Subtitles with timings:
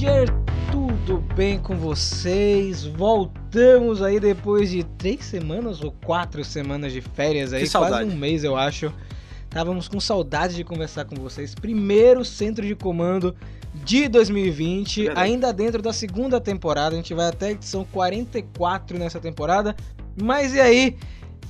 [0.00, 0.28] Ranger,
[0.72, 2.86] tudo bem com vocês?
[2.86, 8.42] Voltamos aí depois de três semanas ou quatro semanas de férias aí, quase um mês
[8.42, 8.90] eu acho.
[9.44, 11.54] Estávamos com saudade de conversar com vocês.
[11.54, 13.36] Primeiro centro de comando
[13.74, 15.20] de 2020, Verdade.
[15.20, 16.94] ainda dentro da segunda temporada.
[16.94, 19.76] A gente vai até a edição 44 nessa temporada.
[20.16, 20.96] Mas e aí?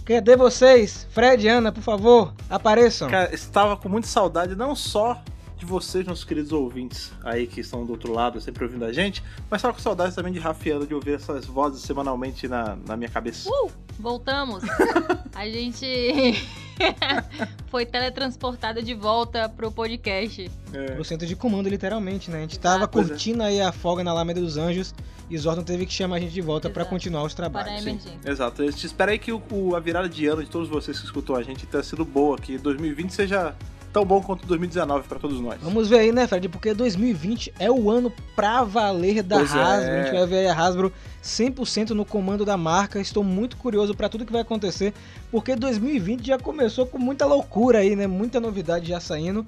[0.05, 1.07] Cadê vocês?
[1.11, 3.09] Fred e Ana, por favor, apareçam.
[3.09, 5.23] Cara, estava com muita saudade não só
[5.61, 9.23] de vocês, nossos queridos ouvintes aí que estão do outro lado, sempre ouvindo a gente,
[9.51, 12.77] mas estava com saudade também de Rafa e Ana de ouvir essas vozes semanalmente na,
[12.87, 13.49] na minha cabeça.
[13.49, 14.65] Uh, voltamos.
[15.35, 15.87] A gente
[17.69, 20.51] foi teletransportada de volta pro podcast.
[20.73, 20.93] É.
[20.93, 22.39] Pro centro de comando, literalmente, né?
[22.39, 22.87] A gente tava é.
[22.87, 24.95] curtindo aí a folga na Alameda dos Anjos
[25.31, 26.95] e Zordon teve que chamar a gente de volta pra Exato.
[26.95, 28.07] continuar os Para a trabalhos.
[28.25, 28.63] Exato.
[28.63, 31.05] A gente espera aí que o, o- a virada de ano de todos vocês que
[31.05, 33.55] escutou a gente tenha sido boa, que 2020 seja
[33.93, 35.61] tão bom quanto 2019 para todos nós.
[35.61, 36.49] Vamos ver aí, né, Fred?
[36.49, 39.59] Porque 2020 é o ano pra valer da Pois é.
[39.61, 39.93] Hasbro.
[39.93, 43.01] A gente vai ver aí a Hasbro 100% no comando da marca.
[43.01, 44.95] Estou muito curioso pra tudo que vai acontecer,
[45.31, 48.07] porque 2020 já começou com muita loucura aí, né?
[48.07, 49.45] Muita novidade já saindo.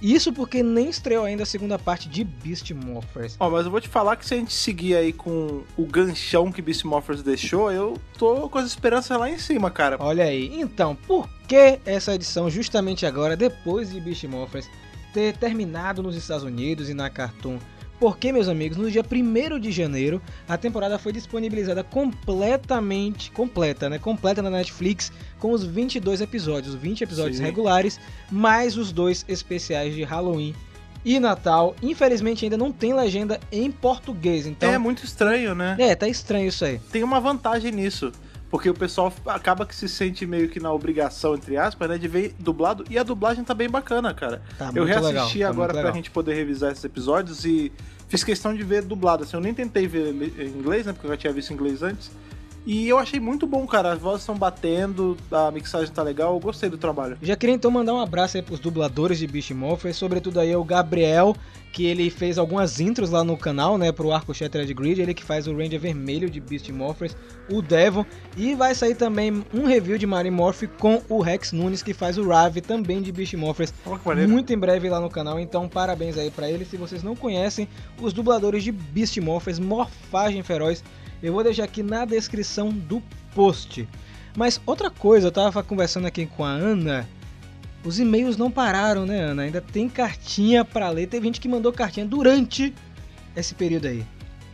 [0.00, 3.36] Isso porque nem estreou ainda a segunda parte de Beast Morphers.
[3.40, 6.52] Ó, mas eu vou te falar que se a gente seguir aí com o ganchão
[6.52, 9.96] que Beast Morphers deixou, eu tô com as esperanças lá em cima, cara.
[9.98, 14.68] Olha aí, então, por que essa edição justamente agora, depois de Beast Morphers
[15.14, 17.58] ter terminado nos Estados Unidos e na Cartoon?
[17.98, 23.98] Porque, meus amigos, no dia 1 de janeiro, a temporada foi disponibilizada completamente, completa, né?
[23.98, 27.44] Completa na Netflix, com os 22 episódios, 20 episódios Sim.
[27.44, 30.54] regulares, mais os dois especiais de Halloween
[31.04, 31.76] e Natal.
[31.82, 34.70] Infelizmente ainda não tem legenda em português, então...
[34.70, 35.76] é muito estranho, né?
[35.78, 36.80] É, tá estranho isso aí.
[36.90, 38.12] Tem uma vantagem nisso.
[38.50, 42.06] Porque o pessoal acaba que se sente meio que na obrigação, entre aspas, né, de
[42.06, 42.84] ver dublado.
[42.88, 44.40] E a dublagem tá bem bacana, cara.
[44.56, 47.72] Tá eu reassisti legal, tá agora pra gente poder revisar esses episódios e
[48.08, 49.24] fiz questão de ver dublado.
[49.24, 50.92] Assim, eu nem tentei ver em inglês, né?
[50.92, 52.10] Porque eu já tinha visto em inglês antes.
[52.66, 53.92] E eu achei muito bom, cara.
[53.92, 57.16] As vozes estão batendo, a mixagem tá legal, eu gostei do trabalho.
[57.22, 60.64] Já queria então mandar um abraço aí pros dubladores de Beast Morphers, sobretudo aí o
[60.64, 61.36] Gabriel,
[61.72, 65.22] que ele fez algumas intros lá no canal, né, pro arco Shattered Grid, ele que
[65.22, 67.16] faz o Ranger Vermelho de Beast Morphers,
[67.48, 68.04] o Devon,
[68.36, 72.18] e vai sair também um review de Mary Morph com o Rex Nunes, que faz
[72.18, 73.72] o Rav também de Beast Morphers,
[74.04, 74.28] maneiro.
[74.28, 76.64] muito em breve lá no canal, então parabéns aí pra ele.
[76.64, 77.68] Se vocês não conhecem
[78.00, 80.82] os dubladores de Beast Morphers, Morfagem Feroz,
[81.22, 83.02] eu vou deixar aqui na descrição do
[83.34, 83.88] post.
[84.36, 87.08] Mas outra coisa, eu tava conversando aqui com a Ana,
[87.84, 89.42] os e-mails não pararam, né, Ana?
[89.42, 91.06] Ainda tem cartinha pra ler.
[91.06, 92.74] Teve gente que mandou cartinha durante
[93.34, 94.04] esse período aí.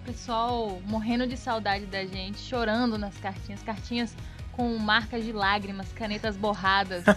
[0.05, 3.63] Pessoal morrendo de saudade da gente, chorando nas cartinhas.
[3.63, 4.15] Cartinhas
[4.53, 7.05] com marcas de lágrimas, canetas borradas.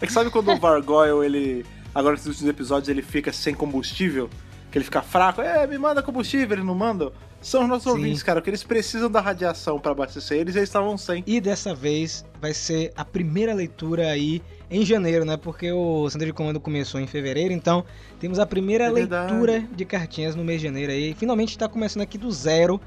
[0.00, 1.66] É que sabe quando o Vargoyle, ele.
[1.94, 4.28] Agora nos últimos episódios, ele fica sem combustível?
[4.70, 5.40] Que ele fica fraco?
[5.40, 7.12] É, me manda combustível, eles não mandam?
[7.44, 7.98] São os nossos Sim.
[7.98, 11.22] ouvintes, cara, que eles precisam da radiação pra abastecer eles eles estavam sem.
[11.26, 14.40] E dessa vez vai ser a primeira leitura aí
[14.70, 15.36] em janeiro, né?
[15.36, 17.84] Porque o Centro de Comando começou em fevereiro, então
[18.18, 21.12] temos a primeira É leitura de cartinhas no mês de janeiro aí.
[21.12, 22.80] Finalmente está começando aqui do zero.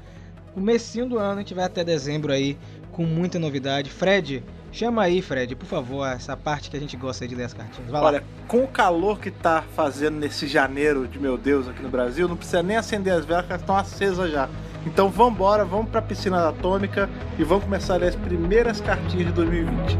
[0.52, 2.58] Comecinho do ano, a gente vai até dezembro aí
[2.90, 3.90] com muita novidade.
[3.90, 4.42] Fred,
[4.72, 7.90] chama aí, Fred, por favor, essa parte que a gente gosta de ler as cartinhas.
[7.90, 8.06] Vai lá.
[8.06, 12.28] Olha, com o calor que tá fazendo nesse janeiro de meu Deus aqui no Brasil,
[12.28, 14.48] não precisa nem acender as velas, que elas estão acesas já.
[14.86, 19.32] Então vambora, vamos pra piscina atômica e vamos começar a ler as primeiras cartinhas de
[19.32, 19.98] 2020.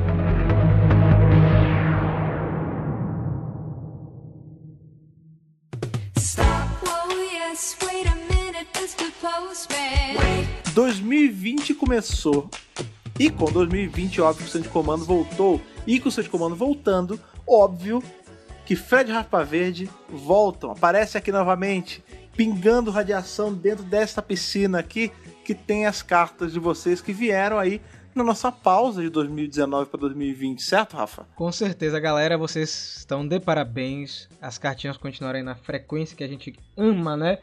[6.16, 6.48] Stop,
[6.86, 9.12] oh yes, wait a minute, Mr.
[9.20, 10.46] Postman.
[10.74, 12.48] 2020 começou.
[13.18, 15.60] E com 2020, óbvio o Centro de Comando voltou.
[15.84, 18.00] E com o Centro de Comando voltando, óbvio
[18.64, 20.70] que Fred e Rafa Verde voltam.
[20.70, 22.04] Aparece aqui novamente,
[22.36, 25.10] pingando radiação dentro desta piscina aqui,
[25.44, 27.80] que tem as cartas de vocês que vieram aí
[28.14, 31.26] na nossa pausa de 2019 para 2020, certo, Rafa?
[31.34, 34.28] Com certeza, galera, vocês estão de parabéns.
[34.40, 37.38] As cartinhas continuarem na frequência que a gente ama, né?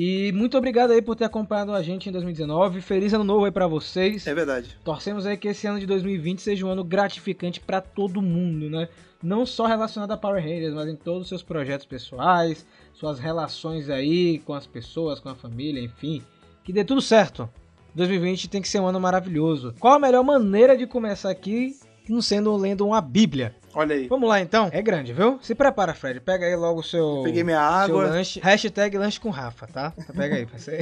[0.00, 2.80] E muito obrigado aí por ter acompanhado a gente em 2019.
[2.80, 4.28] Feliz ano novo aí pra vocês.
[4.28, 4.78] É verdade.
[4.84, 8.88] Torcemos aí que esse ano de 2020 seja um ano gratificante pra todo mundo, né?
[9.20, 12.64] Não só relacionado a Power Rangers, mas em todos os seus projetos pessoais,
[12.94, 16.22] suas relações aí com as pessoas, com a família, enfim.
[16.62, 17.50] Que dê tudo certo.
[17.96, 19.74] 2020 tem que ser um ano maravilhoso.
[19.80, 21.74] Qual a melhor maneira de começar aqui,
[22.08, 23.52] não sendo lendo uma Bíblia?
[23.78, 24.08] Olha aí.
[24.08, 24.68] Vamos lá então?
[24.72, 25.38] É grande, viu?
[25.40, 26.18] Se prepara, Fred.
[26.18, 27.20] Pega aí logo o seu.
[27.22, 28.04] Peguei minha seu água.
[28.08, 28.40] lanche.
[28.40, 29.92] Hashtag lanche com Rafa, tá?
[30.16, 30.80] Pega aí, pra você.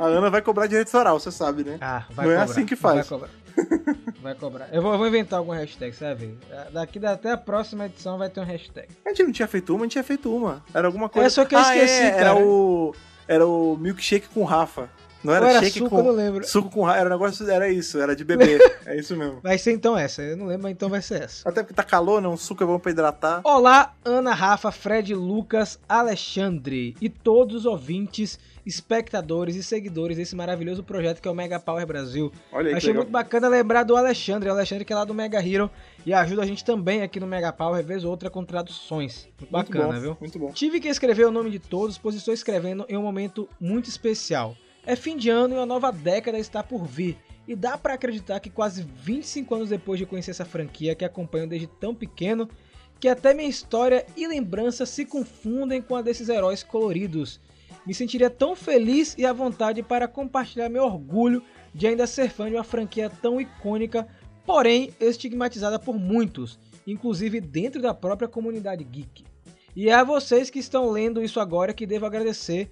[0.00, 1.78] A Ana vai cobrar direito autoral, você sabe, né?
[1.80, 2.50] Ah, vai Não é cobrar.
[2.52, 3.08] assim que faz.
[3.08, 3.30] Vai cobrar.
[4.20, 4.68] Vai cobrar.
[4.72, 6.38] Eu vou, eu vou inventar alguma hashtag, você vai ver.
[6.72, 8.88] Daqui até a próxima edição vai ter um hashtag.
[9.06, 10.60] A gente não tinha feito uma, a gente tinha feito uma.
[10.74, 11.28] Era alguma coisa.
[11.28, 12.36] É só que eu Ah, esqueci, é, Era cara.
[12.36, 12.94] o.
[13.28, 14.88] era o milkshake com Rafa.
[15.22, 16.46] Não era, era shake suco, com eu não lembro.
[16.46, 18.58] suco com Rafa, era um negócio, era isso, era de bebê.
[18.86, 19.40] é isso mesmo.
[19.42, 20.22] Vai ser então essa.
[20.22, 21.48] Eu não lembro, mas então vai ser essa.
[21.48, 22.28] Até porque tá calor, né?
[22.28, 23.40] Um suco é bom pra hidratar.
[23.44, 30.82] Olá, Ana, Rafa, Fred, Lucas, Alexandre e todos os ouvintes, espectadores e seguidores desse maravilhoso
[30.84, 32.30] projeto que é o Mega Power Brasil.
[32.52, 35.40] Olha aí, Achei muito bacana lembrar do Alexandre, o Alexandre que é lá do Mega
[35.44, 35.70] Hero
[36.06, 39.26] e ajuda a gente também aqui no Mega Power, vez ou outra com traduções.
[39.40, 40.16] Muito Muito bacana, bom, viu?
[40.20, 40.52] Muito bom.
[40.52, 44.54] Tive que escrever o nome de todos, pois estou escrevendo em um momento muito especial.
[44.88, 47.18] É fim de ano e uma nova década está por vir.
[47.46, 51.46] E dá pra acreditar que quase 25 anos depois de conhecer essa franquia que acompanho
[51.46, 52.48] desde tão pequeno,
[52.98, 57.38] que até minha história e lembranças se confundem com a desses heróis coloridos.
[57.84, 61.42] Me sentiria tão feliz e à vontade para compartilhar meu orgulho
[61.74, 64.08] de ainda ser fã de uma franquia tão icônica,
[64.46, 69.22] porém estigmatizada por muitos, inclusive dentro da própria comunidade geek.
[69.76, 72.70] E é a vocês que estão lendo isso agora que devo agradecer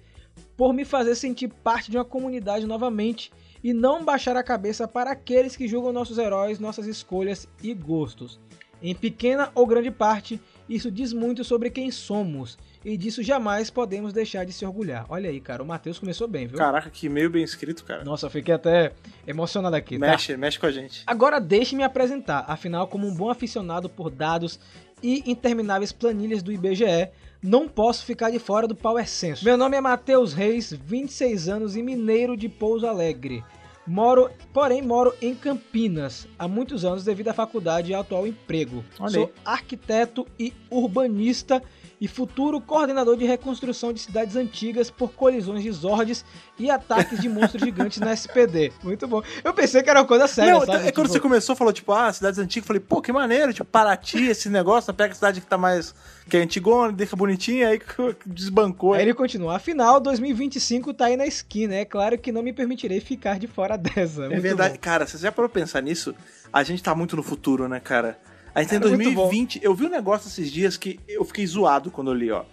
[0.55, 3.31] por me fazer sentir parte de uma comunidade novamente
[3.63, 8.39] e não baixar a cabeça para aqueles que julgam nossos heróis, nossas escolhas e gostos.
[8.81, 10.39] Em pequena ou grande parte,
[10.69, 15.05] isso diz muito sobre quem somos e disso jamais podemos deixar de se orgulhar.
[15.09, 16.57] Olha aí, cara, o Matheus começou bem, viu?
[16.57, 18.03] Caraca, que meio bem escrito, cara.
[18.03, 18.93] Nossa, fiquei até
[19.25, 20.07] emocionado aqui, tá?
[20.07, 21.03] mexe, mexe com a gente.
[21.07, 24.59] Agora deixe-me apresentar, afinal, como um bom aficionado por dados
[25.01, 27.09] e intermináveis planilhas do IBGE,
[27.41, 29.45] não posso ficar de fora do Power Censo.
[29.45, 33.43] Meu nome é Matheus Reis, 26 anos e mineiro de Pouso Alegre.
[33.85, 38.83] Moro, porém moro em Campinas há muitos anos devido à faculdade e atual emprego.
[38.99, 41.63] Olha Sou arquiteto e urbanista
[41.99, 46.23] e futuro coordenador de reconstrução de cidades antigas por colisões de zordes
[46.59, 48.71] e ataques de monstros gigantes na SPD.
[48.83, 49.23] Muito bom.
[49.43, 50.87] Eu pensei que era uma coisa séria, não, sabe?
[50.87, 53.51] é quando Tipo, você começou, falou, tipo, ah, cidades antigas, eu falei, pô, que maneiro,
[53.53, 55.95] tipo, Paraty, esse negócio, pega a cidade que tá mais,
[56.29, 57.81] que é antigona, deixa bonitinha, aí
[58.25, 58.93] desbancou.
[58.93, 59.55] Aí ele continua.
[59.55, 61.75] Afinal, 2025 tá aí na esquina.
[61.75, 64.25] É claro que não me permitirei ficar de fora dessa.
[64.25, 64.79] É Muito verdade, bom.
[64.81, 66.13] cara, você já parou pensar nisso?
[66.53, 68.19] A gente tá muito no futuro, né, cara?
[68.55, 71.45] A gente em Cara, muito 2020, eu vi um negócio esses dias que eu fiquei
[71.45, 72.43] zoado quando eu li, ó.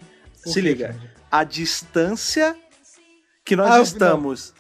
[0.43, 1.11] Por Se liga, Fred?
[1.31, 2.57] a distância
[3.45, 4.53] que nós Ah, estamos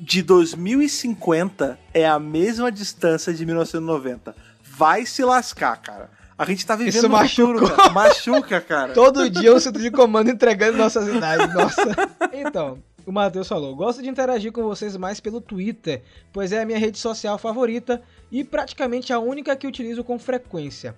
[0.00, 4.34] de 2050 é a mesma distância de 1990.
[4.62, 6.10] Vai se lascar, cara.
[6.36, 7.90] A gente tá vivendo Isso no futuro, cara.
[7.90, 8.92] Machuca, cara.
[8.94, 11.52] Todo dia um centro de comando entregando nossas idades.
[11.52, 11.82] Nossa.
[12.32, 12.78] Então,
[13.08, 16.02] o Matheus falou: gosto de interagir com vocês mais pelo Twitter,
[16.32, 20.94] pois é a minha rede social favorita e praticamente a única que utilizo com frequência.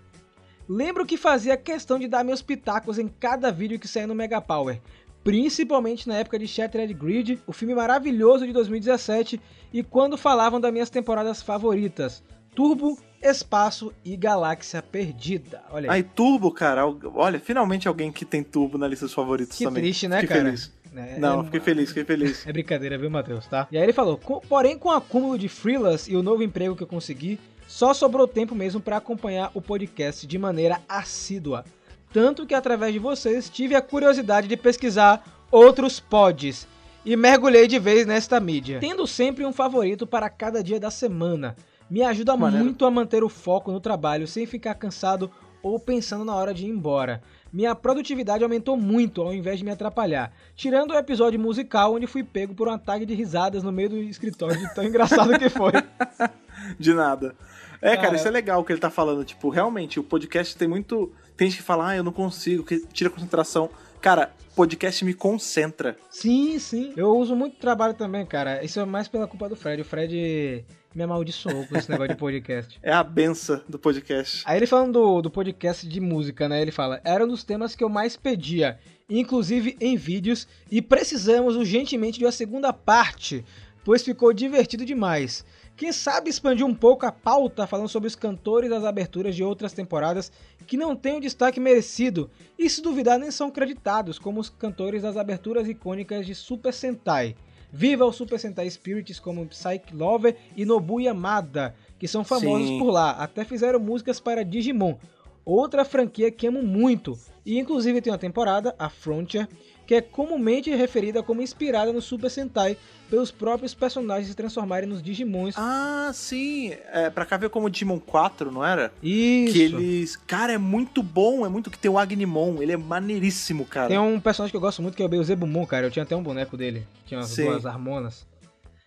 [0.69, 4.41] Lembro que fazia questão de dar meus pitacos em cada vídeo que saía no Mega
[4.41, 4.81] Power,
[5.25, 9.41] principalmente na época de Shattered Grid, o filme maravilhoso de 2017,
[9.73, 12.23] e quando falavam das minhas temporadas favoritas:
[12.55, 15.63] Turbo, Espaço e Galáxia Perdida.
[15.71, 15.99] Olha aí.
[15.99, 16.85] Aí, Turbo, cara,
[17.15, 19.83] olha, finalmente alguém que tem Turbo na lista dos favoritos Que também.
[19.83, 20.45] triste, né, cara?
[20.45, 20.73] feliz.
[20.95, 22.45] É, Não, é- fiquei feliz, fiquei feliz.
[22.49, 23.69] É brincadeira, viu, Matheus, tá?
[23.71, 26.75] E aí ele falou, "Com- porém com o acúmulo de freelas e o novo emprego
[26.77, 27.39] que eu consegui,
[27.69, 31.65] só sobrou tempo mesmo pra acompanhar o podcast de maneira assídua.
[32.13, 36.67] Tanto que através de vocês tive a curiosidade de pesquisar outros pods
[37.05, 38.79] e mergulhei de vez nesta mídia.
[38.81, 41.55] Tendo sempre um favorito para cada dia da semana.
[41.89, 45.31] Me ajuda muito a manter o foco no trabalho sem ficar cansado
[45.63, 47.23] ou pensando na hora de ir embora.
[47.53, 50.33] Minha produtividade aumentou muito ao invés de me atrapalhar.
[50.55, 53.99] Tirando o episódio musical onde fui pego por um ataque de risadas no meio do
[53.99, 55.73] escritório de tão engraçado que foi.
[56.79, 57.35] De nada.
[57.81, 58.17] É, cara, Cara.
[58.17, 59.25] isso é legal o que ele tá falando.
[59.25, 61.11] Tipo, realmente, o podcast tem muito.
[61.37, 63.71] Tem gente que fala, ah, eu não consigo, que tira concentração.
[64.01, 65.95] Cara, podcast me concentra.
[66.09, 66.95] Sim, sim.
[66.97, 68.65] Eu uso muito trabalho também, cara.
[68.65, 69.83] Isso é mais pela culpa do Fred.
[69.83, 70.65] O Fred
[70.95, 72.79] me amaldiçoou com esse negócio de podcast.
[72.83, 74.43] É a benção do podcast.
[74.47, 76.63] Aí ele falando do, do podcast de música, né?
[76.63, 78.79] Ele fala, era um dos temas que eu mais pedia,
[79.09, 83.45] inclusive em vídeos, e precisamos urgentemente de uma segunda parte,
[83.85, 85.45] pois ficou divertido demais.
[85.81, 89.73] Quem sabe expandir um pouco a pauta falando sobre os cantores das aberturas de outras
[89.73, 90.31] temporadas
[90.67, 95.01] que não têm o destaque merecido e se duvidar nem são creditados como os cantores
[95.01, 97.35] das aberturas icônicas de Super Sentai.
[97.73, 102.79] Viva o Super Sentai Spirits como Psyche Lover e Nobu Yamada, que são famosos Sim.
[102.79, 104.97] por lá, até fizeram músicas para Digimon,
[105.45, 109.49] outra franquia que amo muito, e inclusive tem uma temporada, a Frontier,
[109.87, 112.77] que é comumente referida como inspirada no Super Sentai
[113.11, 115.57] pelos próprios personagens se transformarem nos Digimons.
[115.59, 116.73] Ah, sim.
[116.93, 118.93] É, pra cá ver como Digimon 4, não era?
[119.03, 119.53] Isso!
[119.53, 120.15] Que eles.
[120.15, 121.45] Cara, é muito bom.
[121.45, 122.63] É muito que tem o Agnimon.
[122.63, 123.89] Ele é maneiríssimo, cara.
[123.89, 125.87] Tem um personagem que eu gosto muito que é o Beelzebumon, cara.
[125.87, 126.87] Eu tinha até um boneco dele.
[127.05, 127.47] Tinha umas Sim.
[127.47, 128.25] duas harmonas.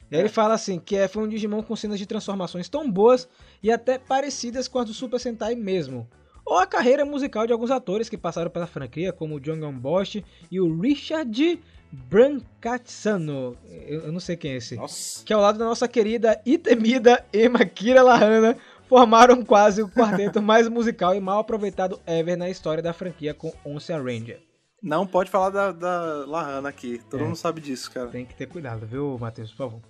[0.09, 2.89] E aí ele fala assim, que é, foi um Digimon com cenas de transformações tão
[2.89, 3.27] boas
[3.61, 6.07] e até parecidas com as do Super Sentai mesmo.
[6.45, 10.23] Ou a carreira musical de alguns atores que passaram pela franquia, como o John Bosch
[10.51, 11.59] e o Richard
[11.91, 13.55] Brancazzano.
[13.69, 14.75] Eu, eu não sei quem é esse.
[14.75, 15.23] Nossa.
[15.25, 18.57] Que ao lado da nossa querida e temida Emma Kira Lahana,
[18.87, 23.53] formaram quase o quarteto mais musical e mal aproveitado ever na história da franquia com
[23.65, 24.41] Once Ranger.
[24.81, 26.99] Não pode falar da, da Lahana aqui.
[27.09, 27.23] Todo É.
[27.25, 28.09] mundo sabe disso, cara.
[28.09, 29.81] Tem que ter cuidado, viu, Matheus, por favor.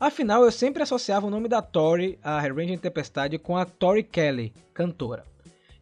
[0.00, 4.52] Afinal, eu sempre associava o nome da Tori, a Ranger Tempestade, com a Tori Kelly,
[4.74, 5.24] cantora.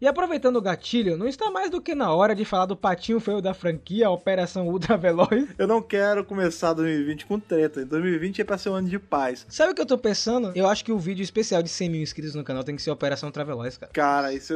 [0.00, 3.20] E aproveitando o gatilho, não está mais do que na hora de falar do patinho
[3.20, 5.46] feio da franquia, a Operação Ultra Veloz.
[5.58, 7.84] Eu não quero começar 2020 com treta.
[7.84, 9.44] 2020 é pra ser um ano de paz.
[9.50, 10.52] Sabe o que eu tô pensando?
[10.54, 12.90] Eu acho que o vídeo especial de 100 mil inscritos no canal tem que ser
[12.90, 13.92] Operação Ultra Veloz, cara.
[13.92, 14.54] Cara, isso.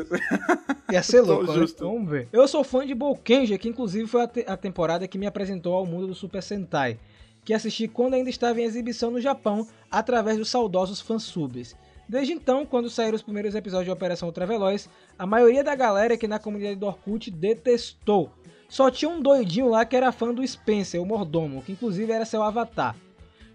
[0.91, 1.67] Ia ser louco, né?
[1.79, 2.29] Vamos ver.
[2.33, 5.75] Eu sou fã de Boukenja, que inclusive foi a, te- a temporada que me apresentou
[5.75, 6.99] ao mundo do Super Sentai,
[7.45, 11.77] que assisti quando ainda estava em exibição no Japão, através dos saudosos fansubs.
[12.09, 16.29] Desde então, quando saíram os primeiros episódios de Operação Ultraveloz, a maioria da galera que
[16.29, 18.31] na comunidade do Orkut detestou.
[18.69, 22.25] Só tinha um doidinho lá que era fã do Spencer, o mordomo, que inclusive era
[22.25, 22.97] seu avatar.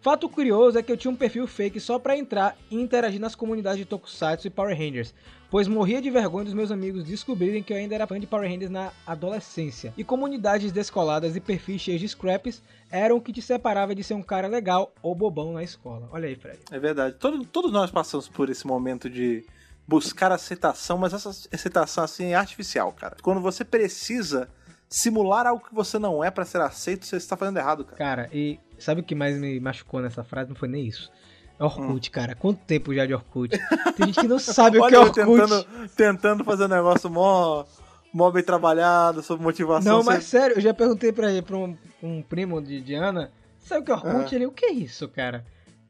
[0.01, 3.35] Fato curioso é que eu tinha um perfil fake só pra entrar e interagir nas
[3.35, 5.13] comunidades de Tokusatsu e Power Rangers,
[5.51, 8.49] pois morria de vergonha dos meus amigos descobrirem que eu ainda era fã de Power
[8.49, 9.93] Rangers na adolescência.
[9.97, 14.13] E comunidades descoladas e perfis cheios de scraps eram o que te separava de ser
[14.13, 16.07] um cara legal ou bobão na escola.
[16.13, 16.59] Olha aí, Fred.
[16.71, 17.15] É verdade.
[17.19, 19.45] Todo- todos nós passamos por esse momento de
[19.85, 23.17] buscar aceitação, mas essa aceitação assim é artificial, cara.
[23.21, 24.47] Quando você precisa
[24.89, 27.97] simular algo que você não é pra ser aceito, você está fazendo errado, cara.
[27.97, 30.49] Cara, e sabe o que mais me machucou nessa frase?
[30.49, 31.11] Não foi nem isso.
[31.59, 32.35] É Orkut, cara.
[32.35, 33.51] Quanto tempo já de Orkut?
[33.95, 35.15] Tem gente que não sabe o que é Orkut.
[35.15, 35.65] tentando,
[35.95, 37.65] tentando fazer um negócio mó,
[38.13, 39.97] mó bem trabalhado, sobre motivação.
[39.97, 43.29] Não, mas sério, eu já perguntei pra, pra um, um primo de Diana,
[43.59, 44.33] sabe o que é Orkut?
[44.33, 44.35] Ah.
[44.35, 45.45] Ele, o que é isso, cara?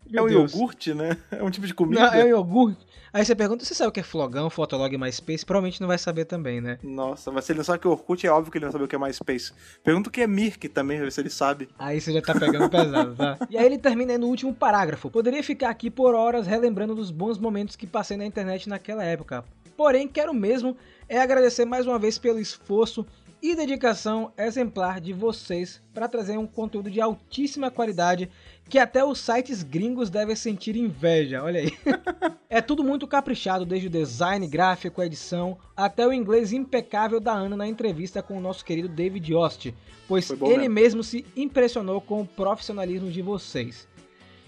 [0.09, 0.53] É Meu um Deus.
[0.53, 1.17] iogurte, né?
[1.31, 2.01] É um tipo de comida.
[2.01, 2.87] Não, é um iogurte.
[3.11, 5.43] Aí você pergunta, você sabe o que é Flogão, Fotolog e MySpace?
[5.43, 6.77] Provavelmente não vai saber também, né?
[6.83, 8.71] Nossa, mas se ele não sabe o que é Orkut, é óbvio que ele não
[8.71, 9.51] sabe o que é MySpace.
[9.83, 11.69] Pergunta o que é Mirk também, ver se ele sabe.
[11.79, 13.37] Aí você já tá pegando pesado, tá?
[13.49, 15.09] E aí ele termina aí no último parágrafo.
[15.09, 19.43] Poderia ficar aqui por horas relembrando dos bons momentos que passei na internet naquela época.
[19.75, 23.05] Porém, quero mesmo é agradecer mais uma vez pelo esforço
[23.41, 28.29] e dedicação exemplar de vocês para trazer um conteúdo de altíssima qualidade
[28.69, 31.43] que até os sites gringos devem sentir inveja.
[31.43, 31.71] Olha aí.
[32.51, 37.31] É tudo muito caprichado, desde o design gráfico, a edição, até o inglês impecável da
[37.31, 39.71] Ana na entrevista com o nosso querido David Yost,
[40.07, 40.73] pois ele mesmo.
[40.73, 43.87] mesmo se impressionou com o profissionalismo de vocês.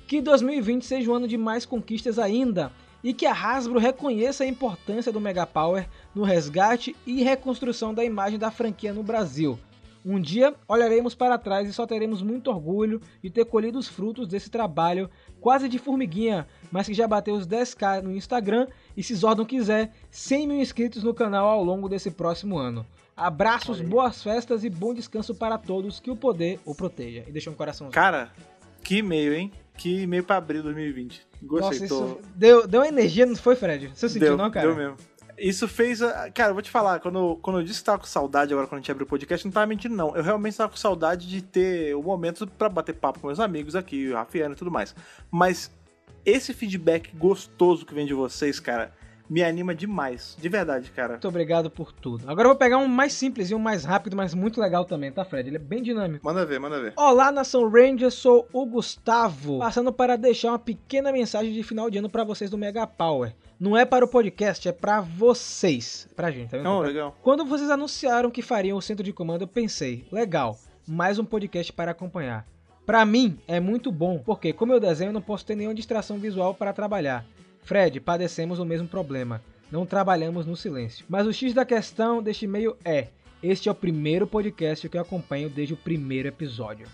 [0.08, 2.72] Que 2020 seja um ano de mais conquistas ainda
[3.04, 8.04] e que a Hasbro reconheça a importância do Mega Power no resgate e reconstrução da
[8.04, 9.58] imagem da franquia no Brasil.
[10.04, 14.28] Um dia olharemos para trás e só teremos muito orgulho de ter colhido os frutos
[14.28, 19.14] desse trabalho quase de formiguinha, mas que já bateu os 10k no Instagram e se
[19.14, 22.86] Zordon quiser, 100 mil inscritos no canal ao longo desse próximo ano.
[23.16, 23.86] Abraços, aí.
[23.86, 27.24] boas festas e bom descanso para todos, que o poder o proteja.
[27.28, 27.92] E deixa um coração.
[27.92, 28.32] Cara,
[28.84, 29.52] que e-mail, hein?
[29.78, 31.22] Que e-mail pra abril 2020.
[31.44, 32.06] Gostei, Nossa, tô...
[32.06, 33.92] isso deu, deu energia, não foi, Fred?
[33.94, 34.68] Você sentiu, deu, não, cara?
[34.68, 34.98] Deu mesmo.
[35.38, 36.00] Isso fez.
[36.34, 38.80] Cara, eu vou te falar, quando, quando eu disse que tava com saudade agora quando
[38.80, 40.16] a gente abriu o podcast, não tava mentindo, não.
[40.16, 43.76] Eu realmente tava com saudade de ter o momento pra bater papo com meus amigos
[43.76, 44.96] aqui, o Rafiano e tudo mais.
[45.30, 45.72] Mas
[46.26, 48.94] esse feedback gostoso que vem de vocês, cara,
[49.32, 50.36] me anima demais.
[50.38, 51.14] De verdade, cara.
[51.14, 52.30] Muito obrigado por tudo.
[52.30, 55.10] Agora eu vou pegar um mais simples e um mais rápido, mas muito legal também,
[55.10, 55.48] tá, Fred?
[55.48, 56.26] Ele é bem dinâmico.
[56.26, 56.92] Manda ver, manda ver.
[56.98, 62.00] Olá, Nação Ranger, sou o Gustavo, passando para deixar uma pequena mensagem de final de
[62.00, 63.34] ano para vocês do Mega Power.
[63.58, 66.10] Não é para o podcast, é para vocês.
[66.14, 66.66] Pra gente, tá vendo?
[66.66, 67.16] Não, legal.
[67.22, 71.72] Quando vocês anunciaram que fariam o centro de comando, eu pensei, legal, mais um podcast
[71.72, 72.46] para acompanhar.
[72.86, 76.18] Pra mim é muito bom, porque como eu desenho, eu não posso ter nenhuma distração
[76.18, 77.26] visual para trabalhar.
[77.64, 79.42] Fred, padecemos o mesmo problema.
[79.72, 81.06] Não trabalhamos no silêncio.
[81.08, 83.08] Mas o X da questão deste e-mail é:
[83.42, 86.88] este é o primeiro podcast que eu acompanho desde o primeiro episódio.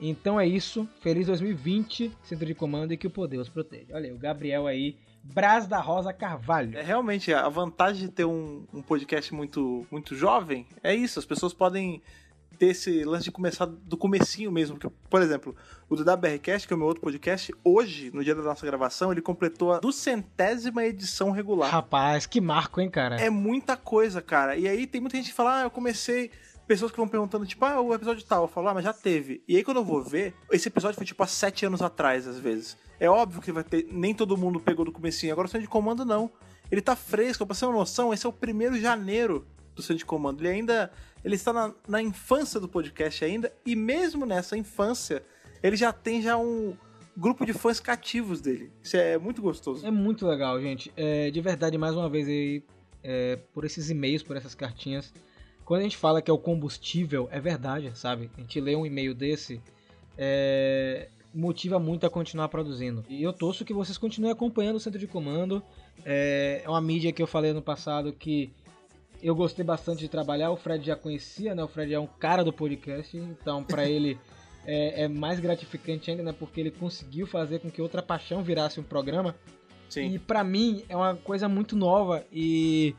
[0.00, 0.88] Então é isso.
[1.00, 3.94] Feliz 2020, centro de comando e que o poder os proteja.
[3.94, 6.78] Olha aí, o Gabriel aí, Brás da Rosa Carvalho.
[6.78, 11.18] É realmente a vantagem de ter um, um podcast muito, muito jovem é isso.
[11.18, 12.00] As pessoas podem
[12.56, 14.76] ter esse lance de começar do comecinho mesmo.
[14.76, 15.54] Porque, por exemplo,
[15.88, 19.12] o do WRCast, que é o meu outro podcast, hoje, no dia da nossa gravação,
[19.12, 21.70] ele completou a duzentésima edição regular.
[21.70, 23.20] Rapaz, que marco, hein, cara?
[23.20, 24.56] É muita coisa, cara.
[24.56, 26.30] E aí tem muita gente que fala, ah, eu comecei.
[26.66, 28.42] Pessoas que vão perguntando, tipo, ah, o episódio tal.
[28.42, 29.42] Eu falo, ah, mas já teve.
[29.48, 32.38] E aí quando eu vou ver, esse episódio foi tipo há sete anos atrás, às
[32.38, 32.76] vezes.
[33.00, 33.88] É óbvio que vai ter.
[33.90, 35.32] Nem todo mundo pegou do comecinho.
[35.32, 36.30] Agora o de comando não.
[36.70, 39.46] Ele tá fresco, pra você ter uma noção, esse é o primeiro de janeiro
[39.78, 40.40] do centro de comando.
[40.40, 40.90] Ele ainda.
[41.24, 43.52] Ele está na, na infância do podcast ainda.
[43.66, 45.22] E mesmo nessa infância,
[45.62, 46.76] ele já tem já um
[47.16, 48.70] grupo de fãs cativos dele.
[48.82, 49.84] Isso é muito gostoso.
[49.84, 50.92] É muito legal, gente.
[50.96, 52.62] É, de verdade, mais uma vez aí,
[53.02, 55.12] é, por esses e-mails, por essas cartinhas.
[55.64, 58.30] Quando a gente fala que é o combustível, é verdade, sabe?
[58.38, 59.60] A gente lê um e-mail desse,
[60.16, 63.04] é, motiva muito a continuar produzindo.
[63.08, 65.62] E eu torço que vocês continuem acompanhando o Centro de Comando.
[66.04, 68.50] É, é uma mídia que eu falei no passado que
[69.22, 70.50] eu gostei bastante de trabalhar.
[70.50, 71.62] O Fred já conhecia, né?
[71.62, 74.18] O Fred é um cara do podcast, então para ele
[74.66, 76.32] é, é, mais gratificante ainda, né?
[76.32, 79.34] Porque ele conseguiu fazer com que outra paixão virasse um programa.
[79.88, 80.14] Sim.
[80.14, 82.94] E para mim é uma coisa muito nova e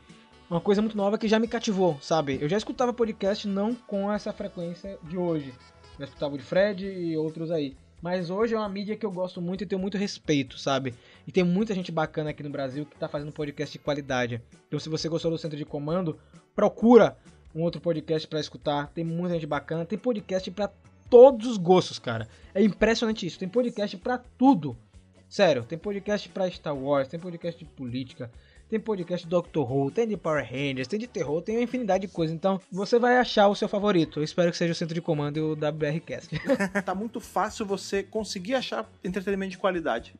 [0.50, 2.38] uma coisa muito nova que já me cativou, sabe?
[2.40, 5.54] Eu já escutava podcast não com essa frequência de hoje.
[5.98, 7.76] Já escutava o de Fred e outros aí.
[8.02, 10.94] Mas hoje é uma mídia que eu gosto muito e tenho muito respeito, sabe?
[11.30, 14.42] E tem muita gente bacana aqui no Brasil que tá fazendo podcast de qualidade.
[14.66, 16.18] Então se você gostou do Centro de Comando,
[16.56, 17.16] procura
[17.54, 18.88] um outro podcast para escutar.
[18.88, 20.72] Tem muita gente bacana, tem podcast para
[21.08, 22.26] todos os gostos, cara.
[22.52, 23.38] É impressionante isso.
[23.38, 24.76] Tem podcast para tudo.
[25.28, 28.28] Sério, tem podcast pra Star Wars, tem podcast de política,
[28.68, 32.08] tem podcast de Doctor Who, tem de Power Rangers, tem de terror, tem uma infinidade
[32.08, 32.34] de coisas.
[32.34, 34.18] Então, você vai achar o seu favorito.
[34.18, 36.34] Eu espero que seja o Centro de Comando e o WBRcast.
[36.84, 40.12] tá muito fácil você conseguir achar entretenimento de qualidade.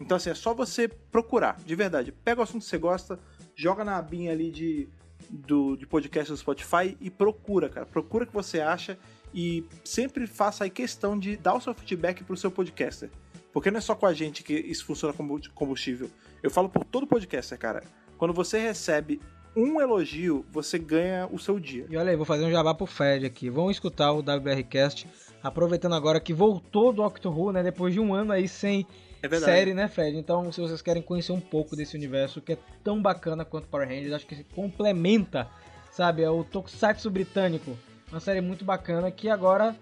[0.00, 2.12] Então, assim, é só você procurar, de verdade.
[2.12, 3.18] Pega o assunto que você gosta,
[3.54, 4.88] joga na abinha ali de,
[5.30, 7.86] do, de podcast do Spotify e procura, cara.
[7.86, 8.98] Procura o que você acha
[9.34, 13.10] e sempre faça aí questão de dar o seu feedback pro seu podcaster.
[13.52, 16.10] Porque não é só com a gente que isso funciona como combustível.
[16.42, 17.82] Eu falo por todo podcaster, cara.
[18.18, 19.20] Quando você recebe
[19.56, 21.86] um elogio, você ganha o seu dia.
[21.88, 23.48] E olha aí, vou fazer um jabá pro Fred aqui.
[23.48, 25.08] Vão escutar o WBRcast,
[25.42, 27.62] aproveitando agora que voltou do Doctor Who, né?
[27.62, 28.86] Depois de um ano aí sem
[29.22, 29.52] É verdade.
[29.52, 30.16] série, né, Fred?
[30.16, 33.88] Então, se vocês querem conhecer um pouco desse universo que é tão bacana quanto Power
[33.88, 35.48] Rangers, acho que se complementa,
[35.90, 36.22] sabe?
[36.22, 37.76] É o Tokusatsu britânico.
[38.10, 39.74] Uma série muito bacana que agora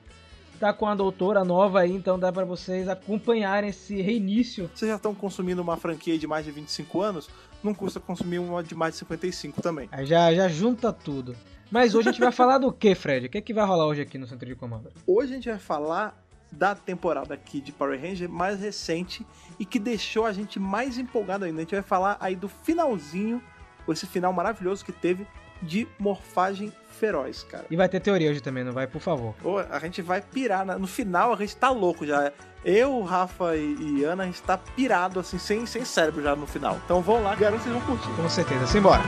[0.59, 4.71] tá com a doutora nova aí, então dá pra vocês acompanharem esse reinício.
[4.75, 7.29] Vocês já estão consumindo uma franquia de mais de 25 anos,
[7.62, 9.88] não custa consumir uma de mais de 55 também.
[9.93, 11.37] Aí já, já junta tudo.
[11.71, 13.27] Mas hoje a gente vai falar do que, Fred?
[13.27, 14.90] O que, que vai rolar hoje aqui no Centro de Comando?
[15.07, 16.24] Hoje a gente vai falar
[16.55, 19.27] da temporada aqui de Power Ranger mais recente
[19.59, 21.59] e que deixou a gente mais empolgado ainda.
[21.59, 23.43] A gente vai falar aí do finalzinho,
[23.88, 25.27] esse final maravilhoso que teve
[25.61, 27.64] de morfagem feroz, cara.
[27.71, 28.87] E vai ter teoria hoje também, não vai?
[28.87, 29.35] Por favor.
[29.43, 30.67] Pô, a gente vai pirar.
[30.79, 32.33] No final a gente tá louco já.
[32.64, 36.47] Eu, Rafa e, e Ana, a gente tá pirado assim, sem, sem cérebro já no
[36.47, 36.81] final.
[36.85, 38.11] Então vão lá, garanto que vocês vão curtir.
[38.17, 38.67] Com certeza.
[38.67, 39.03] Simbora.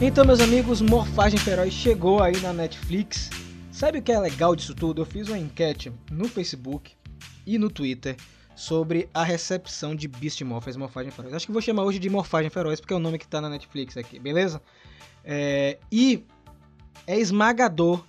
[0.00, 3.28] Então, meus amigos, Morfagem Feroz chegou aí na Netflix.
[3.72, 5.02] Sabe o que é legal disso tudo?
[5.02, 6.92] Eu fiz uma enquete no Facebook
[7.44, 8.16] e no Twitter
[8.54, 11.34] sobre a recepção de Beast Morphers Morfagem Feroz.
[11.34, 13.48] Acho que vou chamar hoje de Morfagem Feroz porque é o nome que tá na
[13.48, 14.62] Netflix aqui, beleza?
[15.24, 16.24] É, e
[17.04, 18.04] é esmagador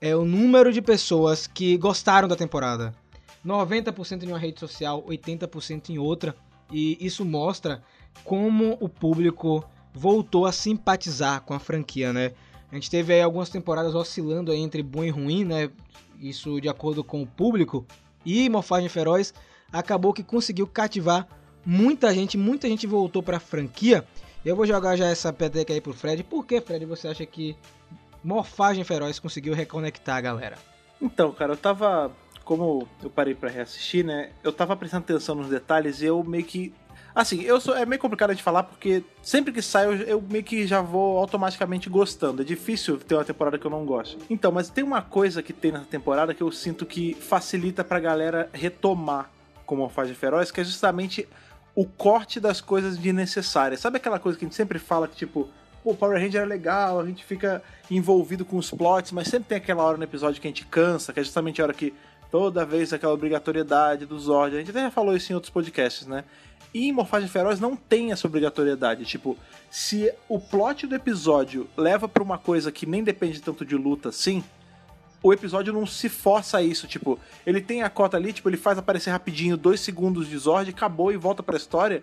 [0.00, 2.94] é o número de pessoas que gostaram da temporada.
[3.44, 6.34] 90% em uma rede social, 80% em outra.
[6.72, 7.82] E isso mostra
[8.24, 9.62] como o público
[9.94, 12.32] voltou a simpatizar com a franquia, né?
[12.70, 15.70] A gente teve aí algumas temporadas oscilando aí entre bom e ruim, né?
[16.20, 17.86] Isso de acordo com o público.
[18.26, 19.32] E Morfagem Feroz
[19.72, 21.28] acabou que conseguiu cativar
[21.64, 24.04] muita gente, muita gente voltou pra franquia.
[24.44, 26.24] Eu vou jogar já essa peteca aí pro Fred.
[26.24, 27.56] Por que, Fred, você acha que
[28.22, 30.58] Morfagem Feroz conseguiu reconectar a galera?
[31.00, 32.10] Então, cara, eu tava.
[32.44, 34.30] Como eu parei pra reassistir, né?
[34.42, 36.74] Eu tava prestando atenção nos detalhes e eu meio que.
[37.14, 40.42] Assim, eu sou, é meio complicado de falar porque sempre que sai eu, eu meio
[40.42, 42.42] que já vou automaticamente gostando.
[42.42, 44.18] É difícil ter uma temporada que eu não gosto.
[44.28, 48.00] Então, mas tem uma coisa que tem nessa temporada que eu sinto que facilita pra
[48.00, 49.30] galera retomar
[49.64, 51.28] como Morfagem Feroz, que é justamente
[51.74, 53.80] o corte das coisas desnecessárias.
[53.80, 55.48] Sabe aquela coisa que a gente sempre fala que, tipo,
[55.82, 59.58] pô, Power Ranger é legal, a gente fica envolvido com os plots, mas sempre tem
[59.58, 61.94] aquela hora no episódio que a gente cansa, que é justamente a hora que
[62.30, 64.56] toda vez aquela obrigatoriedade do Zord.
[64.56, 66.24] A gente até já falou isso em outros podcasts, né?
[66.74, 69.04] E em Morfagem Feroz não tem essa obrigatoriedade.
[69.04, 69.38] Tipo,
[69.70, 74.08] se o plot do episódio leva pra uma coisa que nem depende tanto de luta
[74.08, 74.42] assim,
[75.22, 76.88] o episódio não se força a isso.
[76.88, 80.68] Tipo, ele tem a cota ali, tipo, ele faz aparecer rapidinho dois segundos de Zord,
[80.68, 82.02] acabou e volta pra história.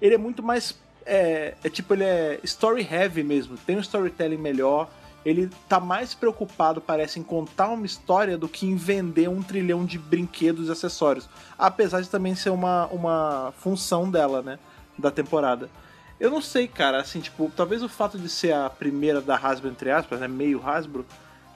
[0.00, 0.78] Ele é muito mais.
[1.04, 3.58] É, é tipo, ele é story heavy mesmo.
[3.58, 4.88] Tem um storytelling melhor.
[5.24, 9.84] Ele tá mais preocupado, parece, em contar uma história do que em vender um trilhão
[9.84, 11.28] de brinquedos e acessórios.
[11.56, 14.58] Apesar de também ser uma, uma função dela, né?
[14.98, 15.70] Da temporada.
[16.18, 19.70] Eu não sei, cara, assim, tipo, talvez o fato de ser a primeira da Hasbro,
[19.70, 20.28] entre aspas, né?
[20.28, 21.06] Meio Hasbro,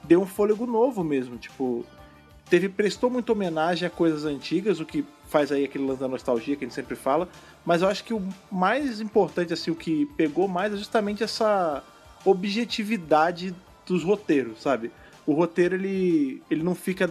[0.03, 1.85] deu um fôlego novo mesmo, tipo.
[2.49, 6.55] Teve, prestou muita homenagem a coisas antigas, o que faz aí aquele lance da nostalgia
[6.55, 7.29] que a gente sempre fala.
[7.65, 11.83] Mas eu acho que o mais importante, assim, o que pegou mais é justamente essa
[12.27, 13.55] objetividade
[13.87, 14.91] dos roteiros, sabe?
[15.27, 17.11] o roteiro ele, ele não fica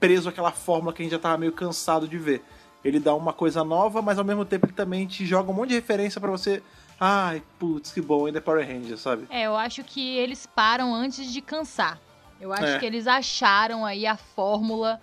[0.00, 2.42] preso àquela fórmula que a gente já tava meio cansado de ver.
[2.82, 5.70] Ele dá uma coisa nova, mas ao mesmo tempo ele também te joga um monte
[5.70, 6.62] de referência pra você.
[6.98, 9.26] Ai, putz, que bom, ainda é Power Rangers, sabe?
[9.28, 12.00] É, eu acho que eles param antes de cansar.
[12.40, 12.78] Eu acho É.
[12.78, 14.98] que eles acharam aí a fórmula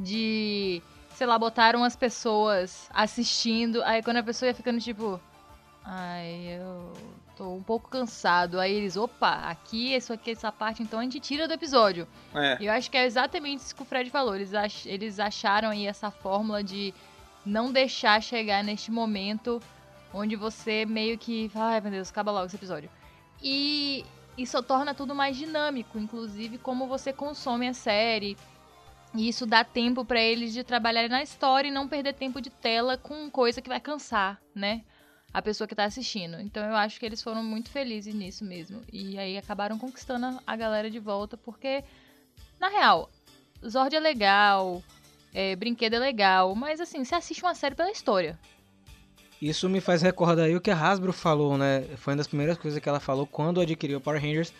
[0.00, 0.80] de,
[1.14, 5.20] sei lá, botaram as pessoas assistindo, aí quando a pessoa ia ficando tipo,
[5.84, 6.92] ai, eu
[7.36, 8.58] tô um pouco cansado.
[8.58, 12.06] Aí eles, opa, aqui, isso aqui, essa parte, então a gente tira do episódio.
[12.34, 12.56] É.
[12.60, 14.34] E eu acho que é exatamente isso que o Fred falou.
[14.34, 16.92] Eles, ach- eles acharam aí essa fórmula de
[17.44, 19.60] não deixar chegar neste momento
[20.12, 21.48] onde você meio que.
[21.50, 22.88] fala, Ai, meu Deus, acaba logo esse episódio.
[23.42, 24.04] E
[24.38, 28.36] isso torna tudo mais dinâmico, inclusive como você consome a série.
[29.14, 32.50] E isso dá tempo pra eles de trabalharem na história e não perder tempo de
[32.50, 34.82] tela com coisa que vai cansar, né?
[35.32, 36.40] A pessoa que tá assistindo.
[36.40, 38.82] Então eu acho que eles foram muito felizes nisso mesmo.
[38.92, 41.84] E aí acabaram conquistando a galera de volta, porque,
[42.58, 43.10] na real,
[43.66, 44.82] Zord é legal,
[45.34, 48.38] é, brinquedo é legal, mas assim, você assiste uma série pela história.
[49.40, 51.82] Isso me faz recordar aí o que a Hasbro falou, né?
[51.96, 54.52] Foi uma das primeiras coisas que ela falou quando adquiriu Power Rangers,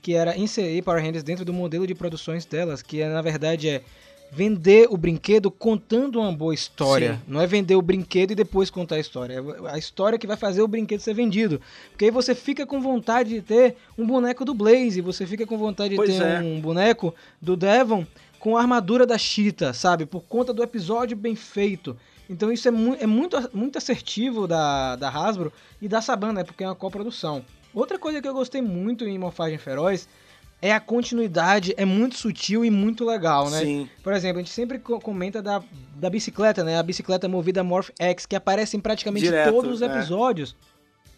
[0.00, 3.84] que era inserir Power Rangers dentro do modelo de produções delas, que na verdade é
[4.34, 7.14] vender o brinquedo contando uma boa história.
[7.14, 7.20] Sim.
[7.28, 9.34] Não é vender o brinquedo e depois contar a história.
[9.34, 11.60] É a história que vai fazer o brinquedo ser vendido.
[11.90, 15.58] Porque aí você fica com vontade de ter um boneco do Blaze, você fica com
[15.58, 16.40] vontade de Pois ter é.
[16.40, 18.06] um boneco do Devon
[18.40, 20.06] com a armadura da Cheetah, sabe?
[20.06, 21.94] Por conta do episódio bem feito.
[22.28, 26.42] Então isso é, mu é muito, muito assertivo da, da Hasbro e da Saban, né?
[26.42, 27.44] Porque é uma coprodução.
[27.74, 30.08] Outra coisa que eu gostei muito em Morfagem Feroz
[30.62, 33.58] é a continuidade, é muito sutil e muito legal, né?
[33.60, 33.88] Sim.
[34.00, 35.60] Por exemplo, a gente sempre co- comenta da,
[35.96, 36.78] da bicicleta, né?
[36.78, 39.86] A bicicleta movida Morph X, que aparece em praticamente Direto, todos os é.
[39.86, 40.54] episódios.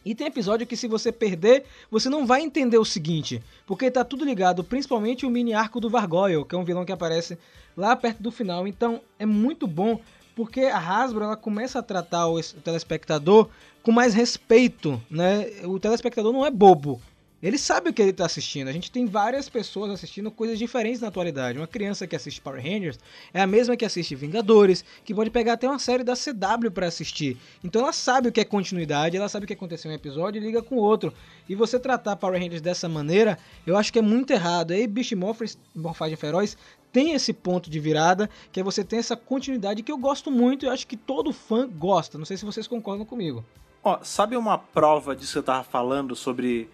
[0.02, 4.02] E tem episódio que se você perder, você não vai entender o seguinte, porque tá
[4.02, 7.38] tudo ligado, principalmente o mini arco do Vargoyle, que é um vilão que aparece
[7.76, 8.66] lá perto do final.
[8.66, 10.00] Então é muito bom,
[10.34, 13.48] porque a Hasbro ela começa a tratar o telespectador
[13.82, 15.46] com mais respeito, né?
[15.64, 17.00] O telespectador não é bobo.
[17.44, 18.68] Ele sabe o que ele está assistindo.
[18.68, 21.58] A gente tem várias pessoas assistindo coisas diferentes na atualidade.
[21.58, 22.98] Uma criança que assiste Power Rangers
[23.34, 26.86] é a mesma que assiste Vingadores, que pode pegar até uma série da CW para
[26.86, 27.36] assistir.
[27.62, 30.40] Então ela sabe o que é continuidade, ela sabe o que aconteceu em um episódio
[30.40, 31.12] e liga com o outro.
[31.46, 34.70] E você tratar Power Rangers dessa maneira, eu acho que é muito errado.
[34.70, 36.56] Aí Beast Morphers, Morfagem Feroz
[36.90, 40.64] tem esse ponto de virada, que é você ter essa continuidade que eu gosto muito
[40.64, 42.16] e acho que todo fã gosta.
[42.16, 43.44] Não sei se vocês concordam comigo.
[43.82, 46.70] Ó, sabe uma prova disso que eu tava falando sobre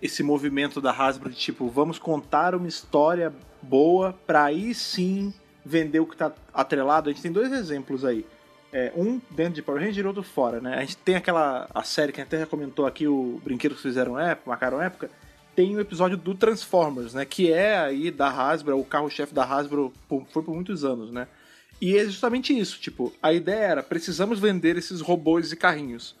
[0.00, 5.32] esse movimento da Hasbro de tipo, vamos contar uma história boa pra aí sim
[5.64, 7.08] vender o que tá atrelado?
[7.08, 8.26] A gente tem dois exemplos aí.
[8.72, 10.76] É, um dentro de Power Ranger e outro fora, né?
[10.76, 13.82] A gente tem aquela a série que a gente até comentou aqui, o Brinquedos que
[13.82, 15.10] fizeram época, marcaram época.
[15.54, 17.26] Tem o episódio do Transformers, né?
[17.26, 21.28] Que é aí da Hasbro, o carro-chefe da Hasbro foi por muitos anos, né?
[21.82, 26.16] E é justamente isso, tipo, a ideia era, precisamos vender esses robôs e carrinhos.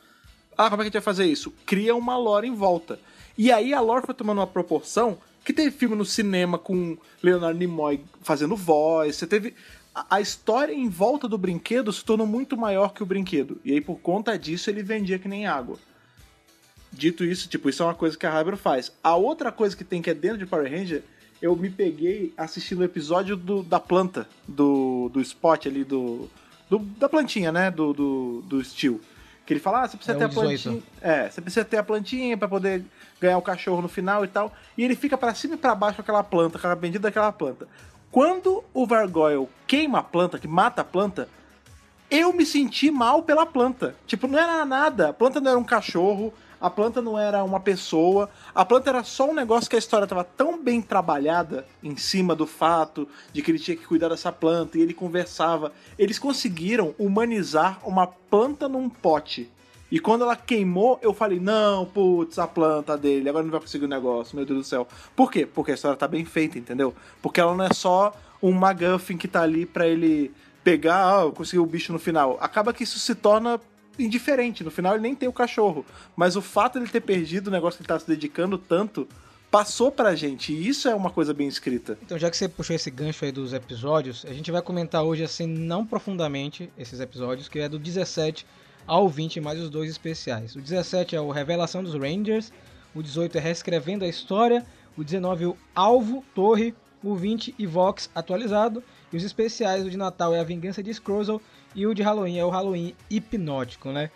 [0.58, 1.52] Ah, como é que a gente vai fazer isso?
[1.64, 2.98] Cria uma lore em volta.
[3.36, 7.58] E aí a lore foi tomando uma proporção que teve filme no cinema com Leonardo
[7.58, 9.54] Nimoy fazendo voz, você teve...
[10.08, 13.60] A história em volta do brinquedo se tornou muito maior que o brinquedo.
[13.62, 15.76] E aí, por conta disso, ele vendia que nem água.
[16.90, 18.90] Dito isso, tipo, isso é uma coisa que a Hasbro faz.
[19.04, 21.02] A outra coisa que tem que é dentro de Power Ranger,
[21.42, 26.26] eu me peguei assistindo o episódio do, da planta, do, do spot ali, do,
[26.70, 27.70] do- da plantinha, né?
[27.70, 28.98] Do, do, do Steel.
[29.52, 30.62] Que ele fala, ah, você precisa É ter o a 18.
[30.62, 30.82] plantinha.
[31.02, 32.82] É, você precisa ter a plantinha pra poder
[33.20, 34.50] ganhar o cachorro no final e tal.
[34.78, 37.30] E ele fica pra cima e pra baixo com aquela planta, com aquela bendita daquela
[37.30, 37.68] planta.
[38.10, 41.28] Quando o Vargoyle queima a planta, que mata a planta,
[42.10, 43.94] eu me senti mal pela planta.
[44.06, 45.10] Tipo, não era nada.
[45.10, 49.02] A planta não era um cachorro, a planta não era uma pessoa, a planta era
[49.02, 53.42] só um negócio que a história estava tão bem trabalhada em cima do fato de
[53.42, 55.72] que ele tinha que cuidar dessa planta e ele conversava.
[55.98, 59.50] Eles conseguiram humanizar uma planta num pote.
[59.90, 63.86] E quando ela queimou, eu falei: não, putz, a planta dele, agora não vai conseguir
[63.86, 64.86] o negócio, meu Deus do céu.
[65.16, 65.44] Por quê?
[65.44, 66.94] Porque a história tá bem feita, entendeu?
[67.20, 71.32] Porque ela não é só um MacGuffin que tá ali pra ele pegar, ah, eu
[71.32, 72.38] consegui o bicho no final.
[72.40, 73.60] Acaba que isso se torna
[73.98, 74.64] indiferente.
[74.64, 75.84] No final ele nem tem o cachorro.
[76.16, 79.08] Mas o fato de ele ter perdido o negócio que ele tá se dedicando tanto
[79.50, 80.50] passou pra gente.
[80.52, 81.98] E isso é uma coisa bem escrita.
[82.02, 85.22] Então, já que você puxou esse gancho aí dos episódios, a gente vai comentar hoje,
[85.22, 88.46] assim, não profundamente esses episódios, que é do 17
[88.86, 90.56] ao 20, mais os dois especiais.
[90.56, 92.50] O 17 é o Revelação dos Rangers,
[92.94, 94.64] o 18 é Reescrevendo a História,
[94.96, 99.98] o 19 o Alvo, Torre, o 20 e Vox atualizado, e os especiais, o de
[99.98, 101.42] Natal é a Vingança de Scrozzle,
[101.74, 104.10] e o de Halloween é o Halloween hipnótico, né?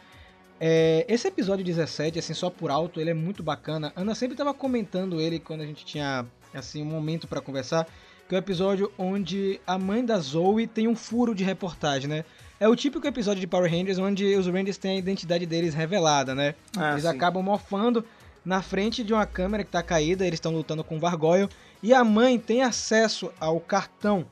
[0.58, 3.92] É, esse episódio 17, assim, só por alto, ele é muito bacana.
[3.94, 7.86] Ana sempre tava comentando ele quando a gente tinha assim, um momento pra conversar,
[8.28, 12.24] que é o episódio onde a mãe da Zoe tem um furo de reportagem, né?
[12.58, 16.34] É o típico episódio de Power Rangers onde os Rangers têm a identidade deles revelada,
[16.34, 16.54] né?
[16.76, 17.08] Ah, eles sim.
[17.08, 18.02] acabam mofando
[18.42, 21.48] na frente de uma câmera que tá caída, eles estão lutando com o Vargoyle,
[21.82, 24.24] e a mãe tem acesso ao cartão.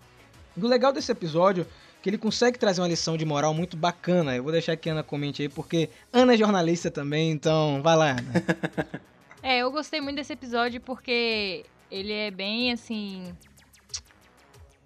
[0.57, 1.67] E o legal desse episódio
[2.05, 4.37] que ele consegue trazer uma lição de moral muito bacana.
[4.37, 7.97] Eu vou deixar que a Ana comente aí, porque Ana é jornalista também, então vai
[7.97, 9.01] lá, Ana.
[9.43, 13.25] É, eu gostei muito desse episódio porque ele é bem assim.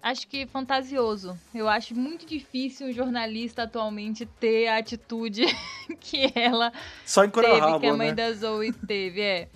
[0.01, 1.37] Acho que fantasioso.
[1.55, 5.45] Eu acho muito difícil um jornalista atualmente ter a atitude
[6.01, 6.73] que ela
[7.05, 8.15] Só teve, que a Harbor, mãe né?
[8.15, 9.47] da Zoe teve, é.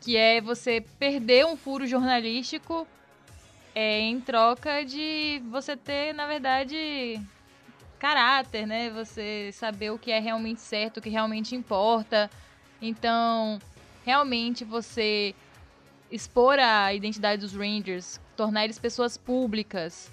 [0.00, 2.86] Que é você perder um furo jornalístico
[3.74, 7.20] é, em troca de você ter, na verdade,
[7.98, 8.90] caráter, né?
[8.90, 12.30] Você saber o que é realmente certo, o que realmente importa.
[12.80, 13.60] Então,
[14.04, 15.34] realmente você
[16.10, 20.10] expor a identidade dos Rangers, tornar eles pessoas públicas,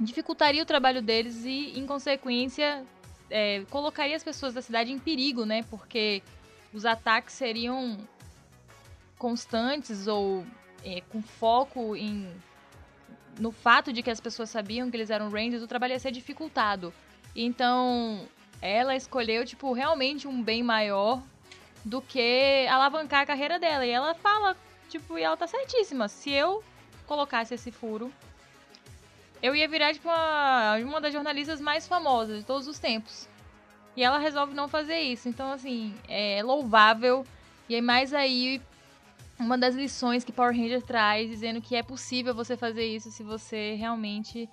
[0.00, 2.84] dificultaria o trabalho deles e, em consequência,
[3.30, 5.62] é, colocaria as pessoas da cidade em perigo, né?
[5.70, 6.22] Porque
[6.72, 7.98] os ataques seriam
[9.18, 10.44] constantes ou
[10.84, 12.28] é, com foco em
[13.38, 16.10] no fato de que as pessoas sabiam que eles eram Rangers, o trabalho ia ser
[16.10, 16.92] dificultado.
[17.34, 18.26] Então,
[18.60, 21.22] ela escolheu, tipo, realmente um bem maior
[21.84, 23.84] do que alavancar a carreira dela.
[23.86, 24.56] E ela fala,
[24.88, 26.08] tipo, e ela tá certíssima.
[26.08, 26.62] Se eu
[27.06, 28.12] colocasse esse furo,
[29.42, 33.28] eu ia virar, tipo, uma, uma das jornalistas mais famosas de todos os tempos.
[33.96, 35.28] E ela resolve não fazer isso.
[35.28, 37.26] Então, assim, é louvável.
[37.68, 38.60] E mais aí
[39.42, 43.22] uma das lições que Power Ranger traz, dizendo que é possível você fazer isso se
[43.22, 44.48] você realmente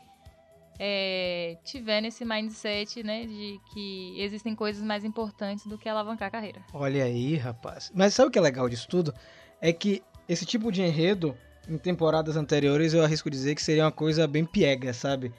[0.79, 6.31] é, tiver nesse mindset, né, de que existem coisas mais importantes do que alavancar a
[6.31, 6.61] carreira.
[6.73, 7.91] Olha aí, rapaz.
[7.93, 9.13] Mas sabe o que é legal disso tudo?
[9.61, 11.35] É que esse tipo de enredo,
[11.67, 15.33] em temporadas anteriores, eu arrisco dizer que seria uma coisa bem piega, sabe?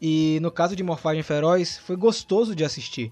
[0.00, 3.10] E no caso de Morfagem Feroz, foi gostoso de assistir,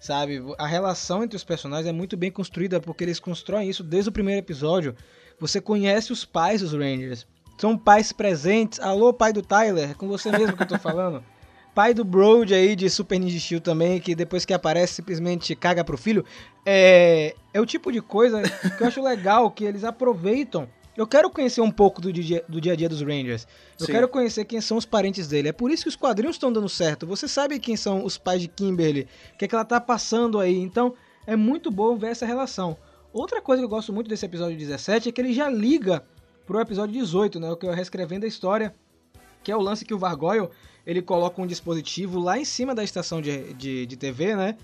[0.00, 0.40] sabe?
[0.56, 4.12] A relação entre os personagens é muito bem construída, porque eles constroem isso desde o
[4.12, 4.96] primeiro episódio.
[5.40, 7.26] Você conhece os pais dos Rangers.
[7.58, 8.80] São pais presentes.
[8.80, 11.22] Alô, pai do Tyler, é com você mesmo que eu tô falando.
[11.74, 15.84] Pai do Brody aí de Super Ninja Steel também, que depois que aparece simplesmente caga
[15.84, 16.24] pro filho.
[16.66, 20.68] É, é o tipo de coisa que eu acho legal, que eles aproveitam.
[20.96, 23.46] Eu quero conhecer um pouco do dia, do dia a dia dos Rangers.
[23.78, 23.92] Eu Sim.
[23.92, 25.50] quero conhecer quem são os parentes dele.
[25.50, 27.06] É por isso que os quadrinhos estão dando certo.
[27.06, 30.40] Você sabe quem são os pais de Kimberly, o que, é que ela tá passando
[30.40, 30.56] aí.
[30.56, 32.76] Então, é muito bom ver essa relação.
[33.12, 36.04] Outra coisa que eu gosto muito desse episódio 17 é que ele já liga
[36.46, 37.50] pro episódio 18, né?
[37.50, 38.74] O que eu reescrevendo a história,
[39.42, 40.48] que é o lance que o Vargoyle,
[40.86, 44.56] ele coloca um dispositivo lá em cima da estação de, de, de TV, né?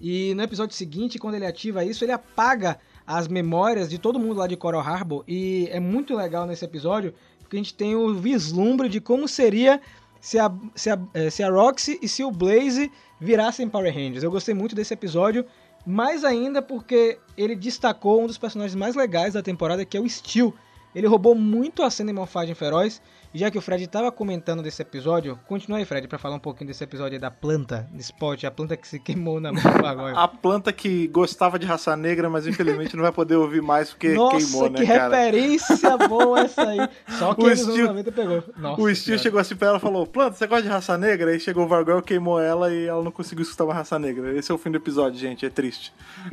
[0.00, 4.38] E no episódio seguinte, quando ele ativa isso, ele apaga as memórias de todo mundo
[4.38, 5.24] lá de Coral Harbor.
[5.26, 9.80] E é muito legal nesse episódio, porque a gente tem o vislumbre de como seria
[10.20, 14.22] se a, se a, eh, se a Roxy e se o Blaze virassem Power Rangers.
[14.22, 15.44] Eu gostei muito desse episódio,
[15.86, 20.08] mais ainda porque ele destacou um dos personagens mais legais da temporada, que é o
[20.08, 20.54] Steel.
[20.94, 23.00] Ele roubou muito a cena em Morfagem Feroz.
[23.34, 26.68] Já que o Fred estava comentando desse episódio, continua aí, Fred, para falar um pouquinho
[26.68, 29.68] desse episódio aí da planta, de Spot, a planta que se queimou na mão do.
[30.18, 34.14] A planta que gostava de raça negra, mas infelizmente não vai poder ouvir mais porque
[34.14, 35.14] Nossa, queimou, né, que cara?
[35.16, 36.88] referência boa essa aí.
[37.18, 38.44] Só que O Steel- 90 pegou.
[38.56, 41.30] Nossa, O Steel chegou assim pra ela e falou: Planta, você gosta de raça negra?
[41.30, 44.34] Aí chegou o Vargol, queimou ela e ela não conseguiu escutar uma raça negra.
[44.36, 45.44] Esse é o fim do episódio, gente.
[45.44, 45.92] É triste.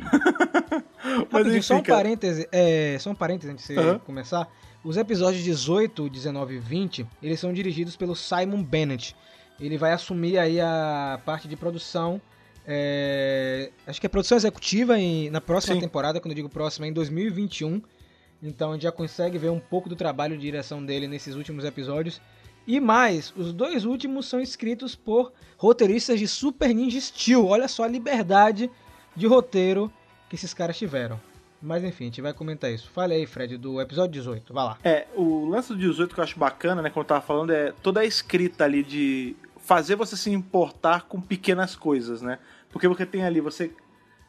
[1.30, 1.98] Mas Rapidinho, só um cara.
[2.02, 3.98] parêntese, é, só um parêntese antes de você Aham.
[4.00, 4.48] começar.
[4.86, 9.16] Os episódios 18, 19 e 20, eles são dirigidos pelo Simon Bennett.
[9.58, 12.20] Ele vai assumir aí a parte de produção,
[12.64, 15.80] é, acho que é produção executiva em- na próxima Sim.
[15.80, 17.82] temporada, quando eu digo próxima, é em 2021.
[18.40, 21.64] Então a gente já consegue ver um pouco do trabalho de direção dele nesses últimos
[21.64, 22.20] episódios.
[22.64, 27.44] E mais, os dois últimos são escritos por roteiristas de Super Ninja Steel.
[27.44, 28.70] Olha só a liberdade
[29.16, 29.92] de roteiro
[30.28, 31.20] que esses caras tiveram.
[31.60, 32.88] Mas enfim, a gente vai comentar isso.
[32.90, 34.52] Fale aí, Fred, do episódio 18.
[34.52, 34.78] Vai lá.
[34.84, 37.72] É, o lance do 18 que eu acho bacana, né, como eu tava falando, é
[37.82, 42.38] toda a escrita ali de fazer você se importar com pequenas coisas, né?
[42.70, 43.70] Porque você tem ali, você.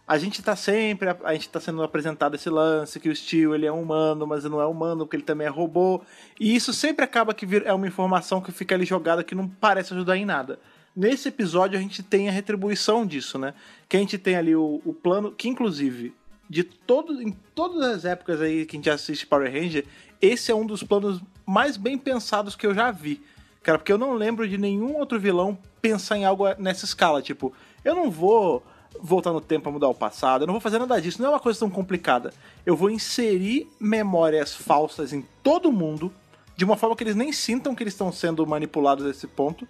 [0.08, 1.10] A gente tá sempre.
[1.24, 4.62] A gente tá sendo apresentado esse lance que o Steel ele é humano, mas não
[4.62, 6.02] é humano, porque ele também é robô.
[6.40, 9.48] E isso sempre acaba que vir- é uma informação que fica ali jogada que não
[9.50, 10.60] parece ajudar em nada.
[10.96, 13.54] Nesse episódio a gente tem a retribuição disso, né?
[13.90, 16.16] Que a gente tem ali o, o plano, que inclusive,
[16.50, 19.86] de todo, em todas as épocas aí que a gente assiste Power Ranger,
[20.22, 23.22] esse é um dos planos mais bem pensados que eu já vi.
[23.62, 27.22] Cara, porque eu não lembro de nenhum outro vilão pensar em algo nessa escala.
[27.22, 28.64] Tipo, eu não vou
[29.00, 31.32] voltar no tempo pra mudar o passado, eu não vou fazer nada disso, não é
[31.34, 32.34] uma coisa tão complicada.
[32.66, 36.14] Eu vou inserir memórias falsas em todo mundo,
[36.56, 39.68] de uma forma que eles nem sintam que eles estão sendo manipulados a esse ponto.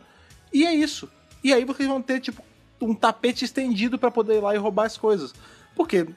[0.53, 1.09] E é isso.
[1.43, 2.41] E aí vocês vão ter, tipo,
[2.81, 5.33] um tapete estendido pra poder ir lá e roubar as coisas.
[5.75, 6.07] Porque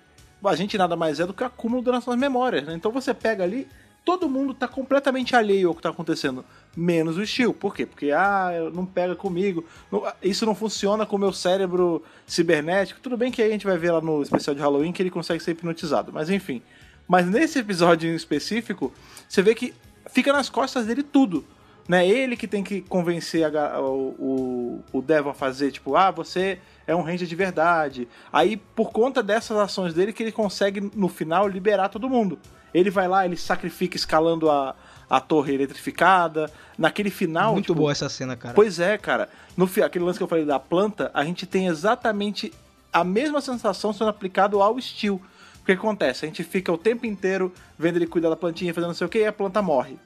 [0.45, 2.75] a gente nada mais é do que acúmulo das nossas memórias, né?
[2.75, 3.67] Então você pega ali,
[4.05, 6.45] todo mundo tá completamente alheio ao que tá acontecendo,
[6.77, 7.53] menos o Steel.
[7.53, 7.85] Por quê?
[7.85, 13.01] Porque, ah, não pega comigo, não- isso não funciona com o meu cérebro cibernético.
[13.01, 15.11] Tudo bem que aí a gente vai ver lá no especial de Halloween que ele
[15.11, 16.63] consegue ser hipnotizado, mas enfim.
[17.07, 18.93] Mas nesse episódio em específico,
[19.29, 19.75] você vê que
[20.11, 21.45] fica nas costas dele tudo.
[21.89, 22.07] Né?
[22.07, 26.59] Ele que tem que convencer a o, o, o Devon a fazer, tipo, ah, você
[26.87, 28.09] é um ranger de verdade.
[28.33, 32.39] Aí, por conta dessas ações dele, que ele consegue, no final, liberar todo mundo.
[32.73, 34.75] Ele vai lá, ele sacrifica escalando a,
[35.09, 36.51] a torre eletrificada.
[36.79, 37.53] Naquele final.
[37.53, 38.55] Muito tipo, boa essa cena, cara.
[38.55, 39.29] Pois é, cara.
[39.57, 42.53] No, aquele lance que eu falei da planta, a gente tem exatamente
[42.93, 45.21] a mesma sensação sendo aplicado ao Steel.
[45.61, 46.25] O que acontece?
[46.25, 49.11] A gente fica o tempo inteiro vendo ele cuidar da plantinha, fazendo não sei o
[49.11, 49.99] que, e a planta morre.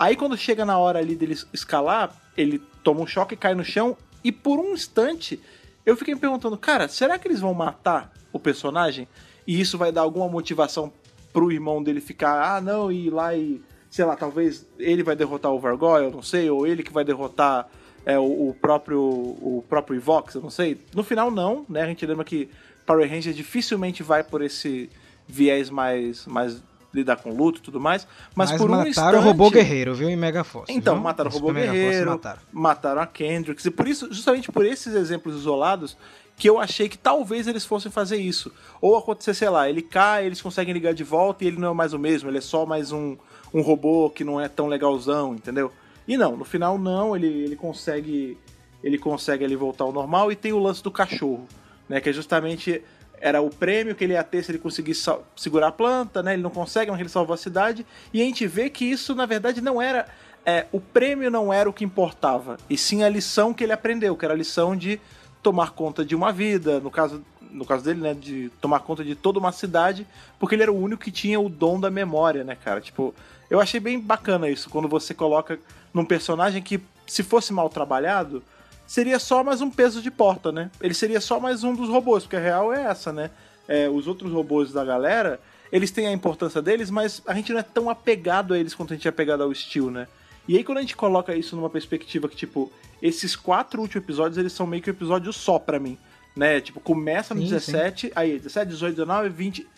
[0.00, 3.94] Aí quando chega na hora ali dele escalar, ele toma um choque, cai no chão,
[4.24, 5.38] e por um instante
[5.84, 9.06] eu fiquei me perguntando, cara, será que eles vão matar o personagem?
[9.46, 10.90] E isso vai dar alguma motivação
[11.34, 13.60] pro irmão dele ficar, ah, não, e ir lá e,
[13.90, 17.68] sei lá, talvez ele vai derrotar o Vargoyle, não sei, ou ele que vai derrotar
[18.06, 20.80] é, o, o próprio o próprio Evox, eu não sei.
[20.94, 21.82] No final, não, né?
[21.82, 22.48] A gente lembra que
[22.86, 24.88] Power Ranger dificilmente vai por esse
[25.28, 29.14] viés mais, mais lidar com luto e tudo mais, mas, por um mataram instante...
[29.16, 30.08] o robô guerreiro, viu?
[30.08, 30.72] Em Mega Force.
[30.72, 31.04] Então, viu?
[31.04, 32.40] mataram o robô Super guerreiro, mataram.
[32.52, 35.96] mataram a Kendricks, e por isso, justamente por esses exemplos isolados,
[36.36, 38.50] que eu achei que talvez eles fossem fazer isso.
[38.80, 41.74] Ou acontecer, sei lá, ele cai, eles conseguem ligar de volta e ele não é
[41.74, 43.16] mais o mesmo, ele é só mais um,
[43.52, 45.70] um robô que não é tão legalzão, entendeu?
[46.08, 48.38] E não, no final não, ele, ele consegue
[48.82, 51.46] ele consegue ali voltar ao normal e tem o lance do cachorro,
[51.88, 52.82] né, que é justamente
[53.20, 56.32] era o prêmio que ele ia ter se ele conseguisse segurar a planta, né?
[56.32, 57.86] Ele não consegue, mas ele salvou a cidade.
[58.12, 60.06] E a gente vê que isso, na verdade, não era.
[60.44, 64.16] é, o prêmio não era o que importava, e sim a lição que ele aprendeu,
[64.16, 65.00] que era a lição de
[65.42, 68.14] tomar conta de uma vida, no caso, no caso dele, né?
[68.14, 70.06] De tomar conta de toda uma cidade,
[70.38, 72.80] porque ele era o único que tinha o dom da memória, né, cara?
[72.80, 73.14] Tipo,
[73.48, 75.58] eu achei bem bacana isso, quando você coloca
[75.92, 78.42] num personagem que, se fosse mal trabalhado,
[78.90, 80.68] seria só mais um peso de porta, né?
[80.80, 83.30] Ele seria só mais um dos robôs, porque a real é essa, né?
[83.68, 85.38] É, os outros robôs da galera,
[85.70, 88.92] eles têm a importância deles, mas a gente não é tão apegado a eles quanto
[88.92, 90.08] a gente é apegado ao Steel, né?
[90.48, 94.38] E aí quando a gente coloca isso numa perspectiva que, tipo, esses quatro últimos episódios,
[94.38, 95.96] eles são meio que um episódio só pra mim,
[96.34, 96.60] né?
[96.60, 99.68] Tipo, começa no Sim, 17, aí 17, 18, 19, 20,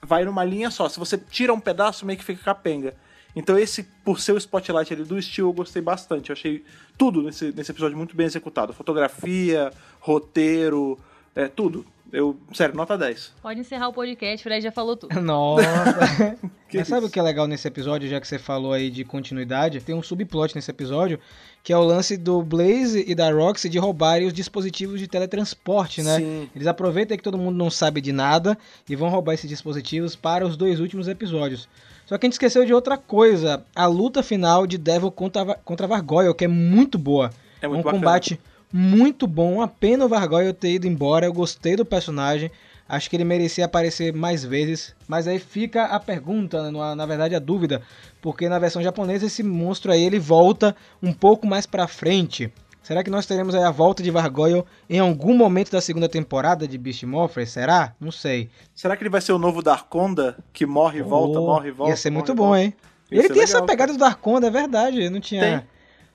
[0.00, 0.88] vai numa linha só.
[0.88, 2.94] Se você tira um pedaço, meio que fica capenga.
[3.34, 6.30] Então esse, por ser o spotlight ali do Steel, eu gostei bastante.
[6.30, 6.64] Eu achei
[6.96, 8.72] tudo nesse, nesse episódio muito bem executado.
[8.72, 10.98] Fotografia, roteiro,
[11.34, 11.84] é, tudo.
[12.12, 13.32] Eu, sério, nota 10.
[13.42, 15.18] Pode encerrar o podcast, o Fred já falou tudo.
[15.20, 16.38] Nossa.
[16.72, 19.80] Mas sabe o que é legal nesse episódio, já que você falou aí de continuidade?
[19.80, 21.18] Tem um subplot nesse episódio,
[21.64, 26.02] que é o lance do Blaze e da Roxy de roubarem os dispositivos de teletransporte,
[26.02, 26.18] né?
[26.18, 26.50] Sim.
[26.54, 30.46] Eles aproveitam que todo mundo não sabe de nada e vão roubar esses dispositivos para
[30.46, 31.66] os dois últimos episódios.
[32.04, 35.86] Só que a gente esqueceu de outra coisa, a luta final de Devil contra, contra
[35.86, 37.30] Vargoyle, que é muito boa.
[37.62, 37.98] É muito um bacana.
[37.98, 39.54] combate muito bom.
[39.54, 41.24] Uma pena o Vargoyle ter ido embora.
[41.24, 42.50] Eu gostei do personagem.
[42.88, 44.94] Acho que ele merecia aparecer mais vezes.
[45.08, 47.80] Mas aí fica a pergunta, né, na, na verdade a dúvida.
[48.20, 52.52] Porque na versão japonesa esse monstro aí ele volta um pouco mais pra frente.
[52.82, 56.68] Será que nós teremos aí a volta de Vargoyle em algum momento da segunda temporada
[56.68, 57.48] de Beast Morphers?
[57.50, 57.94] Será?
[57.98, 58.50] Não sei.
[58.74, 61.72] Será que ele vai ser o novo Darkonda, que morre e volta, Oh, morre e
[61.72, 61.92] volta?
[61.92, 62.60] Ia ser muito bom, volta?
[62.60, 62.74] hein?
[63.10, 65.02] Ia ele tem essa legal, pegada do Darkonda, é verdade.
[65.02, 65.40] Eu não tinha.
[65.40, 65.52] Tem.
[65.56, 65.62] não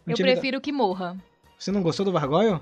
[0.09, 1.17] Eu tinha me- prefiro que morra.
[1.57, 2.59] Você não gostou do Vargoyle?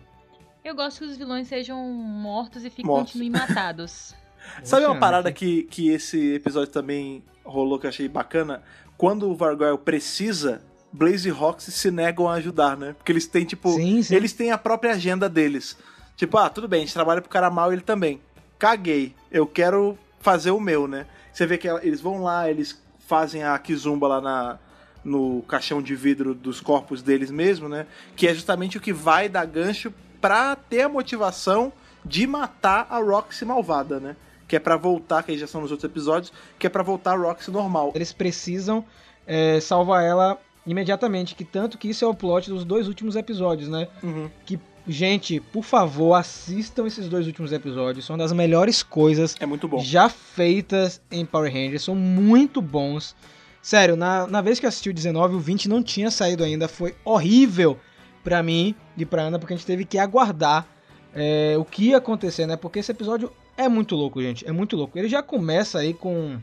[0.63, 3.13] Eu gosto que os vilões sejam mortos e fiquem Mortos.
[3.13, 4.13] continuem matados.
[4.63, 8.61] Sabe uma parada que- que, esse episódio também rolou que eu achei bacana?
[8.97, 12.93] Quando o Vargoyle precisa, Blaze e Roxy se negam a ajudar, né?
[12.97, 14.15] Porque eles têm, tipo, Sim, sim.
[14.15, 15.77] eles têm a própria agenda deles.
[16.15, 18.19] Tipo, ah, tudo bem, a gente trabalha pro cara mal ele também.
[18.57, 21.05] Caguei, eu quero fazer o meu, né?
[21.31, 24.57] Você vê que eles vão lá, eles fazem a Kizumba lá na,
[25.03, 27.85] no caixão de vidro dos corpos deles mesmo, né?
[28.15, 31.71] Que é justamente o que vai dar gancho pra ter a motivação
[32.03, 34.15] de matar a Roxy malvada, né?
[34.47, 37.13] Que é pra voltar, que aí já são nos outros episódios, que é pra voltar
[37.13, 37.91] a Roxy normal.
[37.93, 38.83] Eles precisam
[39.25, 41.35] é, salvar ela imediatamente.
[41.35, 43.87] Que tanto que isso é o plot dos dois últimos episódios, né?
[44.01, 44.29] Uhum.
[44.45, 44.57] Que,
[44.87, 48.05] gente, por favor, assistam esses dois últimos episódios.
[48.05, 49.79] São das melhores coisas É muito bom.
[49.79, 51.83] já feitas em Power Rangers.
[51.83, 53.15] São muito bons.
[53.61, 56.69] Sério, na, na vez que eu assisti o 19, o 20 não tinha saído ainda.
[56.69, 57.77] Foi horrível
[58.23, 60.67] pra mim e pra Ana, porque a gente teve que aguardar
[61.13, 62.55] é, o que ia acontecer, né?
[62.55, 64.47] Porque esse episódio é muito louco, gente.
[64.47, 64.97] É muito louco.
[64.97, 66.37] Ele já começa aí com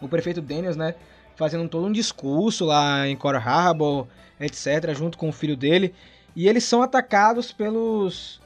[0.00, 0.94] o prefeito Daniels, né?
[1.36, 4.06] fazendo todo um discurso lá em Coral Harbor,
[4.40, 5.94] etc, junto com o filho dele,
[6.34, 8.40] e eles são atacados pelos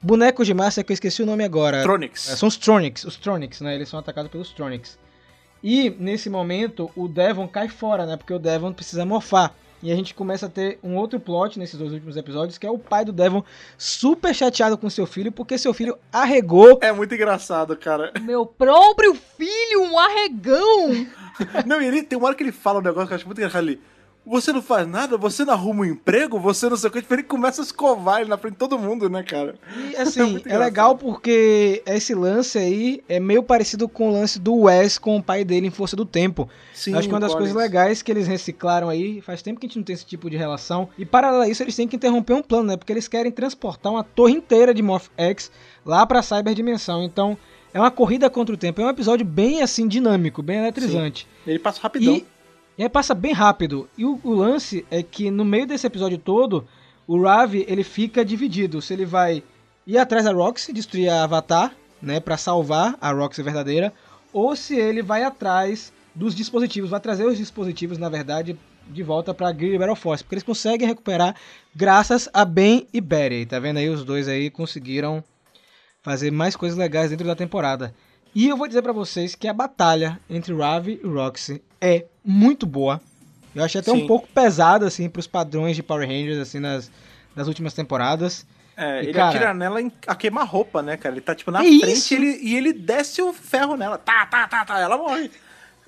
[0.00, 1.82] bonecos de massa que eu esqueci o nome agora.
[1.82, 2.30] Tronics.
[2.30, 3.74] É, são os Tronics, os Tronics, né?
[3.74, 4.98] Eles são atacados pelos Tronics.
[5.62, 8.16] E nesse momento o Devon cai fora, né?
[8.16, 9.54] Porque o Devon precisa morfar.
[9.84, 12.70] E a gente começa a ter um outro plot nesses dois últimos episódios, que é
[12.70, 13.44] o pai do Devon
[13.76, 16.78] super chateado com seu filho, porque seu filho arregou.
[16.80, 18.10] É muito engraçado, cara.
[18.22, 21.06] Meu próprio filho, um arregão!
[21.66, 23.36] Não, e ele tem uma hora que ele fala um negócio que eu acho muito
[23.36, 23.78] engraçado ali.
[24.26, 25.18] Você não faz nada?
[25.18, 26.38] Você não arruma um emprego?
[26.40, 27.02] Você não sei o que.
[27.02, 29.54] Tipo, Ele começa a escovar ele na frente de todo mundo, né, cara?
[29.76, 34.12] E É assim, muito é legal porque esse lance aí é meio parecido com o
[34.12, 36.48] lance do Wes com o pai dele em Força do Tempo.
[36.72, 39.66] Sim, Eu Acho que uma das coisas legais que eles reciclaram aí, faz tempo que
[39.66, 40.88] a gente não tem esse tipo de relação.
[40.98, 42.76] E paralelo a isso, eles têm que interromper um plano, né?
[42.76, 45.50] Porque eles querem transportar uma torre inteira de Morph X
[45.84, 47.04] lá pra Cyberdimensão.
[47.04, 47.36] Então,
[47.74, 48.80] é uma corrida contra o tempo.
[48.80, 51.26] É um episódio bem assim dinâmico, bem eletrizante.
[51.44, 52.14] Ele passa rapidão.
[52.14, 52.26] E,
[52.76, 53.88] e aí passa bem rápido.
[53.96, 56.66] E o, o lance é que no meio desse episódio todo,
[57.06, 58.82] o Ravi ele fica dividido.
[58.82, 59.42] Se ele vai
[59.86, 63.92] ir atrás da Roxy, destruir a Avatar, né, para salvar a Roxy verdadeira,
[64.32, 68.58] ou se ele vai atrás dos dispositivos, vai trazer os dispositivos, na verdade,
[68.88, 71.34] de volta para Gear Battle Force, porque eles conseguem recuperar
[71.74, 73.46] graças a Ben e Betty.
[73.46, 75.22] Tá vendo aí os dois aí conseguiram
[76.02, 77.94] fazer mais coisas legais dentro da temporada.
[78.34, 82.66] E eu vou dizer pra vocês que a batalha entre Ravi e Roxy é muito
[82.66, 83.00] boa.
[83.54, 84.02] Eu achei até Sim.
[84.02, 86.90] um pouco pesada assim pros padrões de Power Rangers assim nas,
[87.36, 88.44] nas últimas temporadas.
[88.76, 91.14] É, E, ele cara- atira nela em- a queima-roupa, né, cara?
[91.14, 93.96] Ele tá, tipo, na Que frente e ele, e ele desce o ferro nela.
[93.96, 94.80] Tá, tá, tá, tá.
[94.80, 95.30] Ela morre.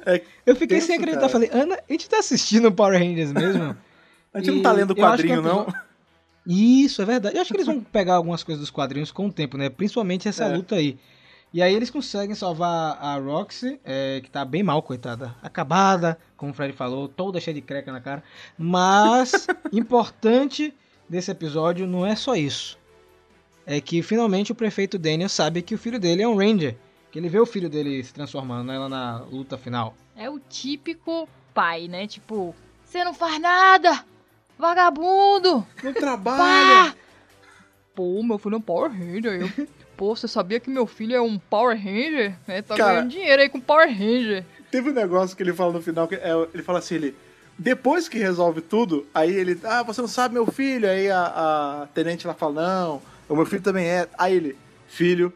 [0.05, 1.33] É, Eu fiquei sem acreditar, cara.
[1.33, 3.77] falei, Ana, a gente tá assistindo Power Rangers mesmo?
[4.33, 5.67] a gente não E tá lendo o quadrinho, é não.
[6.47, 7.35] Isso, é verdade.
[7.37, 9.69] Eu acho que eles vão pegar algumas coisas dos quadrinhos com o tempo, né?
[9.69, 10.57] Principalmente essa É.
[10.57, 10.97] luta aí.
[11.53, 15.35] E aí eles conseguem salvar a Roxy, é, que tá bem mal, coitada.
[15.43, 18.23] Acabada, como o Fred falou, toda cheia de creca na cara.
[18.59, 20.75] Mas, importante
[21.09, 22.79] desse episódio não é só isso.
[23.65, 26.77] É que finalmente o prefeito Daniel sabe que o filho dele é um Ranger.
[27.11, 29.95] Que ele vê o filho dele se transformando né, lá na luta final.
[30.15, 32.07] É o típico pai, né?
[32.07, 34.05] Tipo, você não faz nada!
[34.59, 35.67] Vagabundo!
[35.83, 36.93] Não trabalha.
[36.93, 36.97] Pá!
[37.95, 39.41] Pô, meu filho é um Power Ranger.
[39.41, 39.69] Eu...
[39.97, 42.35] Pô, você sabia que meu filho é um Power Ranger?
[42.47, 44.45] É, tá Cara- ganhando dinheiro aí com Power Ranger.
[44.71, 47.15] Teve um negócio que ele fala no final, que é- ele fala assim, ele...
[47.59, 49.59] Depois que resolve tudo, aí ele...
[49.65, 50.87] Ah, você não sabe meu filho?
[50.89, 54.07] Aí a, a tenente lá fala, não, o meu filho também é.
[54.19, 54.57] Aí ele...
[54.89, 55.33] Filho,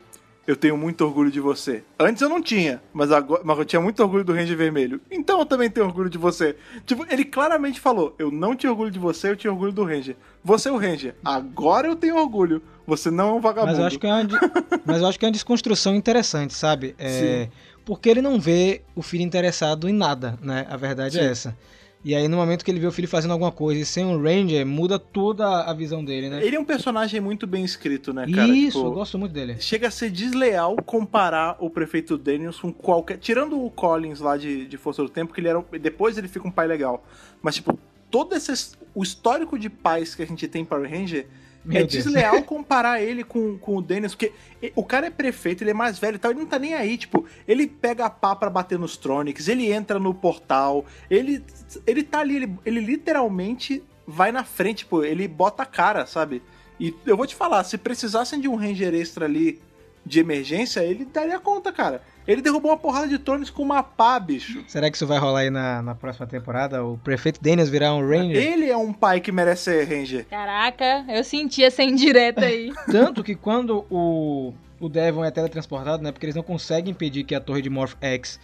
[0.50, 1.84] eu tenho muito orgulho de você.
[1.96, 5.00] Antes eu não tinha, mas, agora, mas eu tinha muito orgulho do Ranger Vermelho.
[5.08, 6.56] Então eu também tenho orgulho de você.
[6.84, 10.16] Tipo, ele claramente falou, eu não tinha orgulho de você, eu tinha orgulho do Ranger.
[10.42, 11.14] Você é o Ranger.
[11.24, 12.60] Agora eu tenho orgulho.
[12.84, 13.72] Você não é um vagabundo.
[13.72, 14.28] Mas eu acho que é uma,
[14.84, 16.96] mas eu acho que é uma desconstrução interessante, sabe?
[16.98, 17.48] É,
[17.84, 20.66] porque ele não vê o filho interessado em nada, né?
[20.68, 21.28] A verdade é Sim.
[21.28, 21.56] essa.
[22.02, 24.22] E aí, no momento que ele vê o filho fazendo alguma coisa e sem um
[24.22, 26.42] Ranger, muda toda a visão dele, né?
[26.42, 28.48] Ele é um personagem muito bem escrito, né, cara?
[28.48, 29.56] Isso, Tipo, eu gosto muito dele.
[29.60, 33.18] Chega a ser desleal comparar o prefeito Daniels com qualquer.
[33.18, 35.58] Tirando o Collins lá de, de Força do Tempo, que ele era.
[35.58, 37.04] um- Depois ele fica um pai legal.
[37.42, 37.78] Mas, tipo,
[38.10, 38.74] todo esse.
[38.94, 41.26] O histórico de pais que a gente tem em Power Ranger.
[41.64, 41.92] Meu é Deus.
[41.92, 44.32] desleal comparar ele com, com o Daniels, porque
[44.74, 46.96] o cara é prefeito, ele é mais velho e tal, ele não tá nem aí,
[46.96, 51.44] tipo, ele pega a pá pra bater nos Tronics, ele entra no portal, ele,
[51.86, 56.42] ele tá ali, ele, ele literalmente vai na frente, tipo, ele bota a cara, sabe?
[56.78, 59.60] E eu vou te falar, se precisassem de um Ranger extra ali
[60.04, 62.02] de emergência, ele daria conta, cara.
[62.26, 64.62] Ele derrubou uma porrada de Tronics com uma pá, bicho.
[64.68, 66.84] Será que isso vai rolar aí na, na próxima temporada?
[66.84, 68.36] O prefeito Daniels virar um Ranger?
[68.36, 70.26] Ele é um pai que merece ser Ranger.
[70.26, 72.72] Caraca, eu senti essa indireta aí.
[72.90, 76.12] Tanto que quando o, o Devon é teletransportado, né?
[76.12, 78.38] Porque eles não conseguem impedir que a torre de Morph X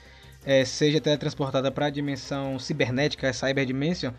[0.45, 4.13] eh, seja teletransportada para a dimensão cibernética, a Cyber Dimension.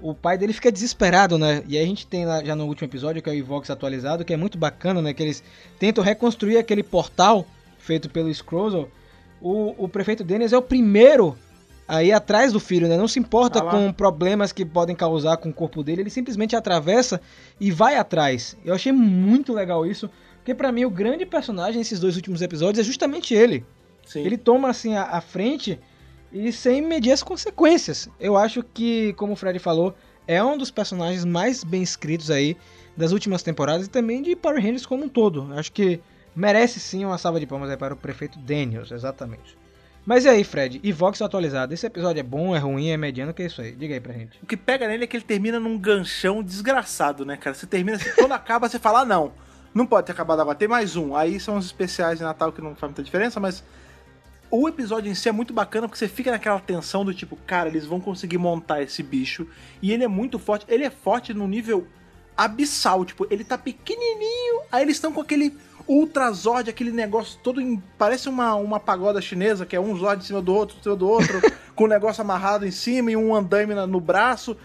[0.00, 1.62] O pai dele fica desesperado, né?
[1.66, 4.24] E aí a gente tem lá já no último episódio, que é o Evox atualizado,
[4.24, 5.12] que é muito bacana, né?
[5.12, 5.42] Que eles
[5.78, 7.46] tentam reconstruir aquele portal
[7.78, 8.88] feito pelo Scrozzle.
[9.40, 11.36] O, o prefeito Dennis é o primeiro
[11.88, 12.96] a ir atrás do filho, né?
[12.96, 16.54] Não se importa Ah com problemas que podem causar com o corpo dele, ele simplesmente
[16.54, 17.20] atravessa
[17.58, 18.56] e vai atrás.
[18.64, 22.78] Eu achei muito legal isso, porque pra mim o grande personagem nesses dois últimos episódios
[22.78, 23.64] é justamente ele.
[24.04, 24.20] Sim.
[24.20, 25.80] Ele toma assim a, a frente
[26.32, 28.08] e sem medir as consequências.
[28.20, 29.94] Eu acho que, como o Fred falou,
[30.26, 32.56] é um dos personagens mais bem escritos aí
[32.96, 35.52] das últimas temporadas e também de Power Rangers como um todo.
[35.54, 36.00] Acho que
[36.34, 39.56] merece sim uma salva de palmas aí para o prefeito Daniels, exatamente.
[40.04, 40.80] Mas e aí, Fred?
[40.82, 41.74] E Vox atualizado?
[41.74, 43.30] Esse episódio é bom, é ruim, é mediano?
[43.30, 43.72] O que é isso aí?
[43.72, 44.38] Diga aí pra gente.
[44.42, 47.54] O que pega nele é que ele termina num ganchão desgraçado, né, cara?
[47.54, 49.32] Você termina assim, quando acaba, você fala, ah, não,
[49.74, 51.14] não pode ter acabado agora, tem mais um.
[51.14, 53.62] Aí são os especiais de Natal que não faz muita diferença, mas
[54.50, 57.68] o episódio em si é muito bacana porque você fica naquela tensão do tipo, cara,
[57.68, 59.46] eles vão conseguir montar esse bicho.
[59.82, 60.64] E ele é muito forte.
[60.68, 61.86] Ele é forte no nível
[62.36, 63.04] abissal.
[63.04, 64.62] Tipo, ele tá pequenininho.
[64.70, 65.54] Aí eles estão com aquele
[65.86, 67.82] Ultra Zord, aquele negócio todo em.
[67.96, 70.96] Parece uma, uma pagoda chinesa, que é um Zord em cima do outro, em cima
[70.96, 71.40] do outro,
[71.74, 74.56] com o negócio amarrado em cima e um andaime na- no braço.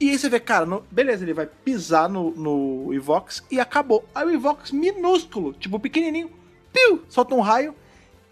[0.00, 4.04] E aí você vê, cara, no- beleza, ele vai pisar no, no Evox e acabou.
[4.14, 6.30] Aí o Evox minúsculo, tipo pequenininho,
[6.72, 7.74] piu, solta um raio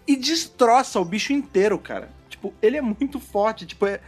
[0.07, 2.11] e destroça o bicho inteiro, cara.
[2.29, 4.01] Tipo, ele é muito forte, tipo, é...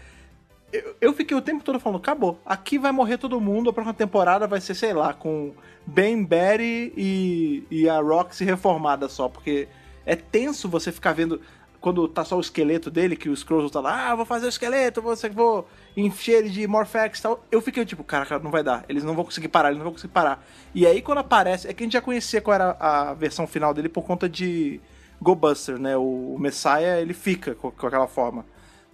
[0.70, 2.38] Eu, eu fiquei o tempo todo falando, acabou.
[2.44, 5.55] Aqui vai morrer todo mundo, a próxima temporada vai ser, sei lá, com
[5.86, 9.66] Ben, Betty e, e a Roxy reformada só, porque
[10.05, 11.40] é tenso você ficar vendo
[11.80, 14.49] quando tá só o esqueleto dele, que o Scrolls tá lá, ah, vou fazer o
[14.49, 17.44] esqueleto, vou, vou encher ele de Morphex e tal.
[17.51, 18.84] Eu fiquei tipo, cara, cara, não vai dar.
[18.88, 20.44] Eles não vão conseguir parar, eles não vão conseguir parar.
[20.74, 23.72] E aí quando aparece, é que a gente já conhecia qual era a versão final
[23.72, 24.80] dele por conta de
[25.20, 25.96] Go Buster, né?
[25.96, 28.44] O Messiah, ele fica com, com aquela forma.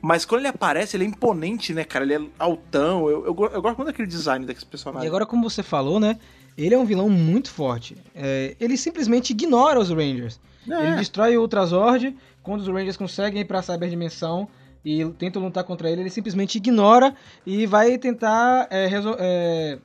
[0.01, 2.05] Mas quando ele aparece, ele é imponente, né, cara?
[2.05, 3.09] Ele é altão.
[3.09, 5.07] Eu, eu, eu gosto muito daquele design desse personagem.
[5.07, 6.19] E agora, como você falou, né?
[6.57, 7.97] Ele é um vilão muito forte.
[8.15, 10.39] É, ele simplesmente ignora os Rangers.
[10.71, 10.87] É.
[10.87, 12.15] Ele destrói o Ultrazord.
[12.43, 14.47] Quando os Rangers conseguem ir pra Cyberdimensão
[14.85, 17.15] e tentam lutar contra ele, ele simplesmente ignora
[17.47, 19.79] e vai tentar é, é,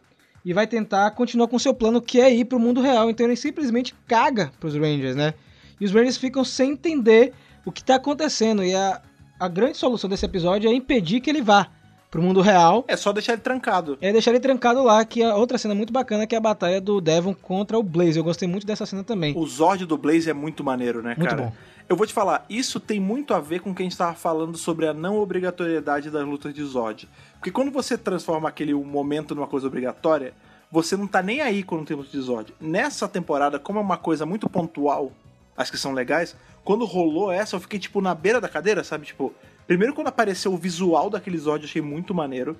[0.44, 3.10] e vai tentar continuar com seu plano que é ir pro mundo real.
[3.10, 5.34] Então ele simplesmente caga pros Rangers, né?
[5.80, 7.34] E os Rangers ficam sem entender
[7.66, 8.64] o que tá acontecendo.
[8.64, 9.02] E a,
[9.40, 11.68] a grande solução desse episódio é impedir que ele vá
[12.12, 13.96] pro mundo real É só deixar ele trancado.
[14.02, 16.82] é deixar ele trancado lá, que é outra cena muito bacana, que é a batalha
[16.82, 18.18] do Devon contra o Blaze.
[18.18, 19.38] Eu gostei muito dessa cena também.
[19.38, 21.44] O Zord do Blaze é muito maneiro, né, Muito cara?
[21.44, 21.54] bom.
[21.88, 24.14] Eu vou te falar, isso tem muito a ver com o que a gente tava
[24.14, 27.08] falando sobre a não obrigatoriedade das lutas de Zod.
[27.34, 30.34] Porque quando você transforma aquele momento numa coisa obrigatória,
[30.72, 32.54] você não tá nem aí quando tem luta de Zod.
[32.62, 35.12] Nessa temporada, como é uma coisa muito pontual,
[35.60, 39.06] as que são legais, quando rolou essa, eu fiquei, tipo, na beira da cadeira, sabe?
[39.06, 39.34] Tipo,
[39.68, 42.56] primeiro quando apareceu o visual daquele eu achei muito maneiro.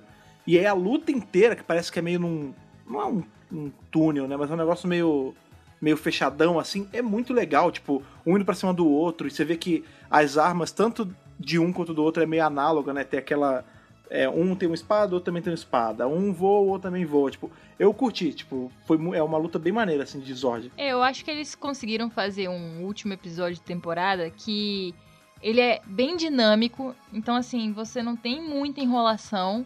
[0.46, 2.54] E aí a luta inteira, que parece que é meio num.
[2.86, 4.36] Não é um, um túnel, né?
[4.36, 5.34] Mas é um negócio meio.
[5.82, 6.90] meio fechadão, assim.
[6.92, 9.28] É muito legal, tipo, um indo pra cima do outro.
[9.28, 12.94] E você vê que as armas, tanto de um quanto do outro, é meio análoga,
[12.94, 13.06] né?
[13.06, 13.64] Tem aquela.
[14.10, 16.08] É, um tem uma espada, outro também tem uma espada.
[16.08, 17.30] Um voa, outro também voa.
[17.30, 20.72] Tipo, eu curti, tipo, foi, é uma luta bem maneira, assim, de Zord.
[20.78, 24.96] É, Eu acho que eles conseguiram fazer um último episódio de temporada que
[25.42, 29.66] ele é bem dinâmico, então assim, você não tem muita enrolação.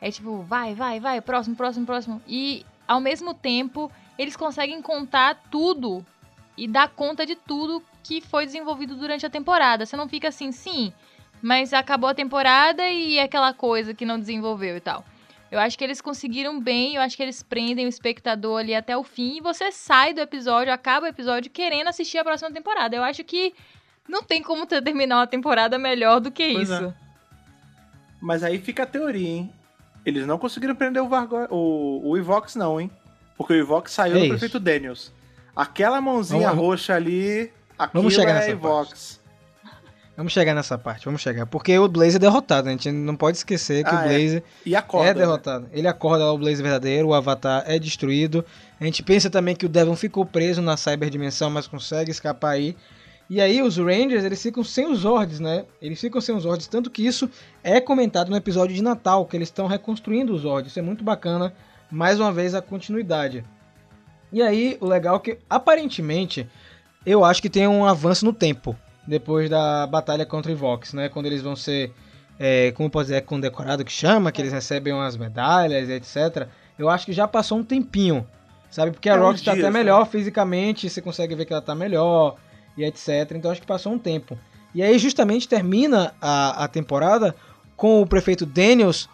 [0.00, 2.22] É tipo, vai, vai, vai, próximo, próximo, próximo.
[2.26, 6.04] E ao mesmo tempo, eles conseguem contar tudo
[6.56, 9.86] e dar conta de tudo que foi desenvolvido durante a temporada.
[9.86, 10.92] Você não fica assim, sim,
[11.42, 15.04] mas acabou a temporada e é aquela coisa que não desenvolveu e tal.
[15.50, 18.96] Eu acho que eles conseguiram bem, eu acho que eles prendem o espectador ali até
[18.96, 22.94] o fim e você sai do episódio, acaba o episódio querendo assistir a próxima temporada.
[22.94, 23.54] Eu acho que
[24.06, 26.84] não tem como ter- terminar uma temporada melhor do que Pois isso.
[26.84, 26.94] é.
[28.20, 29.52] Mas aí fica a teoria, hein?
[30.04, 31.36] Eles não conseguiram prender o, Vargo...
[31.50, 32.90] o, o Evox, não, hein?
[33.36, 34.30] Porque o Evox saiu É do isso.
[34.30, 35.12] prefeito Daniels.
[35.54, 39.17] Aquela mãozinha Vamos- roxa ali, aquilo Vamos chegar é nessa Evox.
[40.18, 41.46] Vamos chegar nessa parte, vamos chegar.
[41.46, 44.08] Porque o Blaze é derrotado, a gente não pode esquecer que Ah, o é.
[44.08, 45.08] Blaze E acorda.
[45.10, 45.68] é derrotado.
[45.72, 48.44] Ele acorda lá o Blaze verdadeiro, o Avatar é destruído.
[48.80, 52.76] A gente pensa também que o Devon ficou preso na cyberdimensão, mas consegue escapar aí.
[53.30, 55.66] E aí os Rangers, eles ficam sem os Zords, né?
[55.80, 57.30] Eles ficam sem os Zords, tanto que isso
[57.62, 60.72] é comentado no episódio de Natal, que eles estão reconstruindo os Zords.
[60.72, 61.54] Isso é muito bacana,
[61.88, 63.44] mais uma vez a continuidade.
[64.32, 66.44] E aí, o legal é que, aparentemente,
[67.06, 68.74] eu acho que tem um avanço no tempo,
[69.08, 71.08] depois da batalha contra o Vox, né?
[71.08, 71.92] Quando eles vão ser,
[72.38, 76.46] é, como pode dizer, condecorado que chama, que eles recebem umas medalhas, etc.
[76.78, 78.26] Eu acho que já passou um tempinho,
[78.70, 78.92] sabe?
[78.92, 79.78] Porque a É, Rox tá dias, até né?
[79.78, 82.36] melhor fisicamente, você consegue ver que ela tá melhor,
[82.76, 83.32] e etc.
[83.34, 84.38] Então acho que passou um tempo.
[84.74, 87.34] E aí justamente termina a, a temporada
[87.74, 89.08] com o prefeito Daniels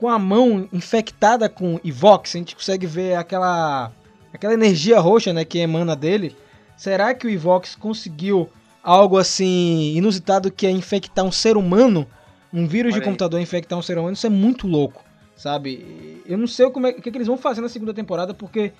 [0.00, 2.34] com a mão infectada com Evox.
[2.34, 3.92] A gente consegue ver aquela,
[4.32, 6.34] aquela energia roxa né, que emana dele.
[6.76, 8.48] Será que o Evox conseguiu
[8.84, 12.06] algo assim inusitado que é infectar um ser humano?
[12.52, 13.04] Um vírus Olha de aí.
[13.10, 14.12] computador infectar um ser humano?
[14.14, 15.02] Isso é muito louco,
[15.36, 16.22] sabe?
[16.26, 18.72] Eu não sei como é, o que, que eles vão fazer na segunda temporada, porque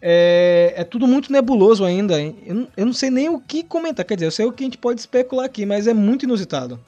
[0.00, 2.20] é, é tudo muito nebuloso ainda.
[2.22, 4.04] Eu, não- eu não sei nem o que comentar.
[4.04, 6.78] Quer dizer, eu sei o que a gente pode especular aqui, mas é muito inusitado.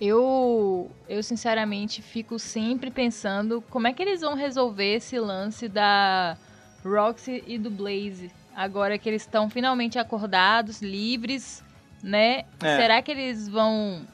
[0.00, 6.38] Eu, eu sinceramente fico sempre pensando como é que eles vão resolver esse lance da
[6.84, 8.30] Roxy e do Blaze.
[8.56, 11.62] Agora que eles estão finalmente acordados, livres,
[12.02, 12.44] né?
[12.62, 12.76] É.
[12.76, 14.06] Será que eles vão,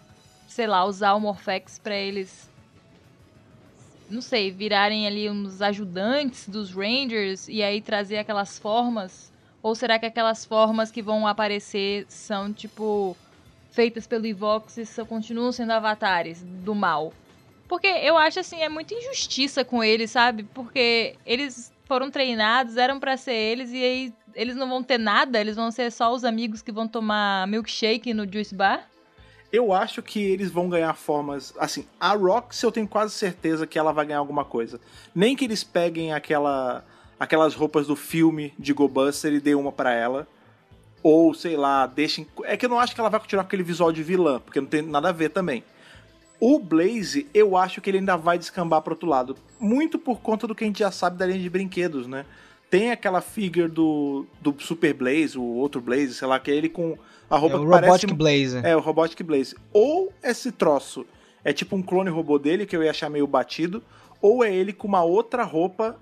[0.49, 2.51] sei lá, usar o Morphex pra eles,
[4.11, 9.33] não sei, virarem ali uns ajudantes dos Rangers e aí trazer aquelas formas?
[9.63, 13.17] Ou será que aquelas formas que vão aparecer são tipo
[13.77, 17.13] feitas pelo Evox e só continuam sendo avatares do mal.
[17.69, 20.45] Porque eu acho assim, é muita injustiça com eles, sabe?
[20.45, 25.41] Porque eles foram treinados, eram pra ser eles, e aí eles não vão ter nada,
[25.41, 28.87] eles vão ser só os amigos que vão tomar milkshake no Juice Bar.
[29.53, 31.55] Eu acho que eles vão ganhar formas.
[31.59, 34.81] Assim, a Rox eu tenho quase certeza que ela vai ganhar alguma coisa.
[35.15, 36.85] Nem que eles peguem aquela,
[37.19, 40.27] aquelas roupas do filme de Go Buster e dê uma pra ela.
[41.03, 42.27] Ou, sei lá, deixem.
[42.43, 44.61] É que eu não acho que ela vai continuar com aquele visual de vilã, porque
[44.61, 45.63] não tem nada a ver também.
[46.41, 49.37] O Blaze, eu acho que ele ainda vai descambar pro outro lado.
[49.59, 52.27] Muito por conta do que a gente já sabe da linha de brinquedos, né?
[52.69, 56.69] Tem aquela figure do, do Super Blaze, o outro Blaze, sei lá, que é ele
[56.69, 56.99] com
[57.31, 57.91] a É roupa o que parece.
[57.91, 58.61] Robotic Blaze.
[58.63, 59.57] É, o Robotic Blaze.
[59.73, 61.07] Ou esse troço
[61.45, 63.83] é tipo um clone robô dele, que eu ia achar meio batido,
[64.21, 65.97] ou é ele com uma outra roupa,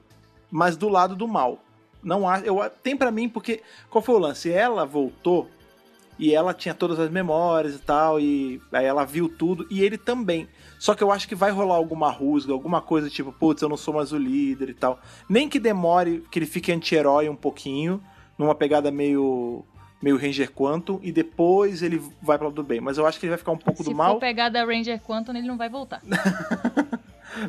[0.50, 1.62] mas do lado do mal.
[2.02, 4.50] Não há, eu tem pra mim porque qual foi o lance?
[4.50, 5.48] Ela voltou
[6.18, 9.98] e ela tinha todas as memórias e tal e aí ela viu tudo e ele
[9.98, 10.48] também.
[10.78, 13.76] Só que eu acho que vai rolar alguma rusga, alguma coisa tipo, putz, eu não
[13.76, 15.00] sou mais o líder e tal.
[15.28, 18.02] Nem que demore, que ele fique anti-herói um pouquinho,
[18.38, 19.64] numa pegada meio
[20.02, 22.78] meio Ranger Quantum e depois ele vai pro lado do bem.
[22.78, 24.18] Mas eu acho que ele vai ficar um pouco Se do for mal.
[24.18, 26.02] pegar da Ranger Quantum, ele não vai voltar.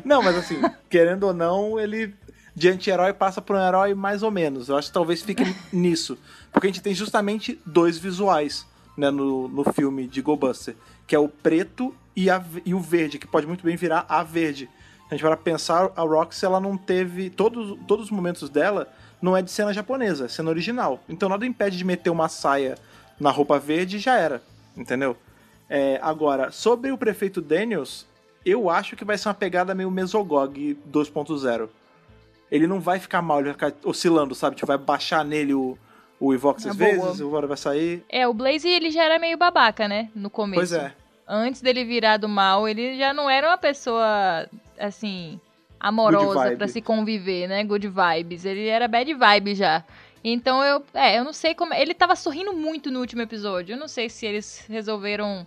[0.04, 0.60] Não, mas assim,
[0.90, 2.12] querendo ou não, ele
[2.56, 4.70] de anti-herói passa por um herói mais ou menos.
[4.70, 6.16] Eu acho que talvez fique nisso.
[6.50, 10.74] Porque a gente tem justamente dois visuais né, no, no filme de Go Buster,
[11.06, 14.22] que é o preto e, a, e o verde, que pode muito bem virar a
[14.22, 14.70] verde.
[15.10, 17.28] A gente vai pensar, a Roxy, ela não teve.
[17.28, 18.90] Todos, todos os momentos dela
[19.20, 21.00] não é de cena japonesa, é cena original.
[21.06, 22.76] Então nada impede de meter uma saia
[23.20, 24.42] na roupa verde e já era.
[24.74, 25.14] Entendeu?
[25.68, 28.06] É, agora, sobre o prefeito Daniels,
[28.46, 31.68] eu acho que vai ser uma pegada meio Mesogog 2.0.
[32.50, 34.56] Ele não vai ficar mal, ele vai ficar oscilando, sabe?
[34.56, 35.76] Tipo, vai baixar nele o,
[36.20, 36.90] o Evox Na às boa.
[36.90, 38.04] vezes, o Vora vai sair.
[38.08, 40.10] É, o Blaze ele já era meio babaca, né?
[40.14, 40.60] No começo.
[40.60, 40.92] Pois é.
[41.28, 45.40] Antes dele virar do mal, ele já não era uma pessoa, assim,
[45.80, 47.64] amorosa pra se conviver, né?
[47.64, 48.44] Good vibes.
[48.44, 49.84] Ele era bad vibe já.
[50.22, 51.74] Então eu, é, eu não sei como.
[51.74, 53.74] Ele tava sorrindo muito no último episódio.
[53.74, 55.46] Eu não sei se eles resolveram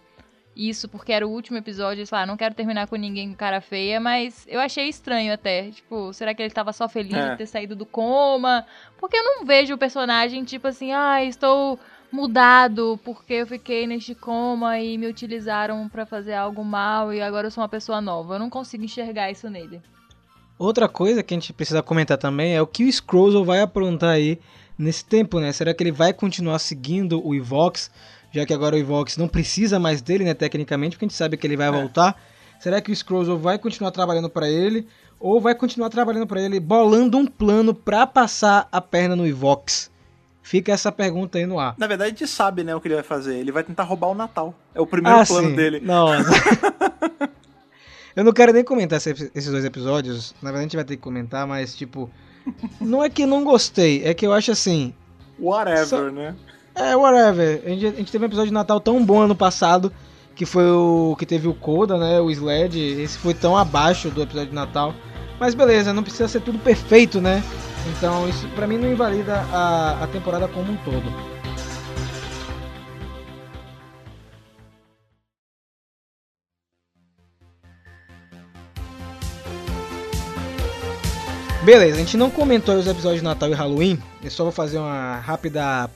[0.68, 3.62] isso porque era o último episódio, sei lá, não quero terminar com ninguém com cara
[3.62, 5.70] feia, mas eu achei estranho até.
[5.70, 7.30] Tipo, será que ele tava só feliz É.
[7.32, 8.66] de ter saído do coma?
[9.00, 11.80] Porque eu não vejo o personagem tipo assim, ah, estou
[12.12, 17.48] mudado porque eu fiquei neste coma e me utilizaram pra fazer algo mal e agora
[17.48, 18.36] eu sou uma pessoa nova.
[18.36, 19.82] Eu não consigo enxergar isso nele.
[20.58, 24.10] Outra coisa que a gente precisa comentar também é o que o Scrozzel vai aprontar
[24.10, 24.38] aí
[24.78, 25.52] nesse tempo, né?
[25.54, 27.90] Será que ele vai continuar seguindo o Evox,
[28.32, 31.38] já que agora o Evox não precisa mais dele, né, tecnicamente, porque a gente sabe
[31.38, 32.16] que ele vai voltar.
[32.60, 34.86] Será que o Scrozzel vai continuar trabalhando pra ele
[35.20, 39.90] ou vai continuar trabalhando pra ele bolando um plano pra passar a perna no Evox?
[40.42, 41.76] Fica essa pergunta aí no ar.
[41.78, 43.38] Na verdade, a gente sabe, né, o que ele vai fazer.
[43.38, 44.54] Ele vai tentar roubar o Natal.
[44.74, 45.56] É o primeiro plano Ah, sim.
[45.56, 45.80] dele.
[45.80, 46.30] Nossa.
[48.16, 50.34] Eu não quero nem comentar esse- esses dois episódios.
[50.42, 52.10] Na verdade, a gente vai ter que comentar, mas, tipo.
[52.82, 54.94] Não é que não gostei, é que eu acho assim.
[55.40, 56.36] Whatever, Só- né?
[56.76, 57.62] É, whatever.
[57.66, 59.92] A gente, a gente teve um episódio de Natal tão bom ano passado,
[60.36, 62.20] que foi o que teve o Coda, né?
[62.20, 62.80] O Sled.
[62.80, 64.94] Esse foi tão abaixo do episódio de Natal.
[65.40, 67.44] Mas beleza, não precisa ser tudo perfeito, né?
[67.98, 71.40] Então isso pra mim não invalida a, a temporada como um todo.
[81.64, 84.80] Beleza, a gente não comentou os episódios de Natal e Halloween, eu só vou fazer
[84.80, 85.90] uma rápida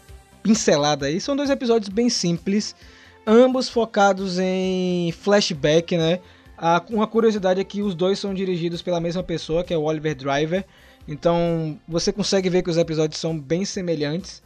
[0.44, 1.20] pincelada aí.
[1.20, 2.76] São dois episódios bem simples,
[3.26, 6.20] ambos focados em flashback, né?
[6.90, 10.16] Uma curiosidade é que os dois são dirigidos pela mesma pessoa, que é o Oliver
[10.16, 10.66] Driver.
[11.08, 14.44] Então você consegue ver que os episódios são bem semelhantes.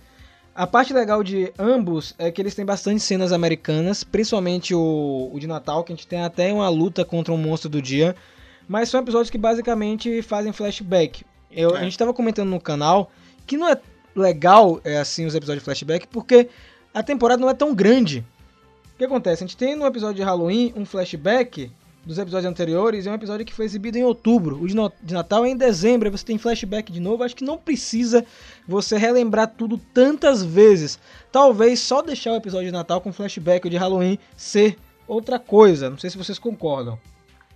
[0.56, 5.39] A parte legal de ambos é que eles têm bastante cenas americanas, principalmente o, o
[5.39, 8.16] de Natal, que a gente tem até uma luta contra um monstro do dia.
[8.68, 11.24] Mas são episódios que basicamente fazem flashback.
[11.52, 11.80] Eu, É.
[11.80, 13.12] A gente estava comentando no canal
[13.45, 13.80] que não é
[14.20, 16.49] legal é, assim os episódios de flashback porque
[16.93, 18.26] a temporada não é tão grande.
[18.93, 19.43] O que acontece?
[19.43, 21.72] A gente tem no episódio de Halloween um flashback
[22.07, 24.61] dos episódios anteriores é um episódio que foi exibido em outubro.
[24.61, 27.22] O de, Natal é em dezembro, você tem flashback de novo.
[27.22, 28.26] Acho que não precisa
[28.65, 30.97] você relembrar tudo tantas vezes.
[31.32, 35.89] Talvez só deixar o episódio de Natal com flashback o de Halloween ser outra coisa.
[35.89, 36.97] Não sei se vocês concordam.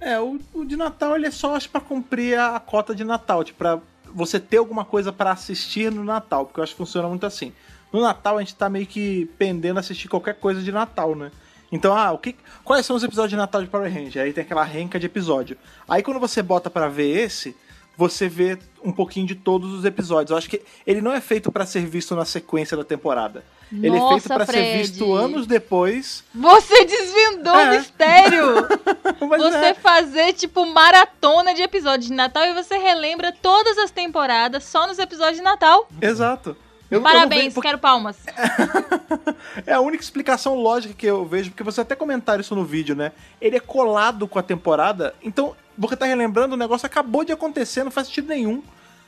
[0.01, 3.05] É, o, o de Natal ele é só acho pra cumprir a, a cota de
[3.05, 3.79] Natal, tipo, pra
[4.13, 7.53] você ter alguma coisa pra assistir no Natal, porque eu acho que funciona muito assim.
[7.91, 11.31] No Natal a gente tá meio que pendendo a assistir qualquer coisa de Natal, né?
[11.71, 14.23] Então, ah, o que, quais são os episódios de Natal de Power Ranger?
[14.23, 15.57] Aí tem aquela renca de episódio.
[15.87, 17.55] Aí quando você bota pra ver esse,
[17.97, 20.31] você vê um pouquinho de todos os episódios.
[20.31, 23.43] Eu acho que ele não é feito pra ser visto na sequência da temporada.
[23.71, 26.23] ele é feito Nossa, pra ser visto anos depois.
[26.33, 27.69] Você desvendou É.
[27.69, 28.45] o mistério!
[29.29, 29.73] Você é.
[29.75, 34.97] fazer, tipo, maratona de episódios de Natal e você relembra todas as temporadas só nos
[34.97, 35.87] episódios de Natal.
[36.01, 36.57] Exato.
[36.89, 38.17] Eu- eu Parabéns, vejo- porque quero palmas.
[39.65, 42.95] É a única explicação lógica que eu vejo, porque você até comentaram isso no vídeo,
[42.95, 43.11] né?
[43.39, 47.83] Ele é colado com a temporada, então você tá relembrando, o negócio acabou de acontecer,
[47.83, 48.61] não faz sentido nenhum.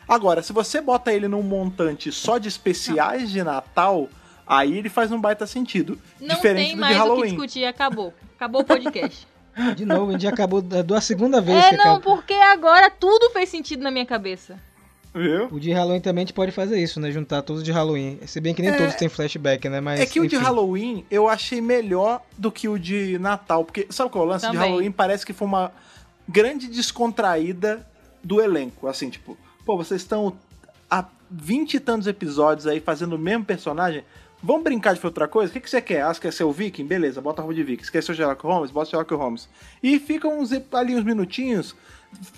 [0.07, 4.09] Agora, se você bota ele num montante só de especiais de Natal,
[4.45, 5.97] aí ele faz um baita sentido.
[6.19, 7.29] Não diferente tem do mais de o que Halloween.
[7.29, 8.13] discutir, acabou.
[8.35, 9.27] Acabou o podcast.
[9.75, 12.17] De novo, a gente acabou da, da segunda vez é, que não, acabou.
[12.17, 14.57] porque agora tudo fez sentido na minha cabeça.
[15.13, 15.47] Viu?
[15.51, 17.11] O de Halloween também a gente pode fazer isso, né?
[17.11, 18.19] Juntar todos de Halloween.
[18.25, 19.79] Se bem que nem todos têm flashback, né?
[19.79, 20.43] Mas, É que o de enfim.
[20.43, 24.47] Halloween eu achei melhor do que o de Natal, porque sabe qual é o lance
[24.47, 24.69] de Também.
[24.69, 24.91] Halloween?
[24.91, 25.71] Parece que foi uma
[26.27, 27.85] grande descontraída
[28.23, 28.87] do elenco.
[28.87, 30.37] Assim, tipo, pô, vocês estão
[30.89, 34.03] há vinte e tantos episódios aí fazendo o mesmo personagem.
[34.41, 35.49] Vamos brincar de outra coisa?
[35.49, 36.01] O que, que você quer?
[36.01, 36.85] Ah, você quer ser o Viking?
[36.85, 37.85] Beleza, bota a roupa de Viking.
[37.85, 38.71] Você quer ser o Sherlock Holmes?
[38.71, 39.47] Bota o Sherlock Holmes.
[39.81, 41.73] E ficam uns, ali uns minutinhos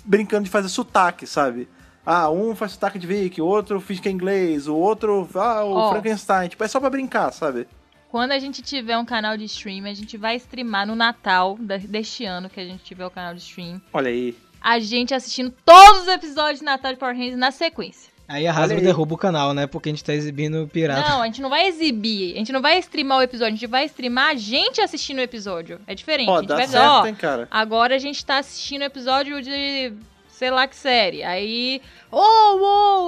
[0.04, 1.68] brincando de fazer sotaque, sabe?
[2.04, 5.64] Ah, um faz sotaque de Viking, o outro finge que é inglês, o outro, ah,
[5.64, 5.90] o Ó.
[5.90, 6.48] Frankenstein.
[6.48, 7.66] Tipo, é só pra brincar, sabe?
[8.10, 12.24] Quando a gente tiver um canal de stream, a gente vai streamar no Natal deste
[12.24, 13.80] ano que a gente tiver o canal de stream.
[13.92, 14.36] Olha aí.
[14.60, 18.16] A gente assistindo todos os episódios de Natal de Power Rangers na sequência.
[18.28, 19.66] Aí a Hasbro derruba o canal, né?
[19.66, 21.08] Porque a gente tá exibindo pirata.
[21.08, 23.66] Não, a gente não vai exibir, a gente não vai streamar o episódio, a gente
[23.68, 25.80] vai streamar a gente assistindo o episódio.
[25.86, 26.28] É diferente.
[26.28, 27.48] Ó, a gente dá vai certo, dizer, ó, hein, cara?
[27.50, 29.92] agora a gente tá assistindo o episódio de
[30.38, 31.22] sei lá que série.
[31.22, 31.80] Aí,
[32.10, 32.18] oh,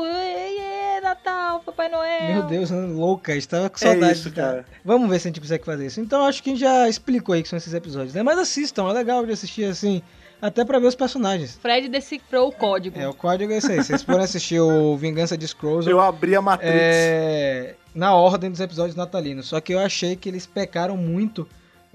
[0.02, 2.34] oh, é, Natal, Papai Noel.
[2.34, 2.80] Meu Deus, né?
[2.86, 4.12] louca, estava com É saudade.
[4.12, 4.42] isso, tá?
[4.42, 4.66] cara.
[4.84, 6.00] Vamos ver se a gente consegue fazer isso.
[6.00, 8.22] Então acho que a gente já explicou aí que são esses episódios, né?
[8.22, 10.02] Mas assistam, é legal de assistir assim,
[10.40, 11.58] até pra ver os personagens.
[11.60, 12.98] Fred decifrou o código.
[12.98, 13.78] É, o código é esse aí.
[13.82, 16.72] Vocês podem assistir o Vingança de Scrolls Eu abri a Matrix.
[16.74, 19.46] é, na ordem dos episódios natalinos.
[19.48, 21.48] Só que eu achei que eles pecaram muito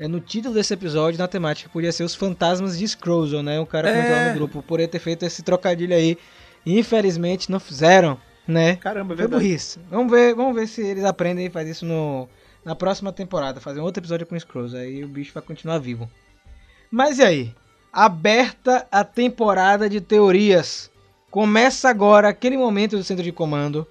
[0.03, 1.69] é, no título desse episódio, na temática.
[1.71, 3.59] Podia ser os fantasmas de Scrolls, né?
[3.59, 4.29] O cara comentou lá É.
[4.29, 4.61] no grupo.
[4.63, 6.17] Por ter feito esse trocadilho aí.
[6.65, 8.75] Infelizmente não fizeram, né?
[8.77, 9.43] Caramba, é Foi verdade.
[9.43, 9.79] burrice.
[9.89, 12.27] Vamos ver, vamos ver se eles aprendem e fazem isso no,
[12.63, 13.59] na próxima temporada.
[13.59, 14.75] Fazer um outro episódio com Scrolls.
[14.75, 16.09] Aí o bicho vai continuar vivo.
[16.91, 17.53] Mas e aí?
[17.91, 20.89] Aberta a temporada de teorias.
[21.29, 23.85] Começa agora aquele momento do centro de comando.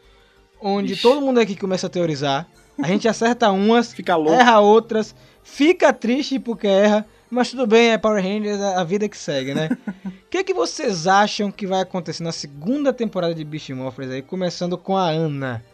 [0.60, 1.02] Onde Ixi.
[1.02, 2.46] todo mundo aqui começa a teorizar.
[2.82, 4.32] A gente acerta umas, Fica louco.
[4.32, 7.06] erra outras, fica triste porque erra.
[7.30, 9.70] Mas tudo bem, é Power Rangers, a a vida que segue, né?
[10.04, 14.20] O que, que vocês acham que vai acontecer na segunda temporada de Beast Morphers aí,
[14.20, 15.64] começando com a Ana?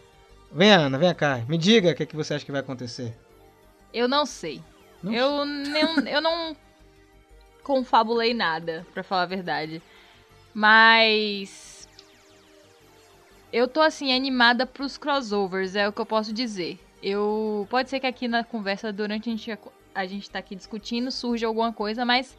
[0.52, 1.42] Vem, Ana, vem cá.
[1.48, 3.12] Me diga o que, que você acha que vai acontecer.
[3.92, 4.62] Eu não sei.
[5.02, 6.56] Não eu, não, eu não
[7.62, 9.82] confabulei nada, pra falar a verdade.
[10.54, 11.88] Mas.
[13.52, 16.78] Eu tô assim, animada pros crossovers, é o que eu posso dizer.
[17.02, 17.66] Eu.
[17.70, 19.58] Pode ser que aqui na conversa, durante a gente,
[19.94, 22.36] a gente tá aqui discutindo, surja alguma coisa, mas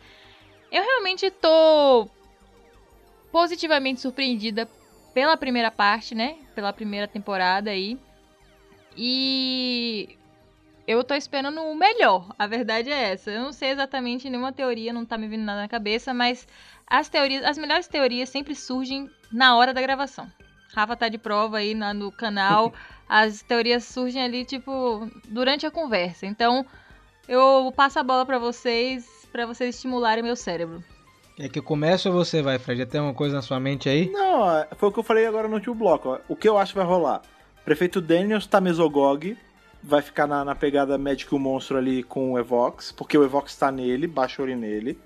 [0.71, 2.07] eu realmente tô
[3.31, 4.67] positivamente surpreendida
[5.13, 6.37] pela primeira parte, né?
[6.53, 7.97] Pela primeira temporada aí.
[8.95, 10.17] E
[10.87, 12.33] eu tô esperando o melhor.
[12.37, 13.31] A verdade é essa.
[13.31, 16.47] Eu não sei exatamente nenhuma teoria, não tá me vindo nada na cabeça, mas
[16.85, 20.29] as teorias, as melhores teorias sempre surgem na hora da gravação.
[20.73, 22.73] Rafa tá de prova aí na- no canal.
[23.07, 26.25] As teorias surgem ali, tipo, durante a conversa.
[26.27, 26.63] Então,
[27.27, 30.83] eu passo a bola pra vocês, pra vocês estimularem meu cérebro.
[31.39, 32.85] É que eu começo ou você vai, Fred?
[32.85, 34.09] Tem uma coisa na sua mente aí?
[34.11, 34.45] Não,
[34.75, 36.09] foi o que eu falei agora no último bloco.
[36.09, 36.19] ó.
[36.27, 37.21] O que eu acho que vai rolar?
[37.65, 39.37] Prefeito Daniels tá Mesogog,
[39.81, 43.55] vai ficar na, na pegada Magic o Monstro ali com o Evox, porque o Evox
[43.55, 44.99] tá nele, baixa ele nele.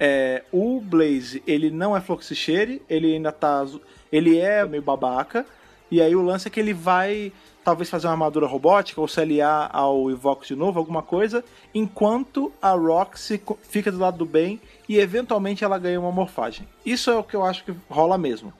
[0.00, 3.64] É, o Blaze, ele não é Floxichere, ele ainda tá.
[4.12, 5.44] Ele é meio babaca.
[5.90, 7.32] E aí o lance é que ele vai
[7.64, 11.44] talvez fazer uma armadura robótica ou se aliar ao Evox de novo, alguma coisa,
[11.74, 16.66] enquanto a Roxy fica do lado do bem e eventualmente ela ganha uma morfagem.
[16.84, 18.52] Isso é o que eu acho que rola mesmo.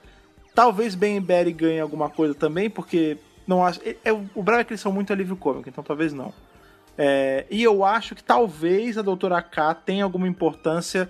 [0.55, 3.81] Talvez Ben e Barry ganhem alguma coisa também, porque não acho.
[3.83, 6.33] é- é- o bravo é que eles são muito alívio cômico, então talvez não.
[6.97, 11.09] É, e eu acho que talvez a Doutora K tenha alguma importância,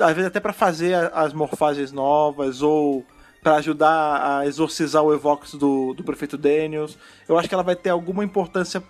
[0.00, 3.04] às vezes até pra fazer as morfagens novas ou
[3.42, 6.98] pra ajudar a exorcizar o Evox do, do prefeito Daniels.
[7.28, 8.82] Eu acho que ela vai ter alguma importância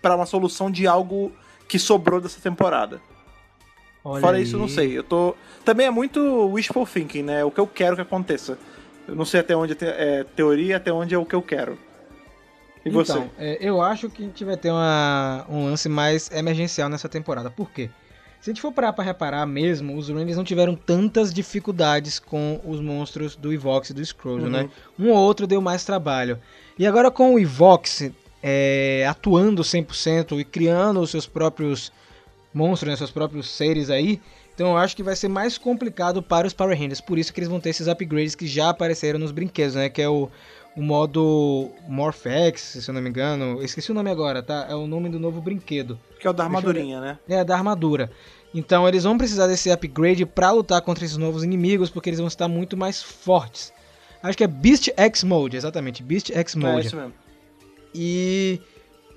[0.00, 1.32] pra uma solução de algo
[1.68, 3.00] que sobrou dessa temporada.
[4.04, 4.44] Olha Fora aí.
[4.44, 4.96] isso, não sei.
[4.96, 5.34] Eu tô.
[5.64, 7.44] Também é muito wishful thinking, né?
[7.44, 8.56] O que eu quero que aconteça.
[9.08, 11.76] Eu não sei até onde é é teoria, até onde é o que eu quero.
[12.84, 13.12] E você?
[13.12, 17.08] Então, é, eu acho que a gente vai ter uma, um lance mais emergencial nessa
[17.08, 17.50] temporada.
[17.50, 17.90] Por quê?
[18.46, 22.60] Se a gente for parar pra reparar mesmo, os Rangers não tiveram tantas dificuldades com
[22.64, 24.50] os monstros do Evox e do Scrooge, Uhum.
[24.52, 24.70] né?
[24.96, 26.38] Um ou outro deu mais trabalho.
[26.78, 28.08] E agora com o Evox
[28.40, 31.90] é, atuando 100% e criando os seus próprios
[32.54, 34.20] monstros, né, seus próprios seres aí,
[34.54, 37.00] então eu acho que vai ser mais complicado para os Power Rangers.
[37.00, 39.88] Por isso que eles vão ter esses upgrades que já apareceram nos brinquedos, né?
[39.88, 40.30] Que é o,
[40.76, 43.60] o modo Morphex, se eu não me engano.
[43.62, 44.66] Esqueci o nome agora, tá?
[44.70, 45.98] É o nome do novo brinquedo.
[46.20, 47.18] Que é o da armadurinha, né?
[47.28, 48.10] É, da armadura.
[48.54, 52.28] Então eles vão precisar desse upgrade para lutar contra esses novos inimigos, porque eles vão
[52.28, 53.72] estar muito mais fortes.
[54.22, 56.86] Acho que é Beast X Mode, exatamente, Beast X É Mode.
[56.86, 57.12] isso mesmo.
[57.94, 58.60] E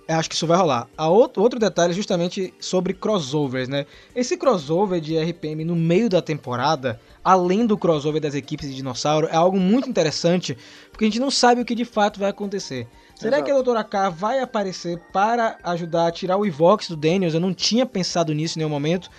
[0.08, 0.88] eu acho que isso vai rolar.
[0.98, 3.86] A outro, outro detalhe é justamente sobre crossovers, né?
[4.16, 9.28] Esse crossover de RPM no meio da temporada, além do crossover das equipes de dinossauro,
[9.28, 10.58] é algo muito interessante,
[10.92, 12.88] porque a gente não sabe o que de fato vai acontecer.
[13.20, 13.44] Será Exato.
[13.44, 17.34] que a Doutora K vai aparecer para ajudar a tirar o Evox do Daniels?
[17.34, 19.10] Eu não tinha pensado nisso em nenhum momento.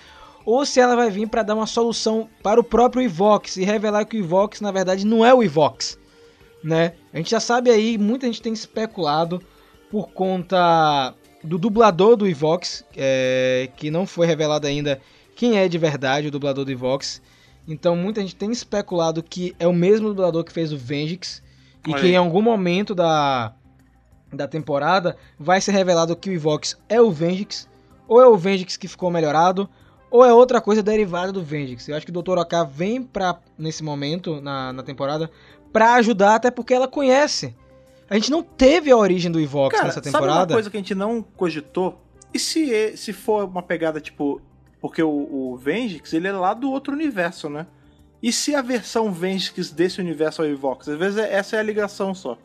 [0.46, 4.06] Ou se ela vai vir para dar uma solução para o próprio Evox e revelar
[4.06, 5.98] que o Evox na verdade não é o Evox,
[6.64, 6.94] né?
[7.12, 9.42] A gente já sabe aí, muita gente tem especulado
[9.90, 11.12] por conta
[11.44, 14.98] do dublador do Evox, é, que não foi revelado ainda
[15.36, 17.20] quem é de verdade o dublador do Evox.
[17.68, 21.42] Então muita gente tem especulado que é o mesmo dublador que fez o Vengix
[21.86, 23.54] e Olha que em algum momento da,
[24.32, 27.68] da temporada vai ser revelado que o Evox é o Vengix,
[28.06, 29.68] ou é o Vengix que ficou melhorado,
[30.10, 31.88] ou é outra coisa derivada do Vengix.
[31.88, 32.38] Eu acho que o Dr.
[32.38, 35.30] OK vem pra, nesse momento na, na temporada
[35.72, 37.54] pra ajudar, até porque ela conhece.
[38.08, 40.54] A gente não teve a origem do Evox Cara, nessa sabe uma temporada.
[40.54, 42.00] coisa que a gente não cogitou?
[42.34, 44.40] E se, se for uma pegada tipo.
[44.80, 45.08] Porque o,
[45.52, 47.66] o Vengix, ele é lá do outro universo, né?
[48.22, 50.88] E se a versão Vengix desse universo é o Evox?
[50.88, 52.36] Às vezes é- essa é a ligação só.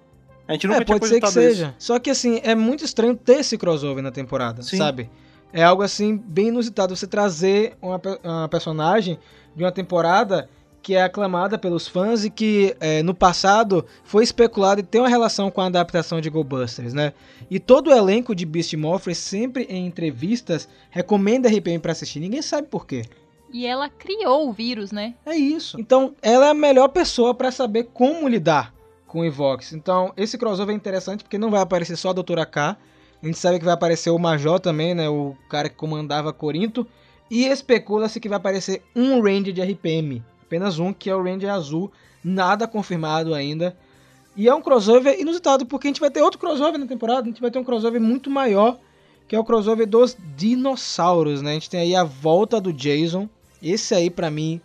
[0.48, 1.34] A gente nunca É, tinha pode ser que isso.
[1.34, 1.76] seja.
[1.80, 4.78] Só que assim, é muito estranho ter esse crossover na temporada, Sim.
[4.78, 5.10] sabe?
[5.52, 9.18] É algo assim bem inusitado você trazer uma, uma personagem
[9.56, 10.50] de uma temporada
[10.84, 15.10] que é aclamada pelos fãs e que é, no passado foi especulado e tem uma
[15.10, 17.12] relação com a adaptação de Go Busters, né?
[17.50, 22.20] E todo o elenco de Beast Morphers sempre em entrevistas recomenda RPM pra assistir.
[22.20, 23.04] Ninguém sabe por quê.
[23.52, 25.16] E ela criou o vírus, né?
[25.26, 25.80] É isso.
[25.80, 28.75] Então, ela é a melhor pessoa pra saber como lidar
[29.16, 29.72] com o Evox.
[29.72, 32.78] Então, esse crossover é interessante porque não vai aparecer só a Doutora K.
[33.24, 35.08] A gente sabe que vai aparecer o Major também, né?
[35.08, 36.86] O cara que comandava Corinto.
[37.32, 40.22] E especula-se que vai aparecer um Ranger de RPM.
[40.42, 41.90] Apenas um, que é o Ranger Azul.
[42.22, 43.78] Nada confirmado ainda.
[44.36, 47.22] E é um crossover inusitado, porque a gente vai ter outro crossover na temporada.
[47.22, 48.78] A gente vai ter um crossover muito maior,
[49.30, 51.52] que é o crossover dos dinossauros, né?
[51.52, 53.30] A gente tem aí a volta do Jason.
[53.64, 54.60] Esse aí, pra mim,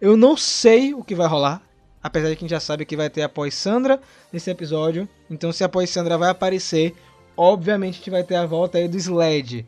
[0.00, 1.65] eu não sei o que vai rolar.
[2.06, 4.00] Apesar de que a gente já sabe que vai ter a Poissandra
[4.32, 5.08] nesse episódio.
[5.28, 6.94] Então, se a Poissandra vai aparecer,
[7.36, 9.66] obviamente a gente vai ter a volta aí do Sled.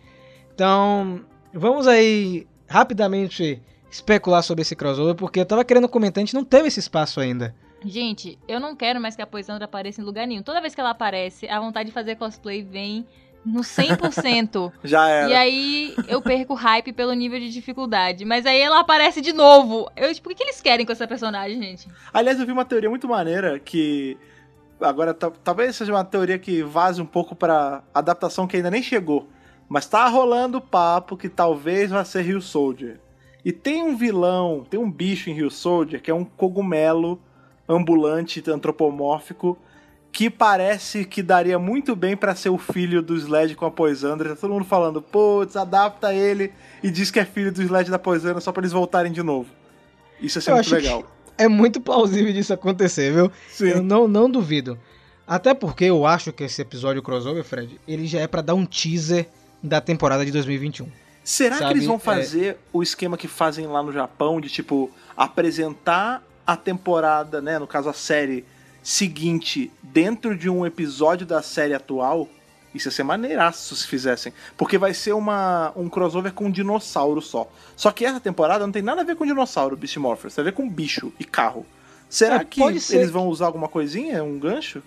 [0.54, 1.20] Então,
[1.52, 3.60] vamos aí rapidamente
[3.90, 7.18] especular sobre esse crossover, porque eu tava querendo comentar, a gente não teve esse espaço
[7.18, 7.52] ainda.
[7.84, 10.42] Gente, eu não quero mais que a Poisandra apareça em lugar nenhum.
[10.42, 13.04] Toda vez que ela aparece, a vontade de fazer cosplay vem
[13.48, 14.72] no 100%.
[14.84, 15.30] Já era.
[15.30, 18.24] e aí eu perco o hype pelo nível de dificuldade.
[18.24, 19.90] Mas aí ela aparece de novo.
[19.96, 21.88] Eu, tipo, o que, eles querem com essa personagem, gente?
[22.12, 24.16] Aliás, eu vi uma teoria muito maneira que.
[24.80, 28.82] Agora, ta- talvez seja uma teoria que vaze um pouco pra adaptação que ainda nem
[28.82, 29.28] chegou.
[29.68, 33.00] Mas tá rolando papo que talvez vá ser Rio Soldier.
[33.44, 37.20] E tem um vilão, tem um bicho em Rio Soldier que é um cogumelo
[37.68, 39.58] ambulante antropomórfico
[40.10, 44.30] que parece que daria muito bem pra ser o filho do Sled com a Poisandra.
[44.30, 46.52] Tá todo mundo falando, putz, adapta ele
[46.82, 49.48] e diz que é filho do Sled da Poisandra só pra eles voltarem de novo.
[50.20, 51.04] Isso ia ser Eu muito que- legal.
[51.40, 53.30] É muito plausível disso acontecer, viu?
[53.48, 53.68] Sim.
[53.68, 54.76] Eu não, não duvido.
[55.24, 58.66] Até porque eu acho que esse episódio crossover, Fred, ele já é pra dar um
[58.66, 59.28] teaser
[59.62, 60.88] da temporada de 2021.
[61.22, 64.48] Será que Sabe, eles vão é- fazer o esquema que fazem lá no Japão de
[64.48, 68.44] tipo apresentar a temporada, né, no caso a série
[68.92, 72.26] seguinte dentro de um episódio da série atual?
[72.74, 77.20] Isso ia ser maneiraço se fizessem, porque vai ser uma um crossover com um dinossauro
[77.20, 77.46] só.
[77.76, 80.44] Só que essa temporada não tem nada a ver com dinossauro, Beast Morphers, tem a
[80.46, 81.66] ver com bicho e carro.
[82.08, 84.82] Será É, que eles que- vão usar alguma coisinha, um gancho?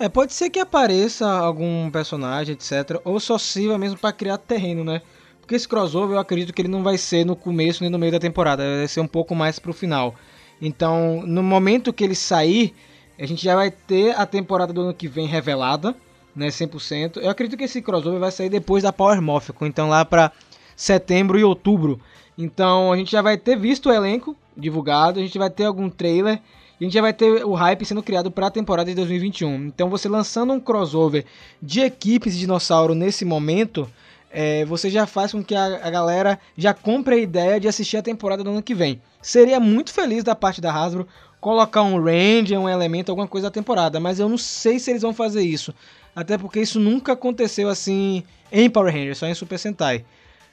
[0.00, 3.00] É, pode ser que apareça algum personagem, etc.
[3.04, 5.00] Ou só sirva mesmo pra criar terreno, né?
[5.40, 8.10] Porque esse crossover eu acredito que ele não vai ser no começo nem no meio
[8.12, 10.14] da temporada, vai ser um pouco mais pro final.
[10.60, 12.74] Então, no momento que ele sair,
[13.18, 15.94] a gente já vai ter a temporada do ano que vem revelada,
[16.34, 17.18] né, 100%.
[17.20, 20.30] Eu acredito que esse crossover vai sair depois da Power Morphical, então lá pra
[20.76, 22.00] setembro e outubro.
[22.36, 25.90] Então, a gente já vai ter visto o elenco divulgado, a gente vai ter algum
[25.90, 26.40] trailer
[26.80, 29.66] e a gente já vai ter o hype sendo criado para a temporada de 2021.
[29.66, 31.24] Então, você lançando um crossover
[31.60, 33.88] de equipes de dinossauro nesse momento
[34.30, 37.96] é, você já faz com que a, a galera já compre a ideia de assistir
[37.96, 39.00] a temporada do ano que vem.
[39.22, 41.08] Seria muito feliz da parte da Hasbro
[41.40, 45.02] colocar um Ranger, um elemento, alguma coisa da temporada, mas eu não sei se eles
[45.02, 45.74] vão fazer isso.
[46.14, 50.04] Até porque isso nunca aconteceu assim em Power Rangers, só em Super Sentai.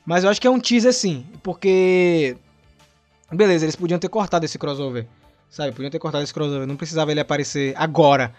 [0.05, 2.37] Mas eu acho que é um teaser sim, porque.
[3.31, 5.07] Beleza, eles podiam ter cortado esse crossover.
[5.49, 8.33] Sabe, podiam ter cortado esse crossover, não precisava ele aparecer agora.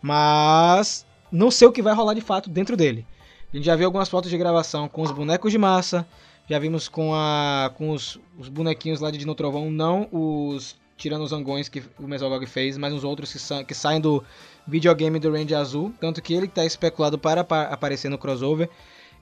[0.00, 1.04] Mas.
[1.30, 3.06] Não sei o que vai rolar de fato dentro dele.
[3.52, 6.06] A gente já viu algumas fotos de gravação com os bonecos de massa.
[6.48, 11.22] Já vimos com, a, com os, os bonequinhos lá de Dino Trovão, não os tirando
[11.22, 14.22] os angões que o Mesogog fez, mas os outros que, sa que saem do
[14.68, 15.92] videogame do Range Azul.
[15.98, 18.68] Tanto que ele está especulado para apa aparecer no crossover.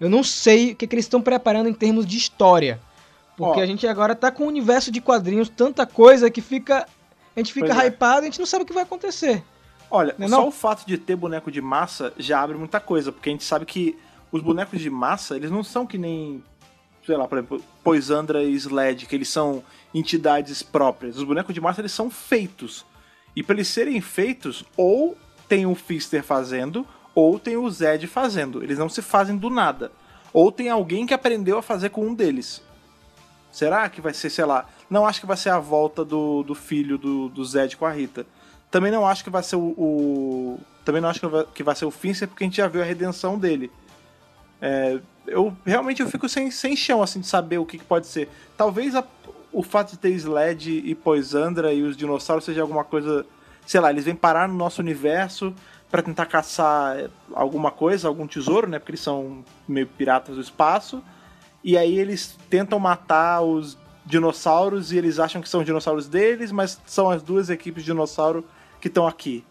[0.01, 2.81] Eu não sei o que, que eles estão preparando em termos de história.
[3.37, 3.63] Porque Ó.
[3.63, 6.87] a gente agora tá com um universo de quadrinhos, tanta coisa que fica.
[7.37, 7.87] A gente fica Pois é.
[7.87, 9.45] hypado e a gente não sabe o que vai acontecer.
[9.89, 10.49] Olha, Não é só não?
[10.49, 13.65] o fato de ter boneco de massa já abre muita coisa, porque a gente sabe
[13.65, 13.97] que
[14.33, 16.43] os bonecos de massa, eles não são que nem,
[17.09, 21.17] sei lá, por exemplo, Poisandra e Sled, que eles são entidades próprias.
[21.17, 22.85] Os bonecos de massa, eles são feitos.
[23.35, 25.17] E para eles serem feitos, ou
[25.49, 28.63] tem o Fister fazendo, ou tem o Zed fazendo.
[28.63, 29.91] Eles não se fazem do nada.
[30.33, 32.63] Ou tem alguém que aprendeu a fazer com um deles.
[33.51, 34.67] Será que vai ser, sei lá...
[34.91, 37.91] Não acho que vai ser a volta do, do filho do, do Zed com a
[37.91, 38.27] Rita.
[38.71, 39.75] Também não acho que vai ser o.
[39.77, 42.67] o- também não acho que vai, que vai ser o Finster, porque a gente já
[42.69, 43.71] viu a redenção dele.
[44.63, 44.99] É,
[45.29, 48.29] eu realmente eu fico sem, sem chão assim de saber o que, que pode ser.
[48.57, 49.05] Talvez a-
[49.53, 53.25] o fato de ter Sled e Poisandra e os dinossauros seja alguma coisa.
[53.67, 55.55] Sei lá, eles vêm parar no nosso universo
[55.91, 58.79] pra tentar caçar é, alguma coisa, algum tesouro, né?
[58.79, 61.03] Porque eles são meio piratas do espaço.
[61.65, 66.51] E aí eles tentam matar os dinossauros e eles acham que são os dinossauros deles,
[66.51, 68.45] mas são as duas equipes de dinossauro
[68.81, 69.45] que estão aqui.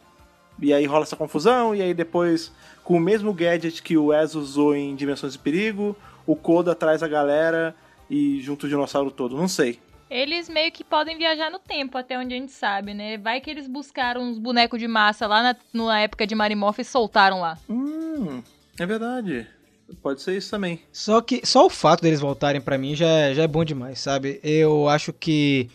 [0.59, 2.51] E aí rola essa confusão, e aí depois,
[2.88, 5.93] com o mesmo gadget que o Wes usou em Dimensões de Perigo,
[6.25, 7.75] o Koda traz a galera
[8.09, 9.35] e junta o dinossauro todo.
[9.35, 9.77] Não sei.
[10.09, 13.17] Eles meio que podem viajar no tempo, até onde a gente sabe, né?
[13.17, 16.85] Vai que eles buscaram uns bonecos de massa lá na, na época de Marimorph e
[16.85, 17.57] soltaram lá.
[17.69, 18.41] Hum,
[18.79, 19.45] é verdade.
[20.01, 20.79] Pode ser isso também.
[20.93, 23.99] Só que só o fato deles voltarem pra mim já, é- já é bom demais,
[23.99, 24.39] sabe?
[24.41, 25.69] Eu acho que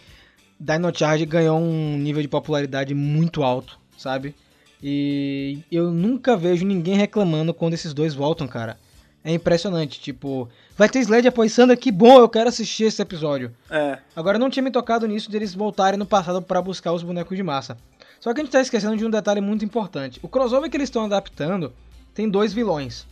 [0.58, 4.34] Dino Charge ganhou um nível de popularidade muito alto, sabe?
[4.83, 8.76] E eu nunca vejo ninguém reclamando quando esses dois voltam, cara.
[9.24, 13.53] É impressionante, tipo, vai ter Sled após Sandra, que bom, eu quero assistir esse episódio.
[13.70, 17.37] É, Agora não tinha me tocado nisso deles voltarem no passado pra buscar os bonecos
[17.37, 17.78] de massa.
[18.18, 20.18] Só que a gente tá esquecendo de um detalhe muito importante.
[20.24, 21.72] O crossover que eles estão adaptando
[22.12, 23.07] tem dois vilões,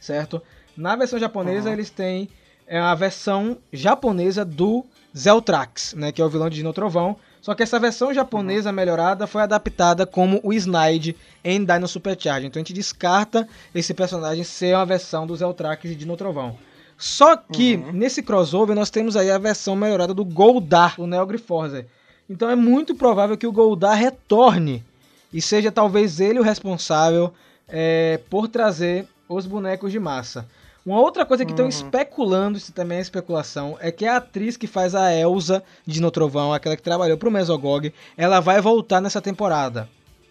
[0.00, 0.42] certo?
[0.76, 1.74] Na versão japonesa Uhum.
[1.74, 2.28] eles têm
[2.66, 4.84] é, a versão japonesa do
[5.16, 7.16] Zeltrax, né, que é o vilão de Dino Trovão.
[7.46, 12.44] Só que essa versão japonesa melhorada foi adaptada como o Snide em Dino Supercharge.
[12.44, 16.58] Então a gente descarta esse personagem ser uma versão do Zeltrax e Dino Trovão.
[16.98, 17.92] Só que Uhum.
[17.92, 21.24] nesse crossover nós temos aí a versão melhorada do Goldar, o Neo.
[22.28, 24.82] Então é muito provável que o Goldar retorne
[25.32, 27.32] e seja talvez ele o responsável
[27.68, 30.48] é, por trazer os bonecos de massa.
[30.86, 31.70] Uma outra coisa que estão Uhum.
[31.70, 36.12] especulando, isso também é especulação, é que a atriz que faz a Elsa de No
[36.12, 39.88] Trovão, aquela que trabalhou pro Mesogog, ela vai voltar nessa temporada,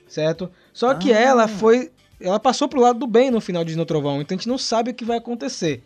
[0.07, 0.49] certo?
[0.73, 1.19] Só que Ah.
[1.19, 1.91] ela foi,
[2.21, 4.57] ela passou pro lado do bem no final de No Trovão, então a gente não
[4.57, 5.83] sabe o que vai acontecer.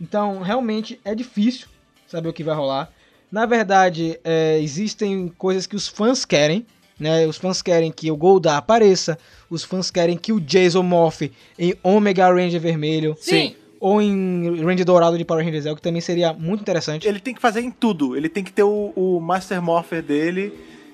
[0.00, 1.68] Então, realmente é difícil
[2.06, 2.90] saber o que vai rolar.
[3.30, 6.66] Na verdade, é, existem coisas que os fãs querem,
[6.98, 7.24] né?
[7.26, 9.16] Os fãs querem que o Goldar apareça,
[9.48, 13.54] os fãs querem que o Jason morphe em Omega Ranger vermelho, Sim.
[13.80, 17.06] Ou em Ranger dourado de Power Rangers Zell, que também seria muito interessante.
[17.06, 18.16] ele tem que fazer em tudo.
[18.16, 20.52] Ele tem que ter o, o Master Morpher dele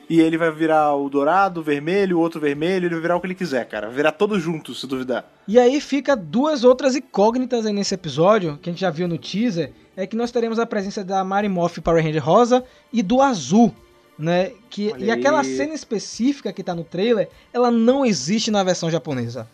[0.09, 3.21] e ele vai virar o dourado, o vermelho, o outro vermelho, ele vai virar o
[3.21, 3.89] que ele quiser, cara.
[3.89, 5.25] Virar todos juntos, se duvidar.
[5.49, 9.17] E aí fica duas outras incógnitas aí nesse episódio, que a gente já viu no
[9.17, 13.75] teaser, é que nós teremos a presença da Marimorph Power Ranger rosa e do azul,
[14.19, 14.53] né?
[14.69, 15.57] Que, Olha e aquela aí.
[15.57, 19.49] cena específica que tá no trailer, ela não existe na versão japonesa.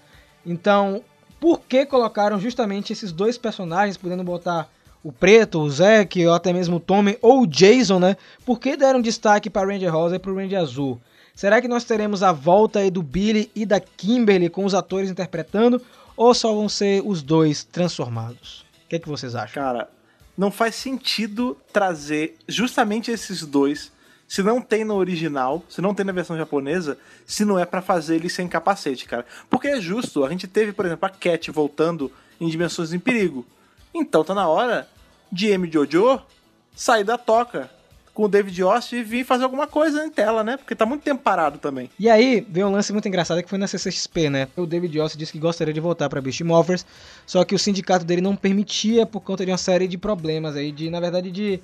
[0.45, 1.03] Então,
[1.41, 4.71] por que colocaram justamente esses dois personagens, podendo botar
[5.03, 8.17] o Preto, o Zack, ou até mesmo o Tommy, ou o Jason, né?
[8.45, 11.01] Por que deram destaque para Ranger Rosa e para o Ranger Azul?
[11.35, 15.11] Será que nós teremos a volta aí do Billy e da Kimberly com os atores
[15.11, 15.81] interpretando?
[16.15, 18.67] Ou só vão ser os dois transformados?
[18.85, 19.63] O que, é que vocês acham?
[19.63, 19.89] Cara,
[20.37, 23.91] não faz sentido trazer justamente esses dois,
[24.31, 27.83] se não tem no original, se não tem na versão japonesa, se não é pra
[27.83, 29.27] fazer eles sem capacete, cara.
[29.51, 33.45] Porque é justo, a gente teve, por exemplo, a Cat voltando em Dimensões em Perigo.
[33.93, 34.89] Então tá na hora
[35.33, 35.69] de M.
[35.69, 36.23] Jojo
[36.77, 37.69] sair da toca.
[38.15, 40.57] com o David Yost e vir fazer alguma coisa em tela, né?
[40.57, 41.91] Porque tá muito tempo parado também.
[41.99, 44.49] E aí, veio um lance muito engraçado que foi na CCXP, né?
[44.57, 46.85] O David Yost disse que gostaria de voltar pra Beast Morphers,
[47.27, 50.71] só que o sindicato dele não permitia por conta de uma série de problemas aí,
[50.71, 51.61] de, na verdade, de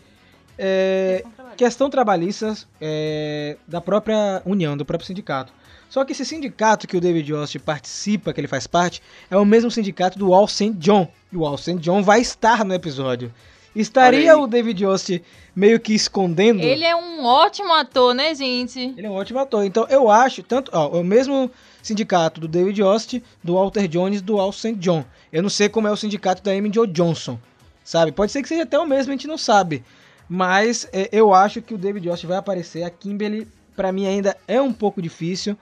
[0.59, 1.25] é,
[1.57, 5.53] questão trabalhista é, da própria união, do próprio sindicato.
[5.89, 9.01] Só que esse sindicato que o David Yost participa, que ele faz parte,
[9.31, 10.73] é o mesmo sindicato do All St.
[10.73, 11.09] John.
[11.33, 11.77] E o All St.
[11.77, 13.33] John vai estar no episódio.
[13.75, 15.23] Estaria o David Yost
[15.55, 16.61] meio que escondendo...
[16.61, 18.95] Ele é um ótimo ator, né, gente?
[18.97, 19.65] Ele é um ótimo ator.
[19.65, 21.51] Então eu acho, tanto, ó, o mesmo
[21.83, 24.75] sindicato do David Yost, do Walter Jones, do Al St.
[24.77, 25.05] John.
[25.31, 27.39] Eu não sei como é o sindicato da Amy Jo Johnson,
[27.85, 28.13] sabe?
[28.13, 29.85] Pode ser que seja até o mesmo, a gente não sabe.
[30.29, 32.83] Mas é, eu acho que o David Yost vai aparecer.
[32.83, 35.57] A Kimberly, pra mim, ainda é um pouco difícil.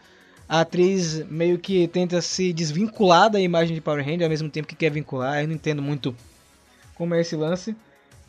[0.49, 4.69] A atriz meio que tenta se desvincular da imagem de Power Ranger ao mesmo tempo
[4.69, 5.41] que quer vincular.
[5.43, 6.15] Eu não entendo muito
[6.95, 7.75] como é esse lance.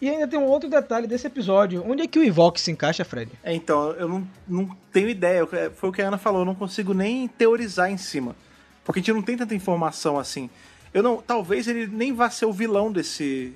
[0.01, 1.83] E ainda tem um outro detalhe desse episódio.
[1.87, 3.31] Onde é que o Evoque se encaixa, Fred?
[3.43, 5.47] É, então, eu não, não tenho ideia.
[5.53, 8.35] É, Foi o que a Ana falou, eu não consigo nem teorizar em cima.
[8.83, 10.49] Porque a gente não tem tanta informação assim.
[10.93, 13.53] Eu não, talvez ele nem vá ser o vilão desse,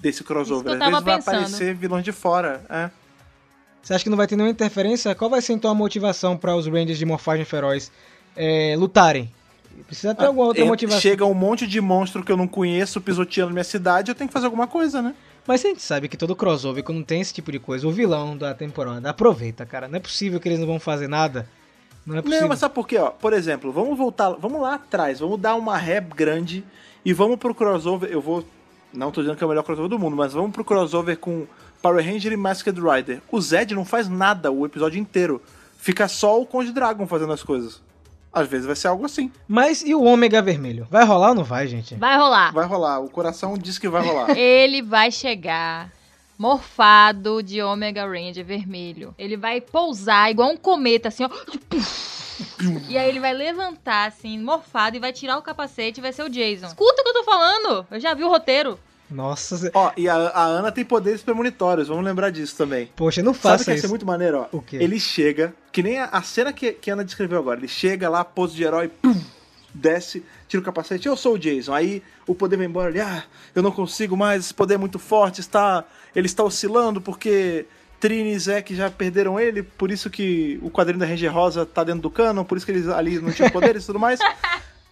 [0.00, 0.72] desse crossover.
[0.72, 1.34] Isso que Às vezes vai pensando.
[1.36, 2.62] aparecer vilões de fora.
[2.68, 2.90] É.
[3.82, 5.14] Você acha que não vai ter nenhuma interferência?
[5.14, 7.90] Qual vai ser então a motivação para os Rangers de morfagem feroz
[8.36, 9.32] é, lutarem?
[9.86, 11.00] Precisa ter alguma outra motivação.
[11.00, 14.32] Chega um monte de monstro que eu não conheço pisoteando minha cidade, eu tenho que
[14.32, 15.14] fazer alguma coisa, né?
[15.46, 18.36] Mas a gente sabe que todo crossover, quando tem esse tipo de coisa, o vilão
[18.36, 19.88] da temporada aproveita, cara.
[19.88, 21.48] Não é possível que eles não vão fazer nada.
[22.04, 22.42] Não é possível.
[22.42, 22.98] Não, mas sabe por quê?
[22.98, 26.64] Ó, por exemplo, vamos voltar, vamos lá atrás, vamos dar uma ré grande
[27.04, 28.10] e vamos pro crossover.
[28.10, 28.44] Eu vou.
[28.98, 31.46] Não tô dizendo que é o melhor crossover do mundo, mas vamos pro crossover com
[31.80, 33.22] Power Ranger e Masked Rider.
[33.30, 35.40] O Zed não faz nada o episódio inteiro.
[35.76, 37.80] Fica só o Conde Dragon fazendo as coisas.
[38.32, 39.30] Às vezes vai ser algo assim.
[39.46, 40.88] Mas e o ômega vermelho?
[40.90, 41.94] Vai rolar ou não vai, gente?
[41.94, 42.52] Vai rolar.
[42.52, 42.98] Vai rolar.
[42.98, 44.30] O coração diz que vai rolar.
[44.36, 45.92] Ele vai chegar
[46.36, 49.14] morfado de Omega Ranger vermelho.
[49.16, 51.30] Ele vai pousar igual um cometa, assim, ó.
[52.88, 56.22] E aí ele vai levantar, assim, morfado, e vai tirar o capacete e vai ser
[56.22, 56.66] o Jason.
[56.66, 57.86] Escuta o que eu tô falando!
[57.90, 58.78] Eu já vi o roteiro.
[59.10, 62.90] Nossa, Ó, e a, a Ana tem poderes premonitórios, vamos lembrar disso também.
[62.94, 63.82] poxa, não Sabe faça que ia isso.
[63.86, 64.56] ser muito maneiro, ó?
[64.56, 64.76] O quê?
[64.76, 67.58] Ele chega, que nem a, a cena que, que a Ana descreveu agora.
[67.58, 69.18] Ele chega lá, pose de herói, pum,
[69.72, 71.72] desce, tira o capacete, eu sou o Jason.
[71.72, 74.98] Aí o poder vai embora, ele, ah, eu não consigo mais, esse poder é muito
[74.98, 75.84] forte, está,
[76.14, 77.64] ele está oscilando porque
[77.98, 81.82] Trini e Zack já perderam ele, por isso que o quadrinho da Ranger Rosa tá
[81.82, 84.20] dentro do canon, por isso que eles ali não tinham poderes e tudo mais.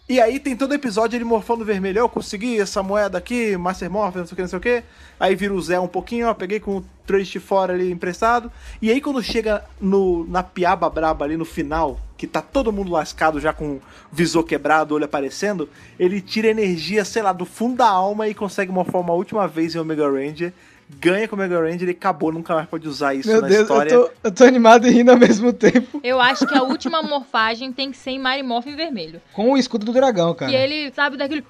[0.08, 1.98] E aí tem todo episódio ele morfando vermelho.
[1.98, 4.84] Eu consegui essa moeda aqui, Master Morph, não sei o que, não sei o que.
[5.18, 6.34] Aí vira o Zé um pouquinho, ó.
[6.34, 8.50] Peguei com o Trace fora ali emprestado.
[8.80, 12.92] E aí quando chega no, na piaba braba ali no final, que tá todo mundo
[12.92, 13.82] lascado já com o
[14.12, 18.70] visor quebrado, olho aparecendo, ele tira energia, sei lá, do fundo da alma e consegue
[18.70, 20.52] morfar uma última vez em Omega Ranger.
[20.88, 23.62] Ganha com o Omega Ranger e acabou, nunca mais pode usar isso Meu na Deus,
[23.62, 23.92] história.
[23.92, 26.00] eu tô, eu tô animado e rindo ao mesmo tempo.
[26.02, 29.20] Eu acho que a última morfagem tem que ser em Marimorph em vermelho.
[29.32, 30.52] Com o escudo do dragão, cara.
[30.52, 31.44] E ele, sabe, daquele.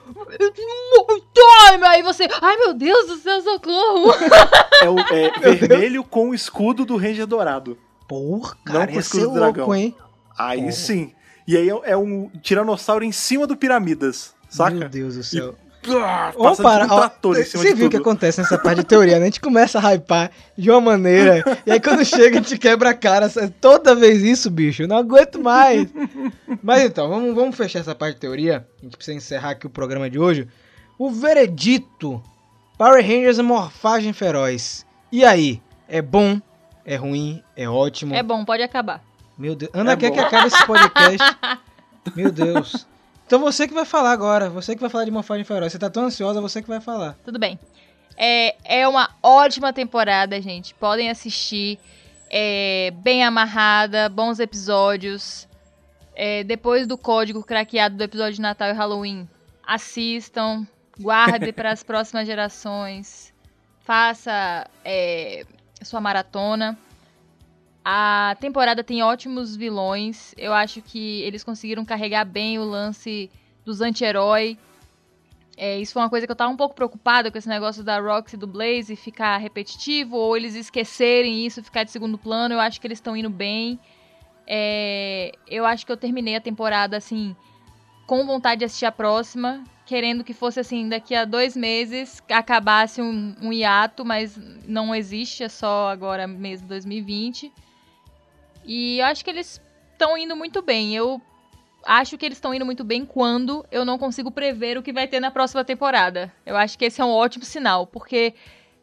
[1.85, 2.29] Aí você.
[2.41, 4.13] Ai meu Deus do céu, socorro!
[4.83, 7.79] É o é vermelho com o escudo do Ranger Dourado.
[8.07, 9.67] Porra, Não cara, com ia escudo do dragão.
[9.67, 9.95] louco, hein?
[10.39, 10.73] Aí Oh.
[10.73, 11.13] sim.
[11.49, 14.75] E aí é, é um tiranossauro em cima do Piramidas, saca?
[14.77, 15.55] Meu Deus do céu.
[15.93, 18.85] Passando para, ó, trator em cima você de viu o que acontece nessa parte de
[18.85, 19.23] teoria, né?
[19.23, 22.91] A gente começa a hypar de uma maneira, e aí quando chega a gente quebra
[22.91, 23.29] a cara.
[23.61, 25.89] Toda vez isso, bicho, eu não aguento mais.
[26.63, 28.67] Mas então, vamos, vamos fechar essa parte de teoria.
[28.81, 30.49] A gente precisa encerrar aqui o programa de hoje.
[30.99, 32.23] O veredito
[32.79, 34.85] Power Rangers Morfagem Feroz.
[35.11, 35.63] E aí?
[35.89, 36.41] É bom?
[36.85, 37.43] É ruim?
[37.57, 38.15] É ótimo?
[38.15, 39.03] É bom, pode acabar.
[39.39, 39.71] Meu Deus.
[39.75, 40.15] Ana É quer bom.
[40.15, 41.37] que acabe esse podcast.
[42.15, 42.87] Meu Deus.
[43.27, 44.49] Então você que vai falar agora.
[44.49, 45.73] Você que vai falar de Morfagem Feroz.
[45.73, 47.17] Você tá tão ansiosa, você que vai falar.
[47.25, 47.59] Tudo bem.
[48.17, 50.75] É, é uma ótima temporada, gente.
[50.75, 51.79] Podem assistir.
[52.31, 55.49] É bem amarrada, bons episódios.
[56.15, 59.29] É, depois do código craqueado do episódio de Natal e Halloween,
[59.67, 60.67] assistam.
[60.99, 63.35] Guarde para as próximas gerações.
[63.81, 65.45] Faça é,
[65.83, 66.79] sua maratona.
[67.89, 70.35] A temporada tem ótimos vilões.
[70.37, 73.31] Eu acho que eles conseguiram carregar bem o lance
[73.65, 74.59] dos anti-herói.
[75.57, 78.01] É, isso foi uma coisa que eu tava um pouco preocupada com esse negócio da
[78.01, 82.55] Roxy e do Blaze ficar repetitivo, ou eles esquecerem isso, ficar de segundo plano.
[82.55, 83.79] Eu acho que eles estão indo bem.
[84.49, 87.37] É, eu acho que eu terminei a temporada assim,
[88.05, 93.01] com vontade de assistir a próxima, querendo que fosse assim, daqui a dois meses acabasse
[93.01, 94.37] um, um hiato, mas
[94.67, 97.53] não existe, é só agora mesmo 2020.
[98.67, 99.63] E eu acho que eles
[99.93, 100.95] estão indo muito bem.
[100.95, 101.23] Eu
[101.85, 105.07] acho que eles estão indo muito bem quando eu não consigo prever o que vai
[105.07, 106.33] ter na próxima temporada.
[106.45, 108.35] Eu acho que esse é um ótimo sinal, porque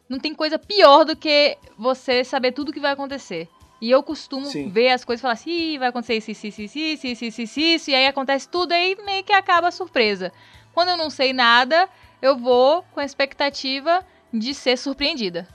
[0.08, 3.48] não tem coisa pior do que você saber tudo que vai acontecer.
[3.80, 4.68] E eu costumo Sim.
[4.68, 7.42] ver as coisas e falar assim, vai acontecer isso, isso, isso, isso, isso, isso, isso,
[7.42, 10.32] isso, isso, e aí acontece tudo, aí meio que acaba a surpresa.
[10.72, 11.88] Quando eu não sei nada,
[12.22, 15.46] eu vou com a expectativa de ser surpreendida.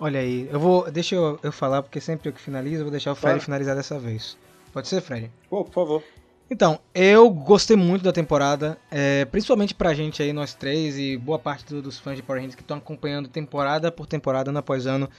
[0.00, 0.90] Olha aí, eu vou.
[0.90, 3.44] Deixa eu, eu falar, porque sempre eu que finalizo, eu vou deixar o Fred Claro.
[3.44, 4.36] finalizar dessa vez.
[4.72, 5.30] Pode ser, Fred?
[5.50, 6.02] Pô, por favor.
[6.50, 11.38] Então, eu gostei muito da temporada, é, principalmente pra gente aí, nós três, e boa
[11.38, 14.86] parte do- dos fãs de Power Rangers que estão acompanhando temporada por temporada, ano após
[14.86, 15.10] ano,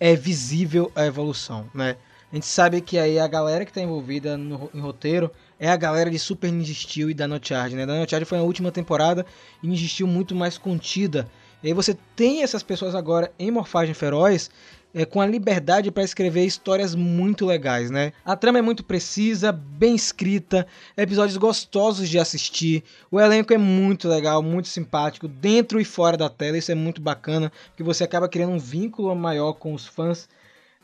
[0.00, 1.96] é visível a evolução, né?
[2.32, 5.30] A gente sabe que aí a galera que tá envolvida no, em roteiro
[5.60, 7.84] é a galera de Super Ninja Steel e Dino Charge, né?
[7.86, 9.24] Dino Charge foi a última temporada
[9.62, 11.28] e Ninja Steel muito mais contida.
[11.62, 14.50] E aí você tem essas pessoas agora em Morfagem Feroz
[14.94, 18.12] é, com a liberdade para escrever histórias muito legais, né?
[18.24, 20.66] A trama é muito precisa, bem escrita,
[20.96, 26.28] episódios gostosos de assistir, o elenco é muito legal, muito simpático, dentro e fora da
[26.28, 30.28] tela, isso é muito bacana, porque você acaba criando um vínculo maior com os fãs.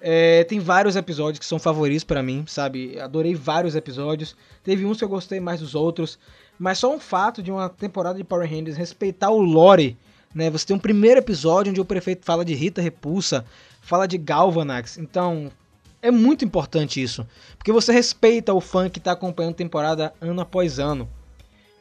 [0.01, 2.99] É, tem vários episódios que são favoritos pra mim, sabe?
[3.01, 4.37] Adorei vários episódios.
[4.63, 6.21] Teve uns que eu gostei mais dos outros.
[6.57, 9.97] Mas só um fato de uma temporada de Power Rangers respeitar o lore,
[10.35, 10.51] né?
[10.51, 13.45] Você tem um primeiro episódio onde o prefeito fala de Rita Repulsa,
[13.81, 14.99] fala de Galvanax.
[14.99, 15.51] Então,
[16.01, 17.27] é muito importante isso.
[17.57, 21.09] Porque você respeita o fã que tá acompanhando temporada ano após ano.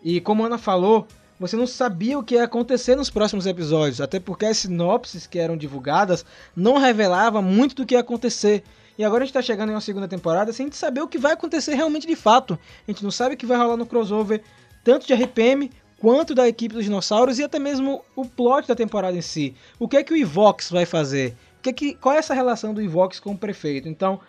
[0.03, 1.07] E como a Ana falou,
[1.39, 5.37] você não sabia o que ia acontecer nos próximos episódios, até porque as sinopses que
[5.37, 6.25] eram divulgadas
[6.55, 8.63] não revelavam muito do que ia acontecer.
[8.97, 11.19] E agora a gente tá chegando em uma segunda temporada sem a saber o que
[11.19, 12.57] vai acontecer realmente de fato.
[12.87, 14.41] A gente não sabe o que vai rolar no crossover,
[14.83, 15.69] tanto de RPM
[15.99, 19.55] quanto da equipe dos dinossauros e até mesmo o plot da temporada em si.
[19.79, 21.35] O que é que o Ivox vai fazer?
[21.59, 23.89] O que é que, qual é essa relação do Ivox com o prefeito?
[23.89, 24.19] Então,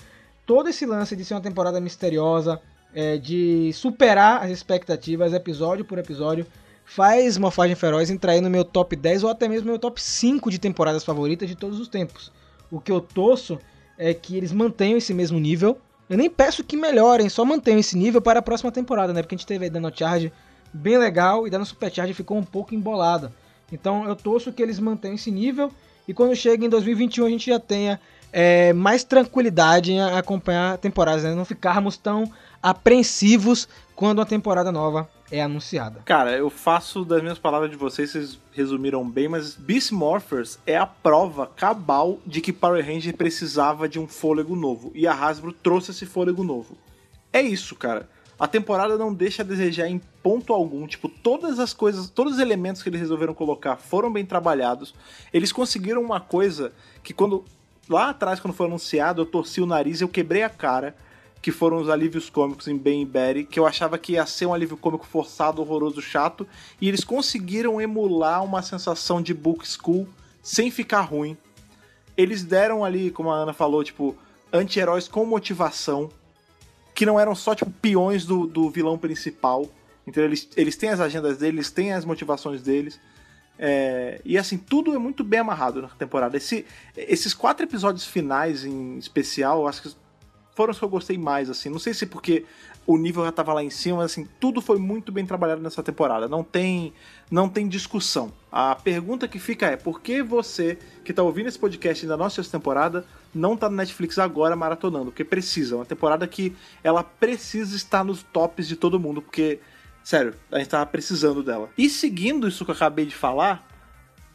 [0.47, 2.61] todo esse lance de ser uma temporada misteriosa,
[2.95, 6.47] é, de superar as expectativas episódio por episódio,
[6.85, 10.01] faz Morfagem Feroz entrar aí no meu top 10 ou até mesmo no meu top
[10.01, 12.33] 5 de temporadas favoritas de todos os tempos.
[12.71, 13.59] O que eu torço
[13.99, 15.79] é que eles mantenham esse mesmo nível.
[16.09, 19.21] Eu nem peço que melhorem, só mantenham esse nível para a próxima temporada, né?
[19.21, 20.33] Porque a gente teve aí Dano Charge
[20.73, 23.33] bem legal e Dano Super Charge ficou um pouco embolada.
[23.73, 25.71] Então eu torço que eles mantenham esse nível
[26.07, 28.01] e quando chega em 2021 a gente já tenha
[28.33, 31.35] é, mais tranquilidade em acompanhar temporadas, né?
[31.35, 32.31] Não ficarmos tão
[32.63, 36.01] apreensivos quando a temporada nova é anunciada.
[36.05, 40.77] Cara, eu faço das minhas palavras de vocês, vocês resumiram bem, mas Beast Morphers é
[40.77, 44.91] a prova cabal de que Power Ranger precisava de um fôlego novo.
[44.95, 46.77] E a Hasbro trouxe esse fôlego novo.
[47.33, 48.09] É isso, cara.
[48.39, 50.87] A temporada não deixa a desejar em ponto algum.
[50.87, 54.95] Tipo, todas as coisas, todos os elementos que eles resolveram colocar foram bem trabalhados.
[55.33, 57.45] Eles conseguiram uma coisa que quando.
[57.89, 60.95] Lá atrás, quando foi anunciado, eu torci o nariz e eu quebrei a cara.
[61.41, 64.47] Que foram os alívios cômicos em Ben e Betty, que eu achava que ia ser
[64.47, 66.47] um alívio cômico forçado, horroroso, chato.
[66.81, 70.09] E eles conseguiram emular uma sensação de book school
[70.43, 71.37] sem ficar ruim.
[72.17, 74.17] Eles deram ali, como a Ana falou, tipo,
[74.53, 76.11] anti-heróis com motivação
[76.99, 79.65] que não eram só, tipo, peões do, do vilão principal.
[80.05, 82.99] Então eles, eles têm as agendas deles, eles têm as motivações deles.
[83.57, 86.37] É, e assim, tudo é muito bem amarrado na temporada.
[86.37, 86.67] Esse,
[86.97, 89.97] esses quatro episódios finais em especial, acho que
[90.57, 91.69] foram os que eu gostei mais, assim.
[91.69, 92.45] Não sei se porque
[92.85, 95.85] o nível já tava lá em cima, mas assim, tudo foi muito bem trabalhado nessa
[95.85, 96.27] temporada.
[96.27, 96.93] Não tem,
[97.31, 98.33] não tem discussão.
[98.51, 102.51] A pergunta que fica é: por que você, que tá ouvindo esse podcast assistiu essa
[102.51, 105.07] temporada, não tá no Netflix agora maratonando?
[105.07, 105.75] Porque precisa.
[105.75, 109.61] É uma temporada que ela precisa estar nos tops de todo mundo, porque,
[110.03, 111.71] sério, a gente tava precisando dela.
[111.77, 113.67] E seguindo isso que eu acabei de falar,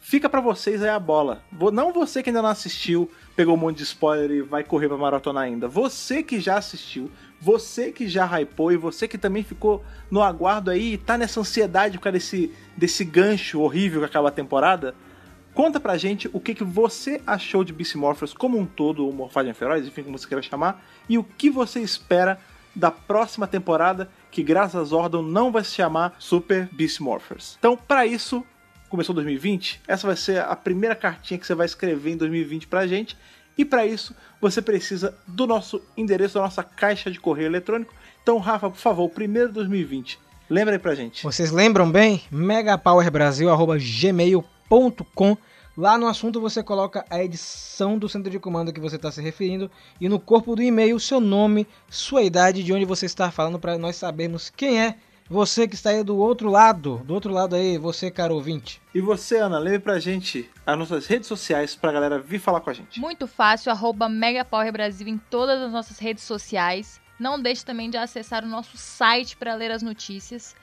[0.00, 1.42] fica pra vocês aí a bola.
[1.72, 4.96] Não você que ainda não assistiu, pegou um monte de spoiler e vai correr pra
[4.96, 5.66] maratona ainda.
[5.66, 7.10] Você que já assistiu,
[7.40, 11.40] você que já hypou e você que também ficou no aguardo aí e tá nessa
[11.40, 14.94] ansiedade por causa desse, desse gancho horrível que acaba a temporada,
[15.54, 19.12] conta pra gente o que, que você achou de Beast Morphers como um todo, ou
[19.12, 22.38] Morfagem Feroz, enfim, como você queira chamar, e o que você espera
[22.74, 27.56] da próxima temporada, que graças a Zordon não vai se chamar Super Beast Morphers.
[27.58, 28.44] Então, pra isso,
[28.88, 32.86] começou 2020, essa vai ser a primeira cartinha que você vai escrever em 2020 pra
[32.86, 33.16] gente.
[33.56, 37.94] E para isso, você precisa do nosso endereço, da nossa caixa de correio eletrônico.
[38.20, 40.18] Então, Rafa, por favor, primeiro de 2020,
[40.50, 41.22] lembra aí pra gente.
[41.22, 42.22] Vocês lembram bem?
[42.32, 44.53] megapowerbrasil.gmail.com
[45.76, 49.20] Lá no assunto você coloca a edição do centro de comando que você está se
[49.20, 49.68] referindo
[50.00, 53.76] e no corpo do e-mail seu nome, sua idade, de onde você está falando para
[53.76, 54.96] nós sabermos quem é
[55.28, 58.80] você que está aí do outro lado, do outro lado aí, você caro ouvinte.
[58.94, 62.70] E você, Ana, lembre pra gente as nossas redes sociais pra galera vir falar com
[62.70, 63.00] a gente.
[63.00, 67.00] Muito fácil, arroba Megapower Brasil em todas as nossas redes sociais.
[67.18, 70.54] Não deixe também de acessar o nosso site para ler as notícias.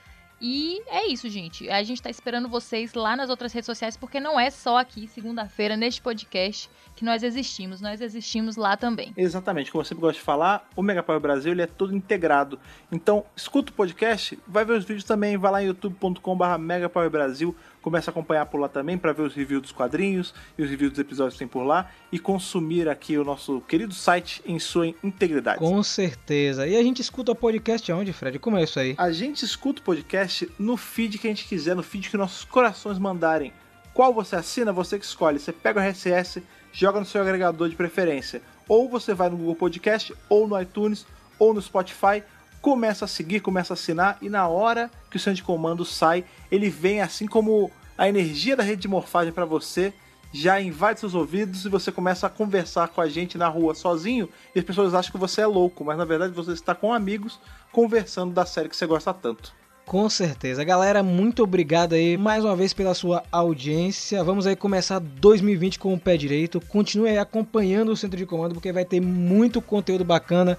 [0.44, 1.70] E é isso, gente.
[1.70, 5.06] A gente tá esperando vocês lá nas outras redes sociais, porque não é só aqui,
[5.06, 7.80] segunda-feira, neste podcast, que nós existimos.
[7.80, 9.12] Nós existimos lá também.
[9.16, 12.58] Exatamente, como eu sempre gosto de falar, o Mega Power Brasil ele é todo integrado.
[12.90, 17.08] Então, escuta o podcast, vai ver os vídeos também, vai lá em youtube.com.br Mega Power
[17.08, 20.70] Brasil, começa a acompanhar por lá também para ver os reviews dos quadrinhos e os
[20.70, 24.58] reviews dos episódios que tem por lá e consumir aqui o nosso querido site em
[24.58, 25.58] sua integridade.
[25.58, 26.66] Com certeza.
[26.66, 28.38] E a gente escuta o podcast aonde, Fred?
[28.38, 28.94] Como é isso aí?
[28.96, 32.44] A gente escuta o podcast no feed que a gente quiser, no feed que nossos
[32.44, 33.52] corações mandarem.
[33.92, 35.38] Qual você assina, você que escolhe.
[35.38, 36.42] Você pega o RSS,
[36.72, 38.40] joga no seu agregador de preferência.
[38.68, 41.04] Ou você vai no Google Podcast, ou no iTunes,
[41.38, 42.22] ou no Spotify,
[42.62, 46.24] começa a seguir, começa a assinar, e na hora que o centro de comando sai,
[46.50, 49.92] ele vem assim como a energia da rede de morfagem para você,
[50.32, 54.28] já invade seus ouvidos e você começa a conversar com a gente na rua sozinho,
[54.54, 57.38] e as pessoas acham que você é louco, mas na verdade você está com amigos
[57.72, 59.52] conversando da série que você gosta tanto.
[59.84, 60.62] Com certeza.
[60.62, 64.22] Galera, muito obrigado aí mais uma vez pela sua audiência.
[64.22, 66.60] Vamos aí começar 2020 com o pé direito.
[66.60, 70.56] Continue aí acompanhando o Centro de Comando porque vai ter muito conteúdo bacana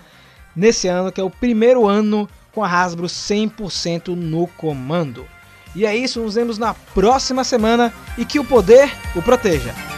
[0.56, 5.26] nesse ano, que é o primeiro ano com a Hasbro 100% no comando.
[5.76, 9.93] E é isso, nos vemos na próxima semana e que o poder o proteja.